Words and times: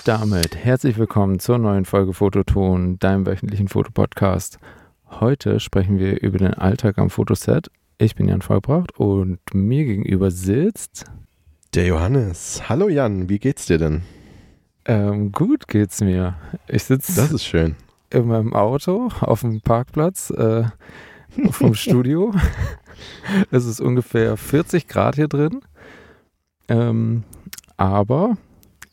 Und 0.00 0.08
damit 0.08 0.56
herzlich 0.56 0.96
willkommen 0.96 1.40
zur 1.40 1.58
neuen 1.58 1.84
Folge 1.84 2.14
Fototon, 2.14 2.98
deinem 3.00 3.26
wöchentlichen 3.26 3.68
Fotopodcast. 3.68 4.58
Heute 5.10 5.60
sprechen 5.60 5.98
wir 5.98 6.22
über 6.22 6.38
den 6.38 6.54
Alltag 6.54 6.96
am 6.96 7.10
Fotoset. 7.10 7.70
Ich 7.98 8.14
bin 8.14 8.26
Jan 8.26 8.40
Vollbracht 8.40 8.98
und 8.98 9.40
mir 9.52 9.84
gegenüber 9.84 10.30
sitzt 10.30 11.04
der 11.74 11.84
Johannes. 11.84 12.62
Hallo 12.70 12.88
Jan, 12.88 13.28
wie 13.28 13.38
geht's 13.38 13.66
dir 13.66 13.76
denn? 13.76 14.00
Ähm, 14.86 15.32
gut 15.32 15.68
geht's 15.68 16.00
mir. 16.00 16.34
Ich 16.66 16.84
sitze 16.84 17.14
Das 17.20 17.30
ist 17.30 17.44
schön. 17.44 17.76
in 18.08 18.26
meinem 18.26 18.54
Auto 18.54 19.10
auf 19.20 19.40
dem 19.42 19.60
Parkplatz 19.60 20.30
äh, 20.30 20.64
vom 21.50 21.74
Studio. 21.74 22.32
es 23.50 23.66
ist 23.66 23.82
ungefähr 23.82 24.38
40 24.38 24.88
Grad 24.88 25.16
hier 25.16 25.28
drin. 25.28 25.60
Ähm, 26.68 27.24
aber 27.76 28.38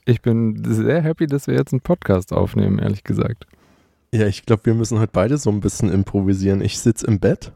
ich 0.08 0.22
bin 0.22 0.64
sehr 0.66 1.02
happy, 1.02 1.28
dass 1.28 1.48
wir 1.48 1.56
jetzt 1.56 1.74
einen 1.74 1.82
Podcast 1.82 2.32
aufnehmen, 2.32 2.80
ehrlich 2.80 3.04
gesagt. 3.04 3.46
Ja, 4.14 4.26
ich 4.26 4.46
glaube, 4.46 4.66
wir 4.66 4.74
müssen 4.74 5.00
heute 5.00 5.12
beide 5.12 5.38
so 5.38 5.50
ein 5.50 5.60
bisschen 5.60 5.92
improvisieren. 5.92 6.62
Ich 6.62 6.80
sitze 6.80 7.06
im 7.06 7.20
Bett, 7.20 7.52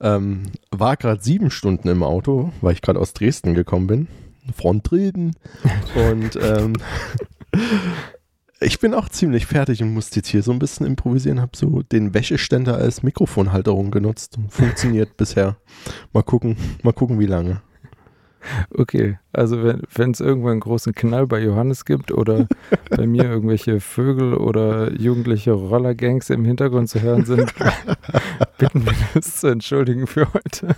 ähm, 0.00 0.42
war 0.70 0.96
gerade 0.98 1.22
sieben 1.22 1.50
Stunden 1.50 1.88
im 1.88 2.02
Auto, 2.02 2.52
weil 2.60 2.74
ich 2.74 2.82
gerade 2.82 3.00
aus 3.00 3.14
Dresden 3.14 3.54
gekommen 3.54 3.86
bin. 3.86 4.08
Frontreden. 4.54 5.34
Und 5.94 6.38
ähm, 6.42 6.74
ich 8.60 8.78
bin 8.78 8.92
auch 8.92 9.08
ziemlich 9.08 9.46
fertig 9.46 9.82
und 9.82 9.94
musste 9.94 10.16
jetzt 10.16 10.28
hier 10.28 10.42
so 10.42 10.52
ein 10.52 10.58
bisschen 10.58 10.84
improvisieren. 10.84 11.40
Habe 11.40 11.56
so 11.56 11.82
den 11.82 12.12
Wäscheständer 12.12 12.76
als 12.76 13.02
Mikrofonhalterung 13.02 13.90
genutzt. 13.90 14.36
Funktioniert 14.50 15.16
bisher. 15.16 15.56
Mal 16.12 16.22
gucken, 16.22 16.58
mal 16.82 16.92
gucken, 16.92 17.18
wie 17.18 17.26
lange. 17.26 17.62
Okay, 18.70 19.18
also 19.32 19.62
wenn 19.62 20.10
es 20.10 20.20
irgendwann 20.20 20.52
einen 20.52 20.60
großen 20.60 20.94
Knall 20.94 21.26
bei 21.26 21.40
Johannes 21.40 21.84
gibt 21.84 22.12
oder 22.12 22.46
bei 22.90 23.06
mir 23.06 23.24
irgendwelche 23.24 23.80
Vögel 23.80 24.34
oder 24.34 24.92
jugendliche 24.92 25.52
Rollergangs 25.52 26.30
im 26.30 26.44
Hintergrund 26.44 26.88
zu 26.88 27.00
hören 27.00 27.24
sind, 27.24 27.52
bitten 28.58 28.84
wir 28.84 28.92
das 29.14 29.40
zu 29.40 29.48
entschuldigen 29.48 30.06
für 30.06 30.32
heute. 30.32 30.74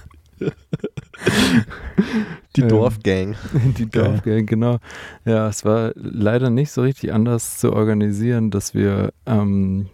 Die 2.56 2.62
ähm, 2.62 2.68
Dorfgang. 2.68 3.36
Die 3.78 3.90
Dorfgang, 3.90 4.46
genau. 4.46 4.78
Ja, 5.24 5.48
es 5.48 5.64
war 5.64 5.92
leider 5.94 6.50
nicht 6.50 6.70
so 6.70 6.82
richtig 6.82 7.12
anders 7.12 7.58
zu 7.58 7.72
organisieren, 7.72 8.50
dass 8.50 8.74
wir 8.74 9.12
ähm, 9.26 9.86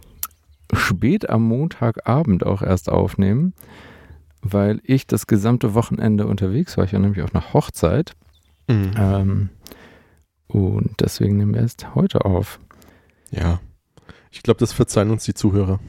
spät 0.73 1.29
am 1.29 1.43
Montagabend 1.43 2.45
auch 2.45 2.63
erst 2.63 2.91
aufnehmen 2.91 3.55
weil 4.43 4.81
ich 4.85 5.07
das 5.07 5.27
gesamte 5.27 5.75
Wochenende 5.75 6.27
unterwegs 6.27 6.77
war. 6.77 6.85
Ich 6.85 6.93
war 6.93 7.01
nämlich 7.01 7.23
auf 7.23 7.35
einer 7.35 7.53
Hochzeit. 7.53 8.13
Mhm. 8.69 8.93
Ähm, 8.97 9.49
und 10.47 11.01
deswegen 11.01 11.37
nehmen 11.37 11.55
wir 11.55 11.61
erst 11.61 11.95
heute 11.95 12.25
auf. 12.25 12.59
Ja. 13.31 13.61
Ich 14.31 14.43
glaube, 14.43 14.59
das 14.59 14.73
verzeihen 14.73 15.11
uns 15.11 15.25
die 15.25 15.35
Zuhörer. 15.35 15.81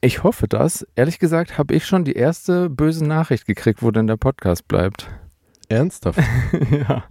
Ich 0.00 0.22
hoffe 0.22 0.48
das. 0.48 0.86
Ehrlich 0.96 1.18
gesagt 1.18 1.58
habe 1.58 1.74
ich 1.74 1.86
schon 1.86 2.04
die 2.04 2.14
erste 2.14 2.70
böse 2.70 3.04
Nachricht 3.04 3.46
gekriegt, 3.46 3.82
wo 3.82 3.90
denn 3.90 4.06
der 4.06 4.16
Podcast 4.16 4.66
bleibt. 4.66 5.10
Ernsthaft? 5.68 6.20
ja. 6.70 7.04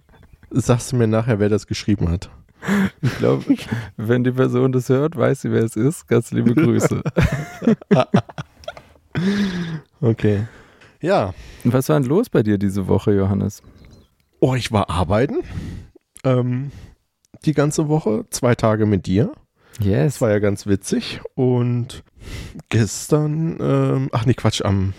Sagst 0.49 0.91
du 0.91 0.95
mir 0.95 1.07
nachher, 1.07 1.39
wer 1.39 1.49
das 1.49 1.67
geschrieben 1.67 2.09
hat? 2.09 2.29
Ich 3.01 3.15
glaube, 3.17 3.45
wenn 3.97 4.23
die 4.23 4.31
Person 4.31 4.71
das 4.71 4.89
hört, 4.89 5.15
weiß 5.15 5.41
sie, 5.41 5.51
wer 5.51 5.63
es 5.63 5.75
ist. 5.75 6.07
Ganz 6.07 6.31
liebe 6.31 6.53
Grüße. 6.55 7.01
okay. 10.01 10.47
Ja. 11.01 11.33
Was 11.63 11.89
war 11.89 11.99
denn 11.99 12.09
los 12.09 12.29
bei 12.29 12.43
dir 12.43 12.57
diese 12.57 12.87
Woche, 12.87 13.13
Johannes? 13.13 13.61
Oh, 14.39 14.55
ich 14.55 14.71
war 14.71 14.89
arbeiten. 14.89 15.39
Ähm, 16.23 16.71
die 17.45 17.53
ganze 17.53 17.87
Woche. 17.87 18.25
Zwei 18.29 18.55
Tage 18.55 18.85
mit 18.85 19.05
dir. 19.05 19.31
Yes. 19.79 20.13
Das 20.13 20.21
war 20.21 20.29
ja 20.31 20.39
ganz 20.39 20.67
witzig. 20.67 21.21
Und 21.35 22.03
gestern, 22.69 23.57
ähm, 23.61 24.09
ach 24.11 24.25
nee, 24.25 24.33
Quatsch, 24.33 24.61
am 24.63 24.93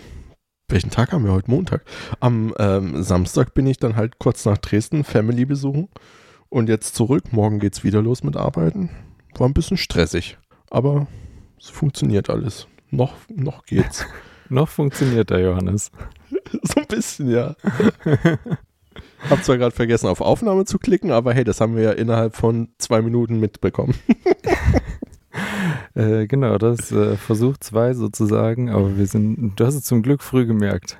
welchen 0.71 0.89
Tag 0.89 1.11
haben 1.11 1.25
wir 1.25 1.33
heute? 1.33 1.51
Montag. 1.51 1.83
Am 2.21 2.53
ähm, 2.57 3.03
Samstag 3.03 3.53
bin 3.53 3.67
ich 3.67 3.77
dann 3.77 3.97
halt 3.97 4.19
kurz 4.19 4.45
nach 4.45 4.57
Dresden 4.57 5.03
Family 5.03 5.45
besuchen 5.45 5.89
und 6.49 6.69
jetzt 6.69 6.95
zurück. 6.95 7.33
Morgen 7.33 7.59
geht's 7.59 7.83
wieder 7.83 8.01
los 8.01 8.23
mit 8.23 8.37
Arbeiten. 8.37 8.89
War 9.37 9.47
ein 9.47 9.53
bisschen 9.53 9.77
stressig, 9.77 10.37
aber 10.69 11.07
es 11.59 11.69
funktioniert 11.69 12.29
alles. 12.29 12.67
Noch, 12.89 13.15
noch 13.29 13.65
geht's. 13.65 14.05
Noch 14.51 14.67
funktioniert 14.67 15.29
der 15.29 15.39
Johannes. 15.39 15.91
so 16.63 16.81
ein 16.81 16.87
bisschen, 16.87 17.31
ja. 17.31 17.55
Hab 19.29 19.43
zwar 19.45 19.57
gerade 19.57 19.73
vergessen, 19.73 20.07
auf 20.07 20.19
Aufnahme 20.19 20.65
zu 20.65 20.77
klicken, 20.77 21.11
aber 21.11 21.33
hey, 21.33 21.45
das 21.45 21.61
haben 21.61 21.77
wir 21.77 21.83
ja 21.83 21.91
innerhalb 21.91 22.35
von 22.35 22.67
zwei 22.77 23.01
Minuten 23.01 23.39
mitbekommen. 23.39 23.95
äh, 25.95 26.27
genau, 26.27 26.57
das 26.57 26.91
äh, 26.91 27.15
Versuch 27.15 27.55
zwei 27.59 27.93
sozusagen, 27.93 28.69
aber 28.69 28.97
wir 28.97 29.07
sind, 29.07 29.57
du 29.57 29.65
hast 29.65 29.75
es 29.75 29.83
zum 29.83 30.01
Glück 30.01 30.21
früh 30.21 30.45
gemerkt. 30.45 30.97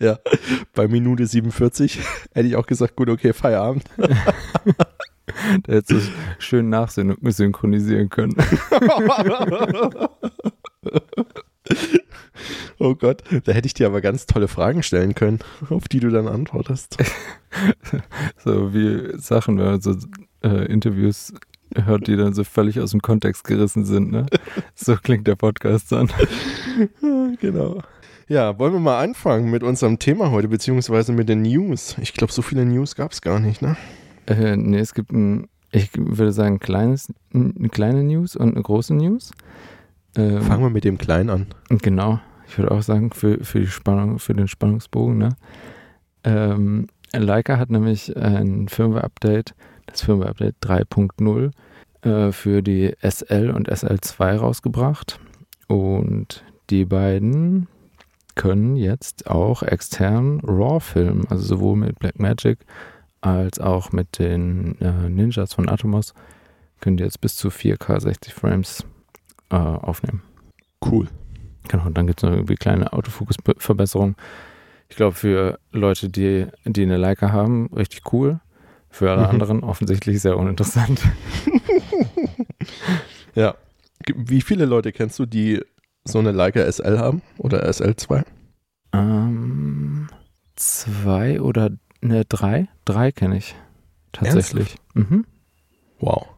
ja, 0.00 0.18
bei 0.74 0.88
Minute 0.88 1.24
47 1.24 2.00
hätte 2.32 2.48
ich 2.48 2.56
auch 2.56 2.66
gesagt, 2.66 2.96
gut, 2.96 3.10
okay, 3.10 3.32
Feierabend. 3.32 3.84
da 3.96 5.72
hättest 5.72 5.90
du 5.90 6.00
schön 6.40 6.68
nachsynchronisieren 6.68 8.08
können. 8.08 8.34
Oh 12.78 12.94
Gott, 12.94 13.22
da 13.44 13.52
hätte 13.52 13.66
ich 13.66 13.74
dir 13.74 13.86
aber 13.86 14.00
ganz 14.00 14.26
tolle 14.26 14.46
Fragen 14.46 14.82
stellen 14.82 15.14
können, 15.14 15.40
auf 15.68 15.88
die 15.88 16.00
du 16.00 16.10
dann 16.10 16.28
antwortest. 16.28 16.96
so 18.44 18.72
wie 18.72 19.18
Sachen, 19.18 19.58
wenn 19.58 19.64
man 19.66 19.80
so 19.80 19.96
äh, 20.44 20.66
Interviews 20.66 21.32
hört, 21.74 22.06
die 22.06 22.16
dann 22.16 22.34
so 22.34 22.44
völlig 22.44 22.80
aus 22.80 22.92
dem 22.92 23.02
Kontext 23.02 23.44
gerissen 23.44 23.84
sind. 23.84 24.10
Ne? 24.10 24.26
So 24.74 24.96
klingt 24.96 25.26
der 25.26 25.34
Podcast 25.34 25.90
dann. 25.90 26.08
genau. 27.40 27.82
Ja, 28.28 28.58
wollen 28.58 28.72
wir 28.72 28.80
mal 28.80 29.02
anfangen 29.02 29.50
mit 29.50 29.62
unserem 29.62 29.98
Thema 29.98 30.30
heute, 30.30 30.48
beziehungsweise 30.48 31.12
mit 31.12 31.28
den 31.28 31.42
News. 31.42 31.96
Ich 32.00 32.14
glaube, 32.14 32.32
so 32.32 32.42
viele 32.42 32.64
News 32.64 32.94
gab 32.94 33.12
es 33.12 33.22
gar 33.22 33.40
nicht, 33.40 33.60
ne? 33.60 33.76
Äh, 34.26 34.56
nee, 34.56 34.78
es 34.78 34.94
gibt 34.94 35.10
ein, 35.10 35.48
ich 35.72 35.90
würde 35.96 36.32
sagen, 36.32 36.60
kleines, 36.60 37.12
eine 37.32 37.70
kleine 37.70 38.04
News 38.04 38.36
und 38.36 38.54
eine 38.54 38.62
große 38.62 38.94
News. 38.94 39.32
Ähm, 40.16 40.42
Fangen 40.42 40.62
wir 40.62 40.70
mit 40.70 40.84
dem 40.84 40.98
Kleinen 40.98 41.30
an. 41.30 41.46
Genau, 41.70 42.20
ich 42.48 42.58
würde 42.58 42.70
auch 42.72 42.82
sagen, 42.82 43.10
für, 43.12 43.44
für, 43.44 43.60
die 43.60 43.66
Spannung, 43.66 44.18
für 44.18 44.34
den 44.34 44.48
Spannungsbogen. 44.48 45.18
Ne? 45.18 45.28
Ähm, 46.24 46.88
Leica 47.14 47.58
hat 47.58 47.70
nämlich 47.70 48.16
ein 48.16 48.68
Firmware-Update, 48.68 49.54
das 49.86 50.02
Firmware-Update 50.02 50.56
3.0 50.62 51.50
äh, 52.02 52.32
für 52.32 52.62
die 52.62 52.94
SL 53.02 53.50
und 53.50 53.70
SL2 53.70 54.36
rausgebracht. 54.36 55.20
Und 55.68 56.44
die 56.70 56.84
beiden 56.84 57.68
können 58.34 58.76
jetzt 58.76 59.28
auch 59.28 59.62
extern 59.62 60.40
RAW 60.40 60.80
filmen, 60.80 61.26
also 61.28 61.44
sowohl 61.44 61.76
mit 61.76 61.98
Blackmagic 61.98 62.58
als 63.20 63.58
auch 63.58 63.92
mit 63.92 64.18
den 64.18 64.80
äh, 64.80 65.08
Ninjas 65.08 65.54
von 65.54 65.68
Atomos 65.68 66.14
können 66.80 66.96
die 66.96 67.04
jetzt 67.04 67.20
bis 67.20 67.34
zu 67.34 67.48
4K 67.48 68.00
60 68.00 68.32
Frames 68.32 68.84
äh, 69.50 69.56
aufnehmen. 69.56 70.22
Cool. 70.84 71.08
Genau, 71.66 71.86
und 71.86 71.98
dann 71.98 72.06
gibt 72.06 72.20
es 72.20 72.22
noch 72.22 72.34
irgendwie 72.34 72.54
kleine 72.54 72.92
Autofokus-Verbesserungen. 72.92 74.16
Ich 74.88 74.96
glaube, 74.96 75.14
für 75.14 75.58
Leute, 75.70 76.08
die, 76.08 76.46
die 76.64 76.82
eine 76.82 76.96
Leica 76.96 77.32
haben, 77.32 77.68
richtig 77.74 78.12
cool. 78.12 78.40
Für 78.90 79.10
alle 79.10 79.24
mhm. 79.24 79.28
anderen 79.28 79.64
offensichtlich 79.64 80.20
sehr 80.20 80.36
uninteressant. 80.36 81.02
ja. 83.34 83.54
Wie 84.14 84.40
viele 84.40 84.64
Leute 84.64 84.92
kennst 84.92 85.18
du, 85.18 85.26
die 85.26 85.60
so 86.04 86.18
eine 86.18 86.32
Leica 86.32 86.70
SL 86.70 86.98
haben 86.98 87.20
oder 87.36 87.68
SL2? 87.68 88.24
Ähm, 88.94 90.08
zwei 90.56 91.40
oder 91.40 91.70
ne, 92.00 92.24
drei? 92.24 92.68
Drei 92.86 93.12
kenne 93.12 93.36
ich. 93.36 93.54
Tatsächlich. 94.12 94.76
Mhm. 94.94 95.26
Wow. 96.00 96.28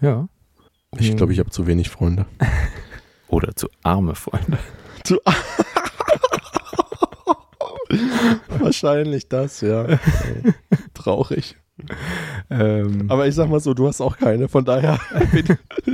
Ja. 0.00 0.28
Ich 0.98 1.16
glaube, 1.16 1.32
ich 1.32 1.38
habe 1.38 1.50
zu 1.50 1.66
wenig 1.66 1.88
Freunde. 1.88 2.26
Oder 3.34 3.56
zu 3.56 3.68
arme 3.82 4.14
Freunde. 4.14 4.58
Zu 5.02 5.18
Wahrscheinlich 8.60 9.28
das, 9.28 9.60
ja. 9.60 9.98
Traurig. 10.94 11.56
Ähm, 12.48 13.06
Aber 13.08 13.26
ich 13.26 13.34
sag 13.34 13.48
mal 13.50 13.58
so, 13.58 13.74
du 13.74 13.88
hast 13.88 14.00
auch 14.00 14.16
keine, 14.18 14.46
von 14.46 14.64
daher. 14.64 15.00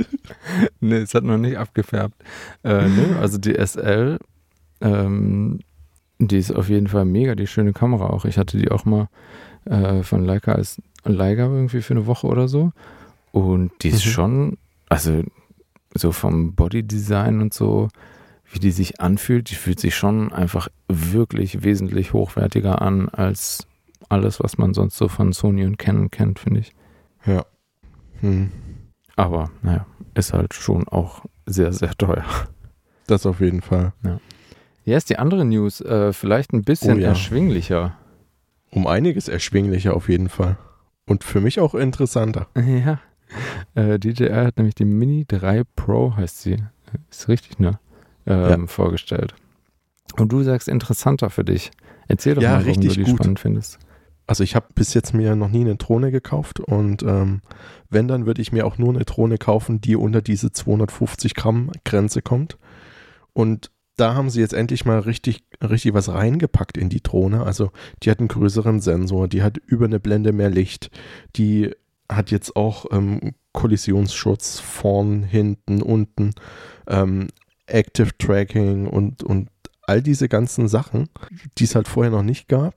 nee, 0.79 0.97
es 0.97 1.15
hat 1.15 1.23
noch 1.23 1.39
nicht 1.39 1.57
abgefärbt. 1.57 2.13
Äh, 2.63 2.87
nee, 2.87 3.15
also 3.19 3.39
die 3.39 3.55
SL, 3.55 4.19
ähm, 4.81 5.61
die 6.19 6.37
ist 6.37 6.55
auf 6.55 6.69
jeden 6.69 6.89
Fall 6.89 7.05
mega, 7.05 7.33
die 7.33 7.47
schöne 7.47 7.73
Kamera 7.73 8.11
auch. 8.11 8.25
Ich 8.25 8.37
hatte 8.37 8.59
die 8.59 8.69
auch 8.69 8.85
mal 8.85 9.07
äh, 9.65 10.03
von 10.03 10.23
Leica 10.23 10.51
als 10.51 10.79
Leica 11.05 11.45
irgendwie 11.45 11.81
für 11.81 11.95
eine 11.95 12.05
Woche 12.05 12.27
oder 12.27 12.47
so. 12.47 12.71
Und 13.31 13.71
die 13.81 13.89
ist 13.89 14.05
mhm. 14.05 14.11
schon 14.11 14.57
also 14.89 15.23
so 15.93 16.11
vom 16.11 16.53
Bodydesign 16.55 17.41
und 17.41 17.53
so, 17.53 17.89
wie 18.51 18.59
die 18.59 18.71
sich 18.71 18.99
anfühlt, 19.01 19.49
die 19.49 19.55
fühlt 19.55 19.79
sich 19.79 19.95
schon 19.95 20.31
einfach 20.33 20.67
wirklich 20.87 21.63
wesentlich 21.63 22.13
hochwertiger 22.13 22.81
an 22.81 23.09
als 23.09 23.67
alles, 24.09 24.41
was 24.41 24.57
man 24.57 24.73
sonst 24.73 24.97
so 24.97 25.07
von 25.07 25.31
Sony 25.31 25.65
und 25.65 25.77
Canon 25.77 26.11
kennt, 26.11 26.39
finde 26.39 26.61
ich. 26.61 26.73
Ja. 27.25 27.45
Hm. 28.19 28.51
Aber 29.15 29.51
naja, 29.61 29.85
ist 30.15 30.33
halt 30.33 30.53
schon 30.53 30.87
auch 30.87 31.23
sehr, 31.45 31.71
sehr 31.73 31.91
teuer. 31.95 32.25
Das 33.07 33.25
auf 33.25 33.39
jeden 33.39 33.61
Fall. 33.61 33.93
Hier 34.83 34.97
ist 34.97 35.09
die 35.09 35.17
andere 35.19 35.45
News, 35.45 35.81
äh, 35.81 36.11
vielleicht 36.13 36.53
ein 36.53 36.63
bisschen 36.63 36.97
Oh 36.97 37.01
ja. 37.01 37.09
erschwinglicher. 37.09 37.97
Um 38.69 38.87
einiges 38.87 39.27
erschwinglicher 39.27 39.93
auf 39.95 40.09
jeden 40.09 40.29
Fall. 40.29 40.57
Und 41.05 41.23
für 41.23 41.41
mich 41.41 41.59
auch 41.59 41.75
interessanter. 41.75 42.47
Ja. 42.55 42.99
Äh, 43.75 43.99
DJI 43.99 44.27
hat 44.29 44.57
nämlich 44.57 44.75
die 44.75 44.83
Mini 44.85 45.23
3 45.25 45.63
Pro, 45.75 46.15
heißt 46.17 46.41
sie. 46.41 46.57
Ist 47.09 47.29
richtig, 47.29 47.57
ne? 47.59 47.79
Ähm, 48.25 48.67
Vorgestellt. 48.67 49.33
Und 50.17 50.31
du 50.33 50.43
sagst 50.43 50.67
interessanter 50.67 51.29
für 51.29 51.45
dich. 51.45 51.71
Erzähl 52.09 52.35
doch 52.35 52.41
Ja, 52.41 52.49
mal, 52.49 52.65
warum 52.65 52.67
richtig 52.67 52.93
du 52.95 52.99
die 53.05 53.09
gut. 53.09 53.19
spannend 53.19 53.39
findest. 53.39 53.79
Also 54.27 54.43
ich 54.43 54.55
habe 54.55 54.67
bis 54.75 54.93
jetzt 54.93 55.13
mir 55.13 55.35
noch 55.35 55.49
nie 55.49 55.61
eine 55.61 55.75
Drohne 55.77 56.11
gekauft 56.11 56.59
und 56.59 57.03
ähm, 57.03 57.41
wenn, 57.89 58.07
dann 58.07 58.25
würde 58.25 58.41
ich 58.41 58.51
mir 58.51 58.65
auch 58.65 58.77
nur 58.77 58.93
eine 58.93 59.03
Drohne 59.05 59.37
kaufen, 59.37 59.81
die 59.81 59.95
unter 59.95 60.21
diese 60.21 60.51
250 60.51 61.33
Gramm 61.35 61.71
Grenze 61.85 62.21
kommt. 62.21 62.57
Und 63.33 63.71
da 63.97 64.13
haben 64.13 64.29
sie 64.29 64.39
jetzt 64.41 64.53
endlich 64.53 64.85
mal 64.85 64.99
richtig, 64.99 65.43
richtig 65.61 65.93
was 65.93 66.09
reingepackt 66.09 66.77
in 66.77 66.89
die 66.89 67.01
Drohne. 67.03 67.43
Also 67.43 67.71
die 68.03 68.09
hat 68.11 68.19
einen 68.19 68.27
größeren 68.29 68.79
Sensor, 68.79 69.27
die 69.27 69.43
hat 69.43 69.57
über 69.57 69.85
eine 69.85 69.99
Blende 69.99 70.31
mehr 70.33 70.49
Licht, 70.49 70.91
die 71.35 71.71
hat 72.11 72.31
jetzt 72.31 72.55
auch 72.55 72.85
ähm, 72.91 73.33
Kollisionsschutz 73.53 74.59
vorn, 74.59 75.23
hinten, 75.23 75.81
unten, 75.81 76.33
ähm, 76.87 77.27
Active 77.67 78.09
Tracking 78.17 78.87
und, 78.87 79.23
und 79.23 79.49
all 79.83 80.01
diese 80.01 80.27
ganzen 80.29 80.67
Sachen, 80.67 81.09
die 81.57 81.63
es 81.63 81.75
halt 81.75 81.87
vorher 81.87 82.11
noch 82.11 82.23
nicht 82.23 82.47
gab, 82.47 82.75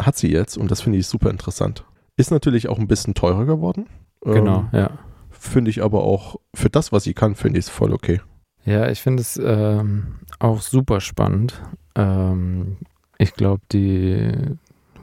hat 0.00 0.16
sie 0.16 0.30
jetzt 0.30 0.56
und 0.56 0.70
das 0.70 0.80
finde 0.80 0.98
ich 0.98 1.06
super 1.06 1.30
interessant. 1.30 1.84
Ist 2.16 2.30
natürlich 2.30 2.68
auch 2.68 2.78
ein 2.78 2.88
bisschen 2.88 3.14
teurer 3.14 3.46
geworden. 3.46 3.86
Genau, 4.22 4.68
Ähm, 4.72 4.80
ja. 4.80 4.90
Finde 5.30 5.70
ich 5.70 5.82
aber 5.82 6.02
auch, 6.02 6.36
für 6.54 6.68
das, 6.68 6.90
was 6.90 7.04
sie 7.04 7.14
kann, 7.14 7.36
finde 7.36 7.60
ich 7.60 7.66
es 7.66 7.70
voll 7.70 7.92
okay. 7.92 8.20
Ja, 8.64 8.90
ich 8.90 9.00
finde 9.00 9.20
es 9.20 9.40
ähm, 9.42 10.16
auch 10.40 10.60
super 10.60 11.00
spannend. 11.00 11.62
Ähm, 11.94 12.78
ich 13.18 13.34
glaube, 13.34 13.62
die, 13.70 14.32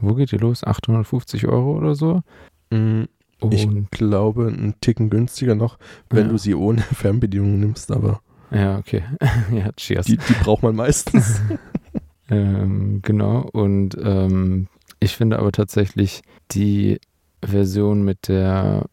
wo 0.01 0.13
geht 0.13 0.31
die 0.31 0.37
los? 0.37 0.63
850 0.63 1.47
Euro 1.47 1.77
oder 1.77 1.95
so? 1.95 2.21
Mm, 2.69 3.03
Und 3.45 3.53
Ich 3.53 3.67
glaube, 3.91 4.47
einen 4.47 4.75
Ticken 4.81 5.09
günstiger 5.09 5.55
noch, 5.55 5.77
wenn 6.09 6.25
Ja. 6.25 6.31
du 6.31 6.37
sie 6.37 6.55
ohne 6.55 6.81
Fernbedienung 6.93 7.59
nimmst, 7.59 7.91
aber 7.91 8.21
ja, 8.51 8.77
okay. 8.77 9.03
ja, 9.51 9.71
cheers. 9.77 10.05
die, 10.05 10.17
die 10.17 10.33
braucht 10.43 10.63
man 10.63 10.75
meistens. 10.75 11.41
Ähm, 12.27 13.01
genau, 13.03 13.41
und 13.53 13.95
ähm, 14.01 14.67
ich 14.99 15.15
finde 15.15 15.37
aber 15.37 15.51
tatsächlich 15.51 16.23
die 16.49 16.99
Version 17.43 18.03
mit 18.03 18.27
der 18.29 18.87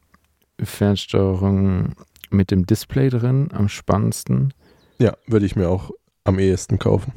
Fernsteuerung 0.62 1.94
mit 2.30 2.50
dem 2.50 2.66
Display 2.66 3.08
drin 3.08 3.48
am 3.52 3.68
spannendsten. 3.68 4.52
ja, 4.98 5.14
würde 5.26 5.46
ich 5.46 5.56
mir 5.56 5.70
auch 5.70 5.90
am 6.24 6.38
ehesten 6.38 6.78
kaufen. 6.78 7.12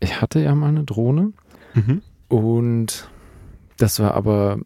Ich 0.00 0.20
hatte 0.20 0.40
ja 0.40 0.54
mal 0.56 0.68
eine 0.70 0.82
Drohne 0.84 1.32
Mhm. 1.74 2.02
und 2.26 3.08
das 3.76 4.00
war 4.00 4.14
aber 4.14 4.58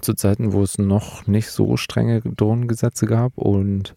zu 0.00 0.14
Zeiten, 0.14 0.52
wo 0.52 0.62
es 0.62 0.78
noch 0.78 1.26
nicht 1.26 1.48
so 1.50 1.76
strenge 1.76 2.20
Drohnengesetze 2.20 3.06
gab 3.06 3.36
und 3.36 3.94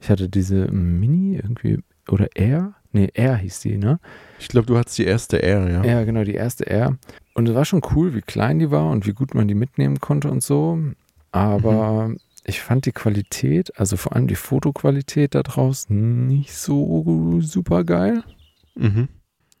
ich 0.00 0.10
hatte 0.10 0.28
diese 0.28 0.68
Mini 0.68 1.36
irgendwie 1.36 1.80
oder 2.08 2.28
Air? 2.34 2.74
Nee, 2.92 3.10
Air 3.14 3.36
hieß 3.36 3.60
die, 3.60 3.76
ne? 3.76 4.00
Ich 4.38 4.48
glaube, 4.48 4.66
du 4.66 4.78
hattest 4.78 4.98
die 4.98 5.04
erste 5.04 5.42
R, 5.42 5.70
ja. 5.70 5.84
Ja, 5.84 6.04
genau, 6.04 6.24
die 6.24 6.34
erste 6.34 6.66
R. 6.66 6.96
Und 7.34 7.48
es 7.48 7.54
war 7.54 7.64
schon 7.64 7.82
cool, 7.94 8.14
wie 8.14 8.22
klein 8.22 8.58
die 8.58 8.70
war 8.70 8.90
und 8.90 9.06
wie 9.06 9.12
gut 9.12 9.34
man 9.34 9.46
die 9.46 9.54
mitnehmen 9.54 10.00
konnte 10.00 10.30
und 10.30 10.42
so. 10.42 10.78
Aber 11.30 12.14
ich 12.44 12.60
fand 12.60 12.86
die 12.86 12.92
Qualität, 12.92 13.78
also 13.78 13.96
vor 13.96 14.14
allem 14.14 14.26
die 14.26 14.34
Fotoqualität 14.34 15.34
da 15.34 15.42
draußen, 15.42 16.26
nicht 16.26 16.54
so 16.54 17.40
super 17.40 17.84
geil. 17.84 18.24
Mhm. 18.74 19.08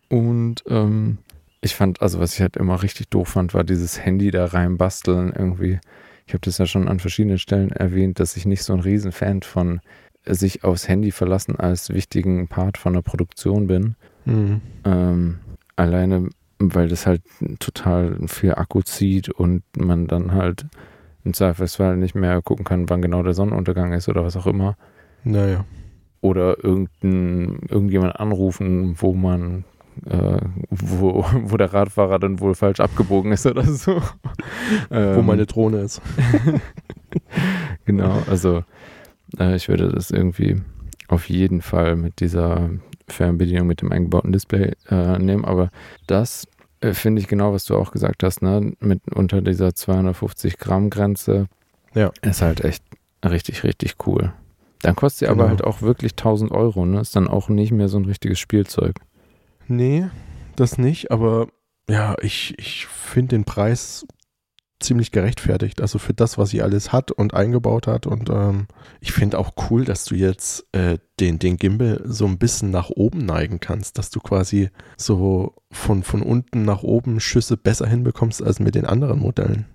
Und 0.08 0.64
ähm, 0.68 1.18
ich 1.60 1.74
fand, 1.74 2.02
also 2.02 2.20
was 2.20 2.34
ich 2.34 2.40
halt 2.40 2.56
immer 2.56 2.82
richtig 2.82 3.08
doof 3.08 3.28
fand, 3.28 3.54
war 3.54 3.64
dieses 3.64 4.04
Handy 4.04 4.30
da 4.30 4.46
reinbasteln 4.46 5.32
irgendwie. 5.36 5.80
Ich 6.26 6.34
habe 6.34 6.42
das 6.42 6.58
ja 6.58 6.66
schon 6.66 6.88
an 6.88 7.00
verschiedenen 7.00 7.38
Stellen 7.38 7.70
erwähnt, 7.70 8.20
dass 8.20 8.36
ich 8.36 8.46
nicht 8.46 8.62
so 8.62 8.72
ein 8.74 8.80
Riesenfan 8.80 9.42
von 9.42 9.80
sich 10.26 10.62
aufs 10.64 10.88
Handy 10.88 11.10
verlassen 11.10 11.56
als 11.56 11.90
wichtigen 11.90 12.48
Part 12.48 12.76
von 12.78 12.92
der 12.92 13.02
Produktion 13.02 13.66
bin. 13.66 13.96
Mhm. 14.24 14.60
Ähm, 14.84 15.38
alleine, 15.76 16.28
weil 16.58 16.88
das 16.88 17.06
halt 17.06 17.22
total 17.60 18.18
viel 18.26 18.54
Akku 18.54 18.82
zieht 18.82 19.30
und 19.30 19.62
man 19.76 20.06
dann 20.06 20.32
halt 20.32 20.66
im 21.24 21.34
Zweifelsfall 21.34 21.96
nicht 21.96 22.14
mehr 22.14 22.42
gucken 22.42 22.64
kann, 22.64 22.88
wann 22.90 23.02
genau 23.02 23.22
der 23.22 23.34
Sonnenuntergang 23.34 23.92
ist 23.92 24.08
oder 24.08 24.24
was 24.24 24.36
auch 24.36 24.46
immer. 24.46 24.76
Naja. 25.24 25.64
Oder 26.20 26.62
irgendein, 26.62 27.60
irgendjemand 27.68 28.18
anrufen, 28.18 28.96
wo 28.98 29.14
man, 29.14 29.64
äh, 30.06 30.40
wo, 30.70 31.24
wo 31.44 31.56
der 31.56 31.72
Radfahrer 31.72 32.18
dann 32.18 32.40
wohl 32.40 32.54
falsch 32.54 32.80
abgebogen 32.80 33.32
ist 33.32 33.46
oder 33.46 33.64
so. 33.64 34.00
Wo 34.90 34.94
Ähm, 34.94 35.26
meine 35.26 35.46
Drohne 35.46 35.78
ist. 35.80 36.00
Genau, 37.84 38.22
also 38.28 38.64
äh, 39.38 39.56
ich 39.56 39.68
würde 39.68 39.88
das 39.88 40.10
irgendwie 40.10 40.60
auf 41.08 41.28
jeden 41.30 41.62
Fall 41.62 41.96
mit 41.96 42.20
dieser 42.20 42.70
Fernbedienung 43.08 43.66
mit 43.66 43.80
dem 43.80 43.92
eingebauten 43.92 44.32
Display 44.32 44.72
äh, 44.90 45.18
nehmen, 45.18 45.44
aber 45.46 45.70
das 46.06 46.46
äh, 46.80 46.92
finde 46.92 47.22
ich 47.22 47.28
genau, 47.28 47.52
was 47.54 47.64
du 47.64 47.76
auch 47.76 47.90
gesagt 47.92 48.22
hast, 48.22 48.42
ne? 48.42 48.74
Mit 48.80 49.00
unter 49.14 49.40
dieser 49.40 49.74
250 49.74 50.58
Gramm 50.58 50.90
Grenze 50.90 51.46
Ja. 51.94 52.10
ist 52.20 52.42
halt 52.42 52.62
echt 52.64 52.84
richtig, 53.24 53.64
richtig 53.64 53.96
cool. 54.06 54.32
Dann 54.82 54.94
kostet 54.94 55.20
sie 55.20 55.26
aber 55.28 55.36
Genau. 55.44 55.48
halt 55.48 55.64
auch 55.64 55.80
wirklich 55.82 56.12
1000 56.12 56.52
Euro, 56.52 56.84
ne? 56.84 57.00
Ist 57.00 57.16
dann 57.16 57.26
auch 57.26 57.48
nicht 57.48 57.72
mehr 57.72 57.88
so 57.88 57.98
ein 57.98 58.04
richtiges 58.04 58.38
Spielzeug. 58.38 58.96
Nee, 59.68 60.08
das 60.56 60.78
nicht, 60.78 61.10
aber 61.10 61.48
ja, 61.88 62.16
ich, 62.20 62.54
ich 62.58 62.86
finde 62.86 63.36
den 63.36 63.44
Preis 63.44 64.06
ziemlich 64.80 65.10
gerechtfertigt. 65.10 65.80
Also 65.80 65.98
für 65.98 66.14
das, 66.14 66.38
was 66.38 66.50
sie 66.50 66.62
alles 66.62 66.92
hat 66.92 67.10
und 67.10 67.34
eingebaut 67.34 67.86
hat. 67.86 68.06
Und 68.06 68.30
ähm, 68.30 68.66
ich 69.00 69.12
finde 69.12 69.38
auch 69.38 69.52
cool, 69.70 69.84
dass 69.84 70.04
du 70.04 70.14
jetzt 70.14 70.66
äh, 70.72 70.98
den, 71.20 71.38
den 71.38 71.56
Gimbal 71.56 72.00
so 72.04 72.26
ein 72.26 72.38
bisschen 72.38 72.70
nach 72.70 72.90
oben 72.90 73.26
neigen 73.26 73.60
kannst, 73.60 73.98
dass 73.98 74.10
du 74.10 74.20
quasi 74.20 74.70
so 74.96 75.54
von, 75.70 76.02
von 76.02 76.22
unten 76.22 76.62
nach 76.62 76.82
oben 76.82 77.20
Schüsse 77.20 77.56
besser 77.56 77.86
hinbekommst 77.86 78.42
als 78.42 78.60
mit 78.60 78.74
den 78.74 78.86
anderen 78.86 79.18
Modellen. 79.18 79.66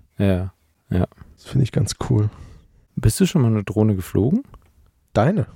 Ja. 0.90 1.06
Das 1.36 1.46
finde 1.46 1.64
ich 1.64 1.72
ganz 1.72 1.96
cool. 2.08 2.30
Bist 2.96 3.20
du 3.20 3.26
schon 3.26 3.42
mal 3.42 3.48
eine 3.48 3.64
Drohne 3.64 3.96
geflogen? 3.96 4.44
Deine? 5.12 5.46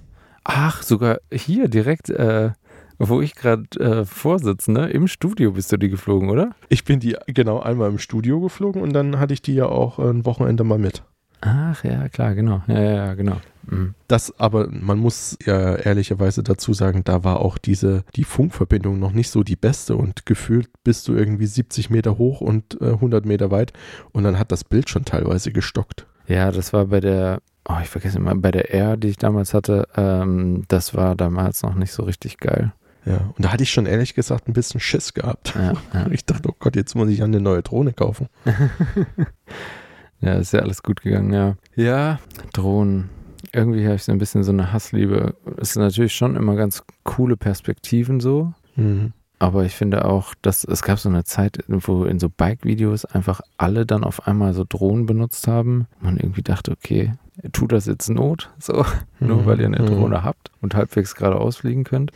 Ach, 0.45 0.83
sogar 0.83 1.19
hier 1.33 1.69
direkt, 1.69 2.11
äh, 2.11 2.53
wo 2.99 3.21
ich 3.21 3.35
gerade 3.35 3.65
äh, 3.79 4.05
vorsitze, 4.05 4.73
ne? 4.73 4.89
Im 4.91 5.09
Studio 5.09 5.53
bist 5.53 5.73
du 5.73 5.77
die 5.77 5.89
geflogen, 5.89 6.31
oder? 6.31 6.51
Ich 6.69 6.85
bin 6.85 7.01
die 7.01 7.17
genau 7.27 7.61
einmal 7.61 7.91
im 7.91 7.99
Studio 7.99 8.41
geflogen 8.41 8.83
und 8.83 8.93
dann 8.93 9.19
hatte 9.19 9.35
ich 9.35 9.43
die 9.43 9.55
ja 9.55 9.67
auch 9.67 9.99
ein 9.99 10.25
Wochenende 10.27 10.65
mal 10.65 10.79
mit. 10.79 11.03
Ach 11.41 11.85
ja, 11.85 12.09
klar, 12.09 12.35
genau. 12.35 12.63
Ja, 12.67 12.81
ja, 12.81 12.95
ja 12.95 13.15
genau. 13.15 13.37
Mhm. 13.71 13.95
Das 14.09 14.39
aber, 14.41 14.69
man 14.71 14.99
muss 14.99 15.39
ja 15.45 15.77
ehrlicherweise 15.77 16.43
dazu 16.43 16.73
sagen, 16.73 17.03
da 17.05 17.23
war 17.23 17.41
auch 17.41 17.59
diese, 17.59 18.05
die 18.17 18.25
Funkverbindung 18.25 18.99
noch 18.99 19.13
nicht 19.13 19.31
so 19.31 19.43
die 19.43 19.57
beste 19.57 19.97
und 19.97 20.27
gefühlt 20.27 20.69
bist 20.85 21.07
du 21.07 21.15
irgendwie 21.15 21.47
70 21.47 21.91
Meter 21.91 22.19
hoch 22.19 22.41
und 22.41 22.81
äh, 22.81 22.93
100 22.93 23.25
Meter 23.25 23.51
weit 23.51 23.73
und 24.13 24.25
dann 24.25 24.39
hat 24.39 24.51
das 24.51 24.65
Bild 24.65 24.91
schon 24.91 25.05
teilweise 25.05 25.53
gestockt. 25.53 26.07
Ja, 26.27 26.51
das 26.51 26.73
war 26.73 26.87
bei 26.87 27.01
der, 27.01 27.41
oh, 27.69 27.77
ich 27.83 27.89
vergesse 27.89 28.19
immer, 28.19 28.35
bei 28.35 28.51
der 28.51 28.75
R, 28.75 28.97
die 28.97 29.09
ich 29.09 29.17
damals 29.17 29.55
hatte, 29.55 29.87
ähm, 29.97 30.65
das 30.69 30.95
war 30.95 31.15
damals 31.15 31.63
noch 31.63 31.75
nicht 31.75 31.93
so 31.93 32.03
richtig 32.03 32.39
geil. 32.39 32.73
Ja, 33.05 33.31
und 33.37 33.45
da 33.45 33.53
hatte 33.53 33.63
ich 33.63 33.71
schon 33.71 33.87
ehrlich 33.87 34.15
gesagt 34.15 34.49
ein 34.49 34.53
bisschen 34.53 34.81
Schiss 34.81 35.15
gehabt. 35.15 35.55
Ja, 35.55 35.73
ja. 35.95 36.07
Ich 36.11 36.25
dachte, 36.25 36.49
oh 36.51 36.57
Gott, 36.59 36.77
jetzt 36.77 36.95
muss 36.95 37.09
ich 37.09 37.23
eine 37.23 37.41
neue 37.41 37.63
Drohne 37.63 37.93
kaufen. 37.93 38.29
ja 40.21 40.35
ist 40.35 40.53
ja 40.53 40.61
alles 40.61 40.83
gut 40.83 41.03
gegangen, 41.03 41.33
ja. 41.33 41.57
Ja, 41.75 42.19
Drohnen. 42.53 43.11
Irgendwie 43.53 43.85
habe 43.85 43.95
ich 43.95 44.05
so 44.05 44.13
ein 44.13 44.19
bisschen 44.19 44.45
so 44.45 44.53
eine 44.53 44.73
Hassliebe. 44.73 45.35
Es 45.57 45.73
sind 45.73 45.83
natürlich 45.83 46.15
schon 46.15 46.37
immer 46.37 46.55
ganz 46.57 46.83
coole 47.05 47.37
Perspektiven 47.37 48.21
so. 48.21 48.53
Mhm. 48.77 49.13
Aber 49.39 49.65
ich 49.65 49.75
finde 49.75 50.05
auch, 50.05 50.35
dass 50.43 50.65
es 50.65 50.83
gab 50.83 50.99
so 50.99 51.09
eine 51.09 51.25
Zeit, 51.25 51.65
wo 51.69 52.05
in 52.05 52.19
so 52.19 52.29
Bike-Videos 52.29 53.05
einfach 53.05 53.41
alle 53.57 53.87
dann 53.87 54.03
auf 54.03 54.27
einmal 54.27 54.53
so 54.53 54.65
Drohnen 54.69 55.07
benutzt 55.07 55.47
haben. 55.47 55.87
Man 56.01 56.17
irgendwie 56.17 56.43
dachte, 56.43 56.73
okay, 56.73 57.13
tut 57.53 57.73
das 57.73 57.87
jetzt 57.87 58.09
Not? 58.09 58.51
So, 58.59 58.85
nur 59.21 59.43
Mhm. 59.43 59.47
weil 59.47 59.61
ihr 59.61 59.67
eine 59.67 59.81
Mhm. 59.81 59.87
Drohne 59.87 60.25
habt 60.25 60.51
und 60.61 60.75
halbwegs 60.75 61.15
geradeaus 61.15 61.57
fliegen 61.59 61.85
könnt. 61.85 62.11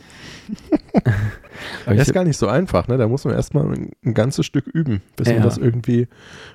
Aber 1.85 1.95
Das 1.95 2.07
ist 2.07 2.13
gar 2.13 2.23
nicht 2.23 2.37
so 2.37 2.47
einfach, 2.47 2.87
ne? 2.87 2.97
Da 2.97 3.07
muss 3.07 3.25
man 3.25 3.33
erstmal 3.33 3.65
ein, 3.71 3.91
ein 4.05 4.13
ganzes 4.13 4.45
Stück 4.45 4.67
üben, 4.67 5.01
bis 5.15 5.27
Ja. 5.27 5.35
man 5.35 5.43
das 5.43 5.57
irgendwie 5.57 6.07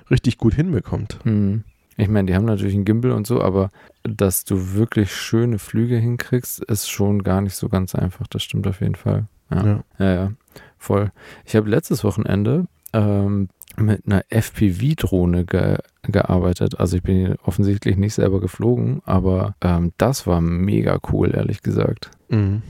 richtig 0.09 0.37
gut 0.37 0.53
hinbekommt. 0.53 1.19
Hm. 1.23 1.63
ich 1.97 2.07
meine, 2.07 2.27
die 2.27 2.35
haben 2.35 2.45
natürlich 2.45 2.75
einen 2.75 2.85
Gimbal 2.85 3.11
und 3.11 3.27
so, 3.27 3.41
aber 3.41 3.71
dass 4.03 4.45
du 4.45 4.73
wirklich 4.73 5.13
schöne 5.13 5.59
Flüge 5.59 5.97
hinkriegst, 5.97 6.63
ist 6.63 6.89
schon 6.89 7.23
gar 7.23 7.41
nicht 7.41 7.55
so 7.55 7.67
ganz 7.67 7.93
einfach. 7.95 8.25
Das 8.27 8.41
stimmt 8.43 8.67
auf 8.67 8.79
jeden 8.81 8.95
Fall. 8.95 9.25
Ja. 9.51 9.65
Ja. 9.65 9.83
Ja, 9.99 10.13
ja, 10.13 10.31
voll. 10.77 11.11
Ich 11.45 11.55
habe 11.57 11.69
letztes 11.69 12.03
Wochenende 12.05 12.67
ähm, 12.93 13.49
mit 13.79 14.05
einer 14.05 14.23
FPV-Drohne 14.29 15.45
ge 15.45 15.77
gearbeitet. 16.03 16.79
Also 16.79 16.97
ich 16.97 17.03
bin 17.03 17.35
offensichtlich 17.43 17.95
nicht 17.97 18.13
selber 18.13 18.39
geflogen, 18.39 19.01
aber 19.05 19.55
ähm, 19.61 19.91
das 19.97 20.25
war 20.25 20.41
mega 20.41 20.97
cool, 21.11 21.35
ehrlich 21.35 21.61
gesagt. 21.61 22.09
Mhm. 22.29 22.61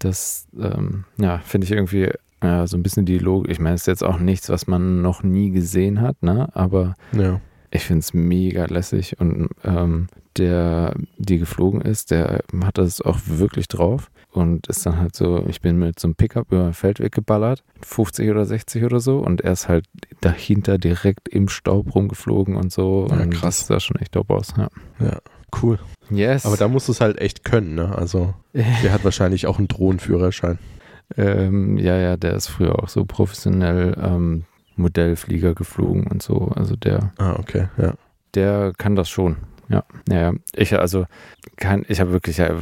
Das, 0.00 0.46
ähm, 0.58 1.04
ja, 1.18 1.38
finde 1.38 1.66
ich 1.66 1.72
irgendwie 1.72 2.10
ja, 2.42 2.66
so 2.66 2.76
ein 2.76 2.82
bisschen 2.82 3.04
die 3.04 3.18
Logik. 3.18 3.50
Ich 3.52 3.60
meine, 3.60 3.74
es 3.74 3.82
ist 3.82 3.86
jetzt 3.88 4.04
auch 4.04 4.18
nichts, 4.18 4.48
was 4.48 4.66
man 4.66 5.02
noch 5.02 5.22
nie 5.22 5.50
gesehen 5.50 6.00
hat, 6.00 6.22
ne? 6.22 6.48
Aber 6.54 6.94
Ja. 7.12 7.40
ich 7.70 7.82
finde 7.84 8.00
es 8.00 8.14
mega 8.14 8.64
lässig 8.66 9.20
und 9.20 9.48
ähm, 9.64 10.08
der, 10.36 10.94
die 11.18 11.38
geflogen 11.38 11.80
ist, 11.80 12.10
der 12.10 12.42
hat 12.62 12.78
das 12.78 13.00
auch 13.00 13.18
wirklich 13.26 13.68
drauf 13.68 14.10
und 14.32 14.66
ist 14.68 14.84
dann 14.86 14.98
halt 14.98 15.16
so, 15.16 15.44
ich 15.48 15.60
bin 15.60 15.78
mit 15.78 15.98
so 15.98 16.06
einem 16.08 16.14
Pickup 16.14 16.52
über 16.52 16.64
den 16.64 16.74
Feldweg 16.74 17.12
geballert, 17.12 17.64
50 17.82 18.30
oder 18.30 18.44
60 18.44 18.84
oder 18.84 19.00
so 19.00 19.18
und 19.18 19.40
er 19.40 19.52
ist 19.52 19.68
halt 19.68 19.86
dahinter 20.20 20.78
direkt 20.78 21.28
im 21.28 21.48
Staub 21.48 21.94
rumgeflogen 21.94 22.56
und 22.56 22.70
so 22.72 23.06
Ja, 23.10 23.16
und 23.22 23.30
krass. 23.30 23.58
das 23.60 23.66
sah 23.68 23.80
schon 23.80 23.96
echt 23.96 24.14
dope 24.16 24.34
aus, 24.34 24.54
ja. 24.56 24.68
Ja, 25.00 25.18
cool. 25.62 25.78
Yes. 26.10 26.46
Aber 26.46 26.56
da 26.56 26.68
musst 26.68 26.88
du 26.88 26.92
es 26.92 27.00
halt 27.00 27.18
echt 27.20 27.44
können, 27.44 27.74
ne? 27.74 27.96
Also, 27.96 28.34
der 28.52 28.92
hat 28.92 29.04
wahrscheinlich 29.04 29.46
auch 29.46 29.58
einen 29.58 29.68
Drohnenführerschein. 29.68 30.58
ähm, 31.16 31.78
ja, 31.78 31.96
ja, 31.96 32.16
der 32.16 32.34
ist 32.34 32.48
früher 32.48 32.82
auch 32.82 32.88
so 32.88 33.04
professionell 33.06 33.96
ähm, 34.02 34.44
Modellflieger 34.76 35.54
geflogen 35.54 36.06
und 36.06 36.22
so, 36.22 36.52
also 36.54 36.76
der 36.76 37.12
Ah, 37.18 37.34
okay, 37.38 37.68
ja. 37.78 37.94
der 38.34 38.72
kann 38.78 38.94
das 38.94 39.08
schon. 39.08 39.36
Ja, 39.70 39.84
naja, 40.08 40.32
ich 40.54 40.78
also 40.78 41.04
kann, 41.56 41.84
ich 41.88 42.00
habe 42.00 42.12
wirklich 42.12 42.38
ja 42.38 42.54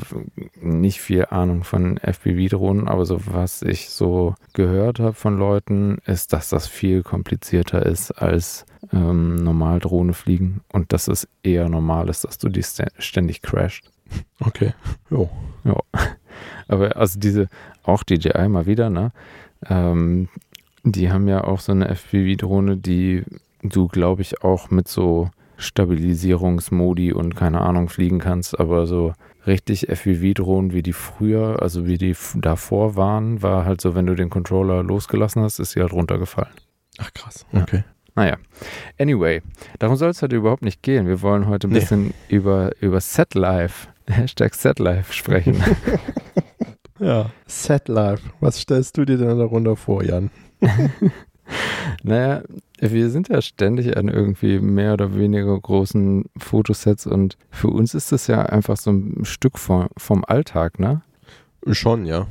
nicht 0.61 1.01
viel 1.01 1.27
Ahnung 1.27 1.63
von 1.63 1.99
FPV-Drohnen, 1.99 2.89
aber 2.89 3.07
so 3.07 3.21
was 3.27 3.63
ich 3.63 3.91
so 3.91 4.35
gehört 4.55 4.99
habe 4.99 5.15
von 5.15 5.39
Leuten, 5.39 5.99
ist, 6.07 6.33
dass 6.33 6.49
das 6.49 6.67
viel 6.67 7.03
komplizierter 7.05 7.87
ist 7.87 8.11
als 8.11 8.67
ähm, 8.93 9.37
normal 9.37 9.79
Drohne 9.79 10.15
fliegen 10.15 10.63
und 10.73 10.93
dass 10.93 11.07
es 11.07 11.29
eher 11.45 11.69
normal 11.69 12.09
ist, 12.09 12.25
dass 12.25 12.39
du 12.39 12.49
die 12.49 12.63
stä- 12.65 12.91
ständig 12.99 13.41
crasht. 13.41 13.91
Okay. 14.41 14.73
Jo. 15.11 15.31
Aber 16.69 16.97
also 16.97 17.19
diese, 17.19 17.49
auch 17.83 18.03
DJI 18.03 18.49
mal 18.49 18.67
wieder, 18.67 18.91
ne? 18.91 19.13
Ähm, 19.69 20.29
die 20.85 21.11
haben 21.11 21.29
ja 21.29 21.45
auch 21.45 21.61
so 21.61 21.73
eine 21.73 21.89
FPV-Drohne, 21.89 22.77
die 22.77 23.25
du, 23.63 23.89
glaube 23.89 24.23
ich, 24.23 24.43
auch 24.43 24.71
mit 24.71 24.87
so 24.89 25.31
Stabilisierungsmodi 25.57 27.13
und 27.13 27.37
keine 27.37 27.61
Ahnung 27.61 27.89
fliegen 27.89 28.19
kannst, 28.19 28.59
aber 28.59 28.87
so 28.87 29.13
richtig 29.47 29.89
FPV-Drohnen, 29.89 30.73
wie 30.73 30.83
die 30.83 30.93
früher, 30.93 31.63
also 31.63 31.87
wie 31.87 31.99
die 31.99 32.15
davor 32.37 32.97
waren, 32.97 33.43
war 33.43 33.65
halt 33.65 33.81
so, 33.81 33.95
wenn 33.95 34.07
du 34.07 34.15
den 34.15 34.31
Controller 34.31 34.83
losgelassen 34.83 35.43
hast, 35.43 35.59
ist 35.59 35.71
sie 35.73 35.81
halt 35.81 35.93
runtergefallen. 35.93 36.53
Ach, 36.99 37.13
krass. 37.15 37.47
Ja. 37.53 37.63
Okay. 37.63 37.85
Naja, 38.15 38.37
anyway, 38.99 39.43
darum 39.79 39.97
soll 39.97 40.09
es 40.11 40.23
heute 40.23 40.37
überhaupt 40.37 40.63
nicht 40.63 40.83
gehen. 40.83 41.07
Wir 41.07 41.21
wollen 41.21 41.47
heute 41.49 41.69
ein 41.69 41.73
Nee. 41.73 41.81
bisschen 41.81 42.15
über, 42.29 42.71
über 42.81 43.01
Setlife, 43.01 43.89
Hashtag 44.11 44.55
Setlife 44.55 45.13
sprechen. 45.13 45.57
Ja. 46.99 47.31
Set 47.47 47.89
Life. 47.89 48.23
Was 48.41 48.59
stellst 48.59 48.97
du 48.97 49.05
dir 49.05 49.19
denn 49.19 49.39
darunter 49.39 49.77
vor, 49.77 50.03
Jan? 50.03 50.31
Naja, 52.03 52.43
wir 52.79 53.11
sind 53.11 53.29
ja 53.29 53.41
ständig 53.41 53.97
an 53.97 54.09
irgendwie 54.09 54.59
mehr 54.59 54.95
oder 54.95 55.17
weniger 55.17 55.59
großen 55.59 56.27
Fotosets 56.37 57.07
und 57.07 57.37
für 57.51 57.69
uns 57.69 57.95
ist 57.95 58.13
das 58.13 58.27
ja 58.27 58.43
einfach 58.43 58.77
so 58.77 58.91
ein 58.91 59.25
Stück 59.25 59.59
vom, 59.59 59.89
vom 59.97 60.25
Alltag, 60.25 60.79
ne? 60.79 61.03
Schon, 61.73 62.07
ja. 62.07 62.27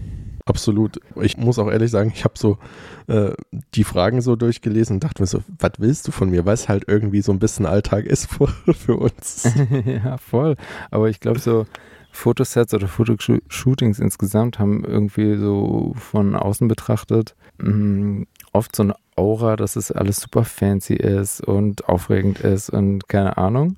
Absolut. 0.47 0.99
Ich 1.19 1.37
muss 1.37 1.57
auch 1.57 1.71
ehrlich 1.71 1.89
sagen, 1.89 2.11
ich 2.13 2.23
habe 2.23 2.35
so 2.37 2.59
äh, 3.07 3.31
die 3.73 3.83
Fragen 3.83 4.21
so 4.21 4.35
durchgelesen 4.35 4.97
und 4.97 5.03
dachte 5.03 5.23
mir 5.23 5.27
so, 5.27 5.41
was 5.57 5.71
willst 5.79 6.07
du 6.07 6.11
von 6.11 6.29
mir? 6.29 6.45
Weil 6.45 6.53
es 6.53 6.69
halt 6.69 6.83
irgendwie 6.87 7.21
so 7.21 7.31
ein 7.31 7.39
bisschen 7.39 7.65
Alltag 7.65 8.05
ist 8.05 8.27
für, 8.27 8.47
für 8.73 8.95
uns. 8.95 9.49
ja, 9.85 10.17
voll. 10.17 10.55
Aber 10.91 11.09
ich 11.09 11.19
glaube, 11.19 11.39
so 11.39 11.65
Fotosets 12.11 12.73
oder 12.75 12.87
Fotoshootings 12.87 13.99
insgesamt 13.99 14.59
haben 14.59 14.85
irgendwie 14.85 15.35
so 15.35 15.93
von 15.97 16.35
außen 16.35 16.67
betrachtet 16.67 17.35
mh, 17.57 18.25
oft 18.55 18.75
so 18.75 18.83
eine 18.83 18.95
Aura, 19.15 19.55
dass 19.55 19.75
es 19.75 19.91
alles 19.91 20.17
super 20.17 20.43
fancy 20.43 20.95
ist 20.95 21.41
und 21.41 21.87
aufregend 21.87 22.39
ist 22.39 22.69
und 22.69 23.07
keine 23.07 23.37
Ahnung. 23.37 23.77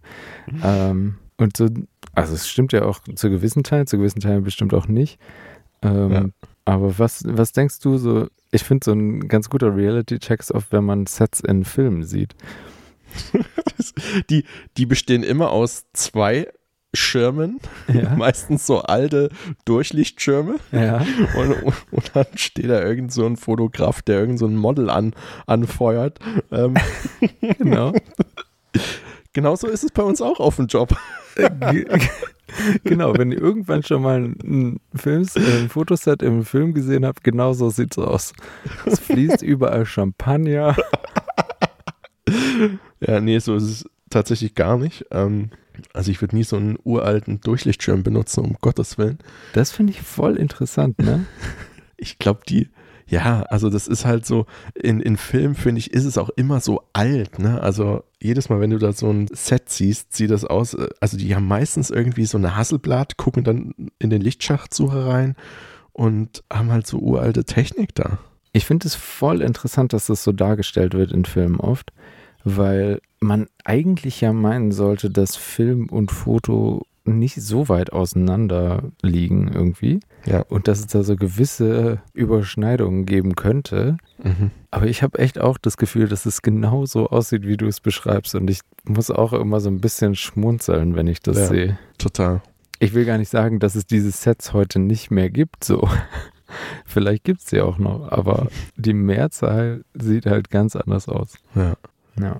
Ähm, 0.63 1.17
und 1.37 1.57
so, 1.57 1.67
also 2.15 2.33
es 2.33 2.47
stimmt 2.47 2.73
ja 2.73 2.83
auch 2.85 2.99
zu 3.15 3.29
gewissen 3.29 3.63
Teilen, 3.63 3.87
zu 3.87 3.97
gewissen 3.97 4.21
Teilen 4.21 4.43
bestimmt 4.43 4.73
auch 4.73 4.87
nicht. 4.87 5.19
Ähm, 5.81 6.11
Ja. 6.11 6.25
Aber 6.65 6.99
was, 6.99 7.23
was 7.25 7.53
denkst 7.53 7.79
du 7.79 7.97
so? 7.97 8.27
Ich 8.51 8.63
finde 8.63 8.83
so 8.83 8.91
ein 8.91 9.27
ganz 9.29 9.49
guter 9.49 9.73
Reality-Check 9.73 10.41
ist 10.41 10.51
oft, 10.51 10.71
wenn 10.73 10.83
man 10.83 11.05
Sets 11.05 11.39
in 11.39 11.63
Filmen 11.63 12.03
sieht. 12.03 12.35
die, 14.29 14.43
die 14.75 14.85
bestehen 14.85 15.23
immer 15.23 15.51
aus 15.51 15.85
zwei 15.93 16.49
Schirmen, 16.97 17.59
Ja. 17.93 18.09
meistens 18.17 18.65
so 18.65 18.81
alte 18.81 19.29
Durchlichtschirme. 19.65 20.55
ja. 20.71 21.05
Und, 21.37 21.55
und 21.91 22.11
dann 22.13 22.25
steht 22.35 22.69
da 22.69 22.81
irgend 22.83 23.11
so 23.13 23.25
ein 23.25 23.37
Fotograf, 23.37 24.01
der 24.01 24.19
irgend 24.19 24.39
so 24.39 24.47
ein 24.47 24.55
Model 24.55 24.89
an, 24.89 25.13
anfeuert. 25.45 26.19
Ähm, 26.51 26.75
Genau. 27.57 27.93
genauso 29.33 29.67
ist 29.67 29.83
es 29.83 29.91
bei 29.91 30.03
uns 30.03 30.21
auch 30.21 30.39
auf 30.39 30.55
dem 30.57 30.67
Job. 30.67 30.95
Ge- 31.35 31.85
genau, 32.83 33.15
wenn 33.17 33.31
ihr 33.31 33.39
irgendwann 33.39 33.83
schon 33.83 34.01
mal 34.01 34.23
ein, 34.23 34.79
Films, 34.95 35.35
äh, 35.35 35.41
ein 35.61 35.69
Fotoset 35.69 36.23
im 36.23 36.43
Film 36.45 36.73
gesehen 36.73 37.05
habt, 37.05 37.23
genau 37.23 37.53
so 37.53 37.69
sieht's 37.69 37.97
aus. 37.99 38.33
Es 38.85 38.99
fließt 38.99 39.43
überall 39.43 39.85
Champagner. 39.85 40.75
Ja, 42.99 43.19
nee, 43.21 43.39
so 43.39 43.55
ist 43.55 43.63
es 43.63 43.85
tatsächlich 44.09 44.55
gar 44.55 44.77
nicht. 44.77 45.05
Ähm, 45.11 45.51
also 45.93 46.11
ich 46.11 46.21
würde 46.21 46.35
nie 46.35 46.43
so 46.43 46.55
einen 46.57 46.77
uralten 46.83 47.41
Durchlichtschirm 47.41 48.03
benutzen, 48.03 48.43
um 48.43 48.57
Gottes 48.61 48.97
Willen. 48.97 49.19
Das 49.53 49.71
finde 49.71 49.91
ich 49.91 50.01
voll 50.01 50.37
interessant, 50.37 50.99
ne? 50.99 51.25
Ich 51.99 52.19
glaube, 52.19 52.41
die, 52.47 52.69
ja, 53.07 53.41
also 53.49 53.71
das 53.71 53.87
ist 53.87 54.05
halt 54.05 54.23
so, 54.23 54.45
in, 54.75 54.99
in 54.99 55.17
Filmen, 55.17 55.55
finde 55.55 55.79
ich, 55.79 55.93
ist 55.93 56.05
es 56.05 56.19
auch 56.19 56.29
immer 56.29 56.59
so 56.59 56.83
alt, 56.93 57.39
ne? 57.39 57.59
Also 57.59 58.03
jedes 58.21 58.49
Mal, 58.49 58.59
wenn 58.59 58.69
du 58.69 58.77
da 58.77 58.93
so 58.93 59.09
ein 59.09 59.27
Set 59.31 59.69
siehst, 59.69 60.13
sieht 60.13 60.29
das 60.29 60.45
aus, 60.45 60.75
äh, 60.75 60.89
also 60.99 61.17
die 61.17 61.33
haben 61.33 61.47
meistens 61.47 61.89
irgendwie 61.89 62.25
so 62.25 62.37
eine 62.37 62.55
Hasselblatt, 62.55 63.17
gucken 63.17 63.43
dann 63.43 63.73
in 63.97 64.11
den 64.11 64.21
Lichtschachtsucher 64.21 65.07
rein 65.07 65.35
und 65.93 66.43
haben 66.53 66.71
halt 66.71 66.85
so 66.85 66.99
uralte 66.99 67.45
Technik 67.45 67.95
da. 67.95 68.19
Ich 68.51 68.65
finde 68.65 68.87
es 68.87 68.95
voll 68.95 69.41
interessant, 69.41 69.93
dass 69.93 70.07
das 70.07 70.23
so 70.23 70.31
dargestellt 70.31 70.93
wird 70.93 71.11
in 71.11 71.25
Filmen 71.25 71.59
oft, 71.59 71.91
weil 72.43 72.99
man 73.19 73.47
eigentlich 73.63 74.21
ja 74.21 74.33
meinen 74.33 74.71
sollte, 74.71 75.09
dass 75.09 75.35
Film 75.35 75.87
und 75.89 76.11
Foto 76.11 76.85
nicht 77.03 77.35
so 77.41 77.69
weit 77.69 77.93
auseinander 77.93 78.83
liegen 79.01 79.47
irgendwie 79.53 80.01
Ja. 80.25 80.41
und 80.49 80.67
dass 80.67 80.79
es 80.79 80.87
da 80.87 81.03
so 81.03 81.15
gewisse 81.15 82.01
Überschneidungen 82.13 83.05
geben 83.05 83.35
könnte. 83.35 83.95
Mhm. 84.21 84.51
Aber 84.71 84.87
ich 84.87 85.03
habe 85.03 85.17
echt 85.19 85.39
auch 85.39 85.57
das 85.57 85.77
Gefühl, 85.77 86.09
dass 86.09 86.25
es 86.25 86.41
genau 86.41 86.85
so 86.85 87.07
aussieht, 87.09 87.47
wie 87.47 87.55
du 87.55 87.65
es 87.65 87.79
beschreibst. 87.79 88.35
Und 88.35 88.49
ich 88.49 88.59
muss 88.83 89.09
auch 89.09 89.31
immer 89.31 89.61
so 89.61 89.69
ein 89.69 89.79
bisschen 89.79 90.15
schmunzeln, 90.15 90.95
wenn 90.95 91.07
ich 91.07 91.21
das 91.21 91.37
Ja. 91.37 91.45
sehe. 91.47 91.79
Total. 91.97 92.41
Ich 92.79 92.93
will 92.93 93.05
gar 93.05 93.17
nicht 93.17 93.29
sagen, 93.29 93.59
dass 93.59 93.75
es 93.75 93.85
diese 93.87 94.11
Sets 94.11 94.51
heute 94.51 94.77
nicht 94.79 95.09
mehr 95.09 95.29
gibt, 95.29 95.63
so. 95.63 95.87
Vielleicht 96.85 97.23
gibt 97.23 97.39
es 97.41 97.47
sie 97.47 97.61
auch 97.61 97.77
noch, 97.77 98.11
aber 98.11 98.47
die 98.75 98.93
Mehrzahl 98.93 99.83
sieht 99.93 100.25
halt 100.25 100.49
ganz 100.49 100.75
anders 100.75 101.07
aus. 101.09 101.35
Ja. 101.55 101.75
Ja. 102.19 102.39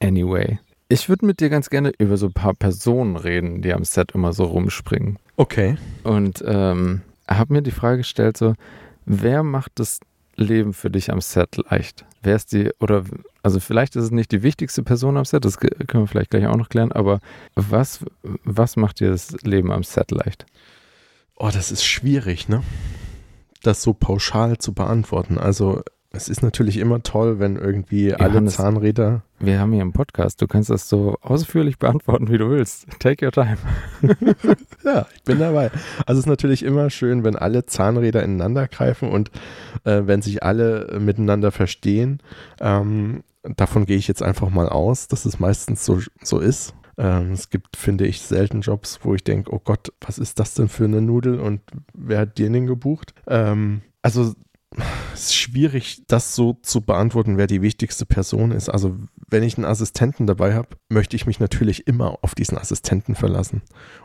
Anyway. 0.00 0.58
Ich 0.88 1.08
würde 1.08 1.24
mit 1.24 1.40
dir 1.40 1.48
ganz 1.48 1.70
gerne 1.70 1.92
über 1.98 2.16
so 2.16 2.26
ein 2.26 2.32
paar 2.32 2.54
Personen 2.54 3.16
reden, 3.16 3.62
die 3.62 3.72
am 3.72 3.84
Set 3.84 4.12
immer 4.12 4.32
so 4.32 4.44
rumspringen. 4.44 5.18
Okay. 5.36 5.76
Und 6.02 6.44
ähm, 6.46 7.00
habe 7.28 7.54
mir 7.54 7.62
die 7.62 7.70
Frage 7.70 7.98
gestellt, 7.98 8.36
so, 8.36 8.54
wer 9.06 9.42
macht 9.42 9.72
das 9.76 10.00
Leben 10.36 10.72
für 10.72 10.90
dich 10.90 11.10
am 11.10 11.20
Set 11.20 11.56
leicht? 11.70 12.04
Wer 12.22 12.36
ist 12.36 12.52
die, 12.52 12.70
oder, 12.78 13.04
also 13.42 13.58
vielleicht 13.58 13.96
ist 13.96 14.04
es 14.04 14.10
nicht 14.10 14.32
die 14.32 14.42
wichtigste 14.42 14.82
Person 14.82 15.16
am 15.16 15.24
Set, 15.24 15.44
das 15.44 15.58
können 15.58 16.04
wir 16.04 16.06
vielleicht 16.06 16.30
gleich 16.30 16.46
auch 16.46 16.56
noch 16.56 16.68
klären, 16.68 16.92
aber 16.92 17.20
was, 17.54 18.04
was 18.44 18.76
macht 18.76 19.00
dir 19.00 19.10
das 19.10 19.32
Leben 19.42 19.72
am 19.72 19.82
Set 19.82 20.10
leicht? 20.10 20.46
Oh, 21.36 21.50
das 21.52 21.72
ist 21.72 21.84
schwierig, 21.84 22.48
ne? 22.48 22.62
Das 23.62 23.82
so 23.82 23.94
pauschal 23.94 24.58
zu 24.58 24.72
beantworten. 24.72 25.38
Also, 25.38 25.82
es 26.12 26.28
ist 26.28 26.42
natürlich 26.42 26.76
immer 26.76 27.02
toll, 27.02 27.38
wenn 27.38 27.56
irgendwie 27.56 28.14
alle 28.14 28.34
Johannes. 28.34 28.56
Zahnräder. 28.56 29.22
Wir 29.40 29.58
haben 29.58 29.72
hier 29.72 29.82
einen 29.82 29.92
Podcast, 29.92 30.40
du 30.42 30.46
kannst 30.46 30.70
das 30.70 30.88
so 30.88 31.16
ausführlich 31.20 31.78
beantworten, 31.78 32.28
wie 32.30 32.38
du 32.38 32.50
willst. 32.50 32.86
Take 32.98 33.24
your 33.24 33.32
time. 33.32 33.56
Ja, 34.84 35.06
ich 35.14 35.22
bin 35.22 35.38
dabei. 35.38 35.70
Also, 36.06 36.18
es 36.18 36.24
ist 36.24 36.26
natürlich 36.26 36.64
immer 36.64 36.90
schön, 36.90 37.22
wenn 37.22 37.36
alle 37.36 37.64
Zahnräder 37.66 38.22
ineinander 38.24 38.66
greifen 38.66 39.08
und 39.10 39.30
äh, 39.84 40.02
wenn 40.06 40.22
sich 40.22 40.42
alle 40.42 40.88
äh, 40.88 40.98
miteinander 40.98 41.52
verstehen. 41.52 42.18
Ähm, 42.60 43.22
davon 43.44 43.86
gehe 43.86 43.96
ich 43.96 44.08
jetzt 44.08 44.24
einfach 44.24 44.50
mal 44.50 44.68
aus, 44.68 45.06
dass 45.06 45.24
es 45.24 45.38
meistens 45.38 45.84
so, 45.84 46.00
so 46.20 46.40
ist. 46.40 46.74
Ähm, 46.98 47.30
es 47.30 47.48
gibt, 47.48 47.76
finde 47.76 48.06
ich, 48.06 48.22
selten 48.22 48.60
Jobs, 48.60 49.00
wo 49.04 49.14
ich 49.14 49.22
denke, 49.22 49.52
oh 49.52 49.60
Gott, 49.62 49.92
was 50.00 50.18
ist 50.18 50.40
das 50.40 50.54
denn 50.54 50.68
für 50.68 50.84
eine 50.84 51.00
Nudel 51.00 51.38
und 51.38 51.60
wer 51.94 52.20
hat 52.20 52.38
den 52.38 52.52
denn 52.52 52.66
gebucht? 52.66 53.14
Ähm, 53.28 53.82
also 54.02 54.34
es 55.12 55.24
ist 55.24 55.34
schwierig, 55.34 56.02
das 56.06 56.34
so 56.34 56.58
zu 56.62 56.80
beantworten, 56.80 57.36
wer 57.36 57.46
die 57.46 57.62
wichtigste 57.62 58.06
Person 58.06 58.50
ist. 58.52 58.68
Also, 58.68 58.96
wenn 59.28 59.42
ich 59.42 59.56
einen 59.56 59.64
Assistenten 59.64 60.26
dabei 60.26 60.54
habe, 60.54 60.68
möchte 60.88 61.16
ich 61.16 61.26
mich 61.26 61.40
natürlich 61.40 61.86
immer 61.86 62.18
auf 62.22 62.34
diesen 62.34 62.58
Assistenten 62.58 63.14
verlassen. 63.14 63.62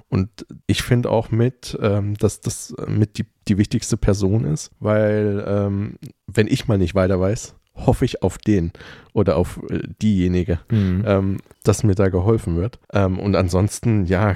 Und 0.10 0.46
ich 0.68 0.84
finde 0.84 1.10
auch 1.10 1.32
mit, 1.32 1.78
ähm, 1.82 2.16
dass 2.16 2.42
das 2.42 2.74
mit 2.88 3.18
die, 3.18 3.26
die 3.48 3.58
wichtigste 3.58 3.98
Person 3.98 4.46
ist, 4.46 4.72
weil 4.80 5.44
ähm, 5.48 5.98
wenn 6.28 6.48
ich 6.48 6.68
mal 6.68 6.78
nicht 6.78 6.96
weiter 6.96 7.20
weiß, 7.20 7.56
hoffe 7.76 8.06
ich 8.06 8.24
auf 8.24 8.38
den 8.38 8.72
oder 9.14 9.38
auf 9.38 9.60
äh, 9.70 9.82
diejenige, 10.02 10.60
Mhm. 10.72 11.04
ähm, 11.06 11.38
dass 11.64 11.84
mir 11.84 11.96
da 11.96 12.10
geholfen 12.10 12.56
wird. 12.56 12.80
Ähm, 12.92 13.20
und 13.20 13.36
ansonsten, 13.36 14.06
ja, 14.06 14.36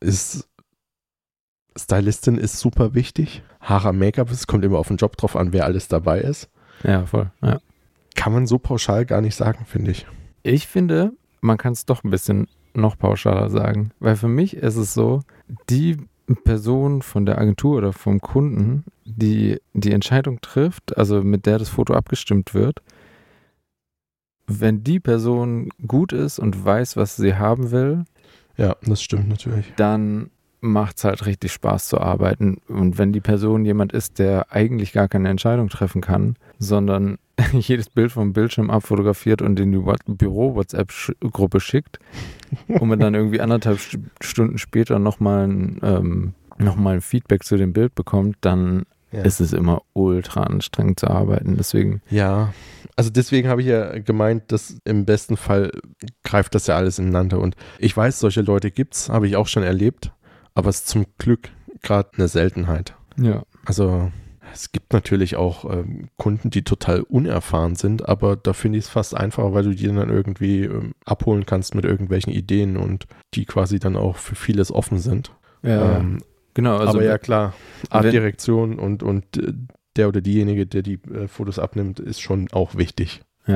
ist 0.00 0.48
Stylistin 1.76 2.38
ist 2.38 2.58
super 2.58 2.94
wichtig. 2.94 3.42
Haare, 3.60 3.92
Make-up, 3.92 4.30
es 4.30 4.46
kommt 4.46 4.64
immer 4.64 4.78
auf 4.78 4.88
den 4.88 4.96
Job 4.96 5.16
drauf 5.16 5.36
an, 5.36 5.52
wer 5.52 5.64
alles 5.64 5.88
dabei 5.88 6.20
ist. 6.20 6.48
Ja, 6.82 7.04
voll. 7.06 7.30
Ja. 7.42 7.58
Kann 8.14 8.32
man 8.32 8.46
so 8.46 8.58
pauschal 8.58 9.04
gar 9.06 9.20
nicht 9.20 9.34
sagen, 9.34 9.64
finde 9.66 9.90
ich. 9.90 10.06
Ich 10.42 10.66
finde, 10.66 11.12
man 11.40 11.58
kann 11.58 11.72
es 11.72 11.84
doch 11.86 12.02
ein 12.04 12.10
bisschen 12.10 12.48
noch 12.74 12.98
pauschaler 12.98 13.50
sagen, 13.50 13.90
weil 14.00 14.16
für 14.16 14.28
mich 14.28 14.56
ist 14.56 14.76
es 14.76 14.94
so, 14.94 15.22
die 15.70 15.96
Person 16.44 17.02
von 17.02 17.24
der 17.24 17.38
Agentur 17.38 17.78
oder 17.78 17.92
vom 17.92 18.20
Kunden, 18.20 18.84
die 19.04 19.60
die 19.72 19.92
Entscheidung 19.92 20.40
trifft, 20.40 20.96
also 20.96 21.22
mit 21.22 21.46
der 21.46 21.58
das 21.58 21.68
Foto 21.68 21.94
abgestimmt 21.94 22.52
wird, 22.52 22.82
wenn 24.46 24.82
die 24.84 25.00
Person 25.00 25.70
gut 25.86 26.12
ist 26.12 26.38
und 26.38 26.64
weiß, 26.64 26.96
was 26.96 27.16
sie 27.16 27.34
haben 27.36 27.70
will, 27.70 28.04
Ja, 28.56 28.76
das 28.82 29.02
stimmt 29.02 29.28
natürlich. 29.28 29.72
dann 29.76 30.30
macht 30.60 30.98
es 30.98 31.04
halt 31.04 31.26
richtig 31.26 31.52
Spaß 31.52 31.88
zu 31.88 32.00
arbeiten. 32.00 32.58
Und 32.68 32.98
wenn 32.98 33.12
die 33.12 33.20
Person 33.20 33.64
jemand 33.64 33.92
ist, 33.92 34.18
der 34.18 34.52
eigentlich 34.52 34.92
gar 34.92 35.08
keine 35.08 35.28
Entscheidung 35.28 35.68
treffen 35.68 36.00
kann, 36.00 36.36
sondern 36.58 37.18
jedes 37.52 37.90
Bild 37.90 38.12
vom 38.12 38.32
Bildschirm 38.32 38.70
abfotografiert 38.70 39.42
und 39.42 39.60
in 39.60 39.72
die 39.72 39.84
What- 39.84 40.00
Büro-WhatsApp-Gruppe 40.06 41.60
schickt 41.60 41.98
man 42.68 42.98
dann 42.98 43.14
irgendwie 43.14 43.40
anderthalb 43.40 43.78
St 43.80 43.98
Stunden 44.20 44.58
später 44.58 44.98
nochmal 44.98 45.46
ein, 45.46 45.80
ähm, 45.82 46.34
noch 46.58 46.76
mal 46.76 46.94
ein 46.94 47.00
Feedback 47.00 47.44
zu 47.44 47.56
dem 47.56 47.72
Bild 47.72 47.94
bekommt, 47.94 48.36
dann 48.40 48.84
Ja. 49.12 49.22
ist 49.22 49.40
es 49.40 49.52
immer 49.52 49.82
ultra 49.92 50.42
anstrengend 50.44 51.00
zu 51.00 51.08
arbeiten. 51.08 51.56
Deswegen, 51.56 52.00
Ja, 52.10 52.52
also 52.96 53.10
deswegen 53.10 53.48
habe 53.48 53.60
ich 53.60 53.66
ja 53.68 53.98
gemeint, 53.98 54.50
dass 54.52 54.78
im 54.84 55.04
besten 55.04 55.36
Fall 55.36 55.70
greift 56.24 56.54
das 56.54 56.66
ja 56.66 56.76
alles 56.76 56.98
ineinander. 56.98 57.38
Und 57.40 57.54
ich 57.78 57.94
weiß, 57.94 58.18
solche 58.20 58.40
Leute 58.40 58.70
gibt's, 58.70 59.10
habe 59.10 59.26
ich 59.26 59.36
auch 59.36 59.48
schon 59.48 59.62
erlebt, 59.62 60.12
aber 60.56 60.70
es 60.70 60.78
ist 60.78 60.88
zum 60.88 61.06
Glück 61.18 61.50
gerade 61.82 62.10
eine 62.16 62.26
Seltenheit. 62.28 62.96
ja. 63.16 63.44
Also 63.64 64.10
es 64.52 64.70
gibt 64.70 64.92
natürlich 64.92 65.34
auch 65.36 65.70
ähm, 65.70 66.08
Kunden, 66.16 66.50
die 66.50 66.62
total 66.62 67.00
unerfahren 67.02 67.74
sind, 67.74 68.08
aber 68.08 68.36
da 68.36 68.52
finde 68.52 68.78
ich 68.78 68.84
es 68.84 68.90
fast 68.90 69.14
einfacher, 69.16 69.52
weil 69.52 69.64
du 69.64 69.74
die 69.74 69.86
dann 69.86 70.08
irgendwie 70.08 70.62
ähm, 70.64 70.92
abholen 71.04 71.44
kannst 71.46 71.74
mit 71.74 71.84
irgendwelchen 71.84 72.32
Ideen 72.32 72.76
und 72.76 73.06
die 73.34 73.44
quasi 73.44 73.78
dann 73.80 73.96
auch 73.96 74.16
für 74.16 74.36
vieles 74.36 74.70
offen 74.72 74.98
sind. 74.98 75.32
ja 75.62 75.98
ähm, 75.98 76.22
genau. 76.54 76.76
Also 76.76 76.98
aber 76.98 77.04
ja 77.04 77.18
klar, 77.18 77.54
Art 77.90 78.04
wenn- 78.04 78.12
Direktion 78.12 78.78
und, 78.78 79.02
und 79.02 79.36
äh, 79.36 79.52
der 79.96 80.08
oder 80.08 80.20
diejenige, 80.20 80.64
der 80.66 80.82
die 80.82 81.00
äh, 81.12 81.26
Fotos 81.26 81.58
abnimmt, 81.58 81.98
ist 81.98 82.20
schon 82.20 82.48
auch 82.52 82.76
wichtig. 82.76 83.22
ich 83.48 83.52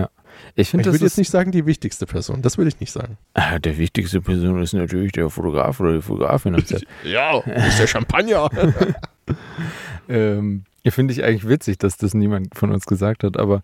Ich 0.54 0.70
finde, 0.70 0.84
das 0.84 0.94
würde 0.94 1.06
ist 1.06 1.12
jetzt 1.12 1.18
nicht 1.18 1.30
sagen, 1.30 1.52
die 1.52 1.66
wichtigste 1.66 2.06
Person. 2.06 2.42
Das 2.42 2.58
will 2.58 2.66
ich 2.66 2.80
nicht 2.80 2.92
sagen. 2.92 3.16
Ah, 3.34 3.58
der 3.58 3.78
wichtigste 3.78 4.20
Person 4.20 4.60
ist 4.62 4.72
natürlich 4.72 5.12
der 5.12 5.30
Fotograf 5.30 5.80
oder 5.80 5.94
die 5.94 6.02
Fotografin. 6.02 6.56
Ja, 7.04 7.38
ist 7.40 7.78
der 7.78 7.86
Champagner. 7.86 8.48
ähm, 10.08 10.64
finde 10.88 11.12
ich 11.12 11.22
eigentlich 11.24 11.48
witzig, 11.48 11.78
dass 11.78 11.96
das 11.96 12.14
niemand 12.14 12.54
von 12.56 12.72
uns 12.72 12.86
gesagt 12.86 13.24
hat, 13.24 13.36
aber 13.36 13.62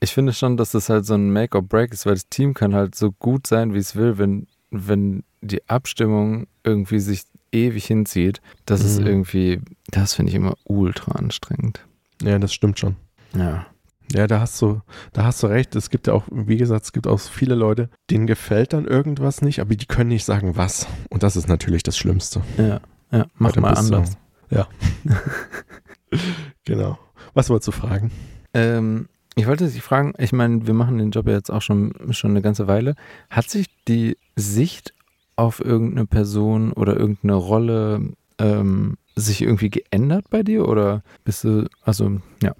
ich 0.00 0.12
finde 0.12 0.32
schon, 0.32 0.56
dass 0.56 0.70
das 0.72 0.88
halt 0.88 1.04
so 1.06 1.14
ein 1.14 1.30
Make 1.32 1.56
or 1.56 1.62
Break 1.62 1.92
ist, 1.92 2.06
weil 2.06 2.14
das 2.14 2.28
Team 2.28 2.54
kann 2.54 2.74
halt 2.74 2.94
so 2.94 3.10
gut 3.12 3.46
sein, 3.46 3.74
wie 3.74 3.78
es 3.78 3.96
will, 3.96 4.18
wenn, 4.18 4.46
wenn 4.70 5.24
die 5.40 5.68
Abstimmung 5.68 6.46
irgendwie 6.64 7.00
sich 7.00 7.22
ewig 7.52 7.86
hinzieht. 7.86 8.40
Das 8.66 8.84
ist 8.84 9.00
Mhm. 9.00 9.06
irgendwie, 9.06 9.60
das 9.90 10.14
finde 10.14 10.30
ich 10.30 10.36
immer 10.36 10.54
ultra 10.64 11.12
anstrengend. 11.12 11.80
ja, 12.22 12.38
das 12.38 12.52
stimmt 12.52 12.78
schon. 12.78 12.96
Ja. 13.34 13.66
Ja, 14.12 14.26
da 14.26 14.40
hast 14.40 14.60
du, 14.62 14.80
da 15.12 15.24
hast 15.24 15.42
du 15.42 15.48
recht. 15.48 15.76
Es 15.76 15.90
gibt 15.90 16.06
ja 16.06 16.14
auch, 16.14 16.24
wie 16.30 16.56
gesagt, 16.56 16.84
es 16.84 16.92
gibt 16.92 17.06
auch 17.06 17.20
viele 17.20 17.54
Leute, 17.54 17.90
denen 18.10 18.26
gefällt 18.26 18.72
dann 18.72 18.86
irgendwas 18.86 19.42
nicht, 19.42 19.60
aber 19.60 19.74
die 19.74 19.86
können 19.86 20.08
nicht 20.08 20.24
sagen, 20.24 20.56
was. 20.56 20.86
Und 21.10 21.22
das 21.22 21.36
ist 21.36 21.48
natürlich 21.48 21.82
das 21.82 21.98
Schlimmste. 21.98 22.40
Ja, 22.56 22.80
ja, 23.10 23.26
mach 23.34 23.54
mal 23.56 23.74
du- 23.74 23.78
anders. 23.78 24.16
Ja. 24.50 24.66
genau. 26.64 26.98
Was 27.34 27.50
wolltest 27.50 27.68
du 27.68 27.72
fragen? 27.72 28.10
Ähm, 28.54 29.08
ich 29.34 29.46
wollte 29.46 29.68
dich 29.68 29.82
fragen, 29.82 30.14
ich 30.18 30.32
meine, 30.32 30.66
wir 30.66 30.74
machen 30.74 30.98
den 30.98 31.10
Job 31.10 31.26
ja 31.28 31.34
jetzt 31.34 31.50
auch 31.50 31.62
schon, 31.62 31.92
schon 32.10 32.30
eine 32.30 32.42
ganze 32.42 32.66
Weile. 32.66 32.94
Hat 33.30 33.48
sich 33.50 33.66
die 33.86 34.16
Sicht 34.36 34.94
auf 35.36 35.60
irgendeine 35.64 36.06
Person 36.06 36.72
oder 36.72 36.96
irgendeine 36.96 37.34
Rolle 37.34 38.12
ähm, 38.38 38.96
sich 39.14 39.42
irgendwie 39.42 39.70
geändert 39.70 40.30
bei 40.30 40.42
dir? 40.42 40.66
Oder 40.66 41.02
bist 41.24 41.44
du, 41.44 41.68
also, 41.82 42.20
ja. 42.42 42.54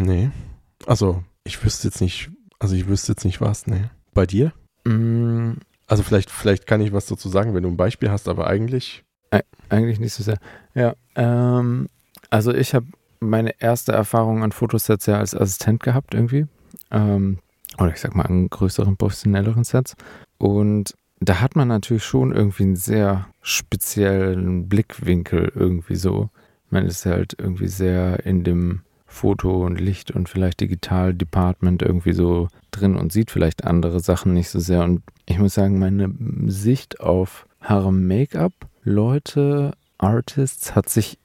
Nee. 0.00 0.30
Also, 0.86 1.22
ich 1.44 1.62
wüsste 1.64 1.88
jetzt 1.88 2.00
nicht, 2.00 2.30
also 2.58 2.74
ich 2.74 2.88
wüsste 2.88 3.12
jetzt 3.12 3.24
nicht 3.24 3.40
was, 3.40 3.66
nee. 3.66 3.84
Bei 4.14 4.26
dir? 4.26 4.52
Mm, 4.84 5.52
Also 5.86 6.02
vielleicht, 6.02 6.30
vielleicht 6.30 6.66
kann 6.66 6.80
ich 6.80 6.92
was 6.92 7.06
dazu 7.06 7.28
sagen, 7.28 7.54
wenn 7.54 7.62
du 7.64 7.68
ein 7.68 7.76
Beispiel 7.76 8.10
hast, 8.10 8.28
aber 8.28 8.46
eigentlich. 8.46 9.04
eigentlich 9.68 10.00
nicht 10.00 10.14
so 10.14 10.22
sehr. 10.24 10.38
Ja, 10.74 10.94
ähm, 11.14 11.88
also 12.30 12.52
ich 12.52 12.74
habe 12.74 12.86
meine 13.20 13.60
erste 13.60 13.92
Erfahrung 13.92 14.42
an 14.42 14.50
Fotosets 14.52 15.06
ja 15.06 15.18
als 15.18 15.34
Assistent 15.34 15.82
gehabt 15.82 16.14
irgendwie. 16.14 16.46
Ähm, 16.90 17.38
oder 17.78 17.90
ich 17.90 18.00
sag 18.00 18.14
mal 18.16 18.24
an 18.24 18.48
größeren, 18.48 18.96
professionelleren 18.96 19.62
Sets. 19.64 19.94
Und 20.38 20.94
da 21.20 21.40
hat 21.40 21.54
man 21.54 21.68
natürlich 21.68 22.04
schon 22.04 22.32
irgendwie 22.32 22.64
einen 22.64 22.76
sehr 22.76 23.28
speziellen 23.42 24.68
Blickwinkel 24.68 25.52
irgendwie 25.54 25.96
so. 25.96 26.30
Man 26.70 26.86
ist 26.86 27.06
halt 27.06 27.34
irgendwie 27.38 27.68
sehr 27.68 28.24
in 28.26 28.42
dem 28.42 28.82
Foto 29.10 29.64
und 29.66 29.80
Licht 29.80 30.10
und 30.12 30.28
vielleicht 30.28 30.60
Digital-Department 30.60 31.82
irgendwie 31.82 32.12
so 32.12 32.48
drin 32.70 32.96
und 32.96 33.12
sieht 33.12 33.30
vielleicht 33.30 33.64
andere 33.64 34.00
Sachen 34.00 34.32
nicht 34.32 34.48
so 34.48 34.60
sehr. 34.60 34.84
Und 34.84 35.02
ich 35.26 35.38
muss 35.38 35.54
sagen, 35.54 35.78
meine 35.78 36.14
Sicht 36.46 37.00
auf 37.00 37.46
Haare 37.60 37.92
Make-up, 37.92 38.52
Leute, 38.84 39.72
Artists 39.98 40.74
hat 40.74 40.88
sich 40.88 41.18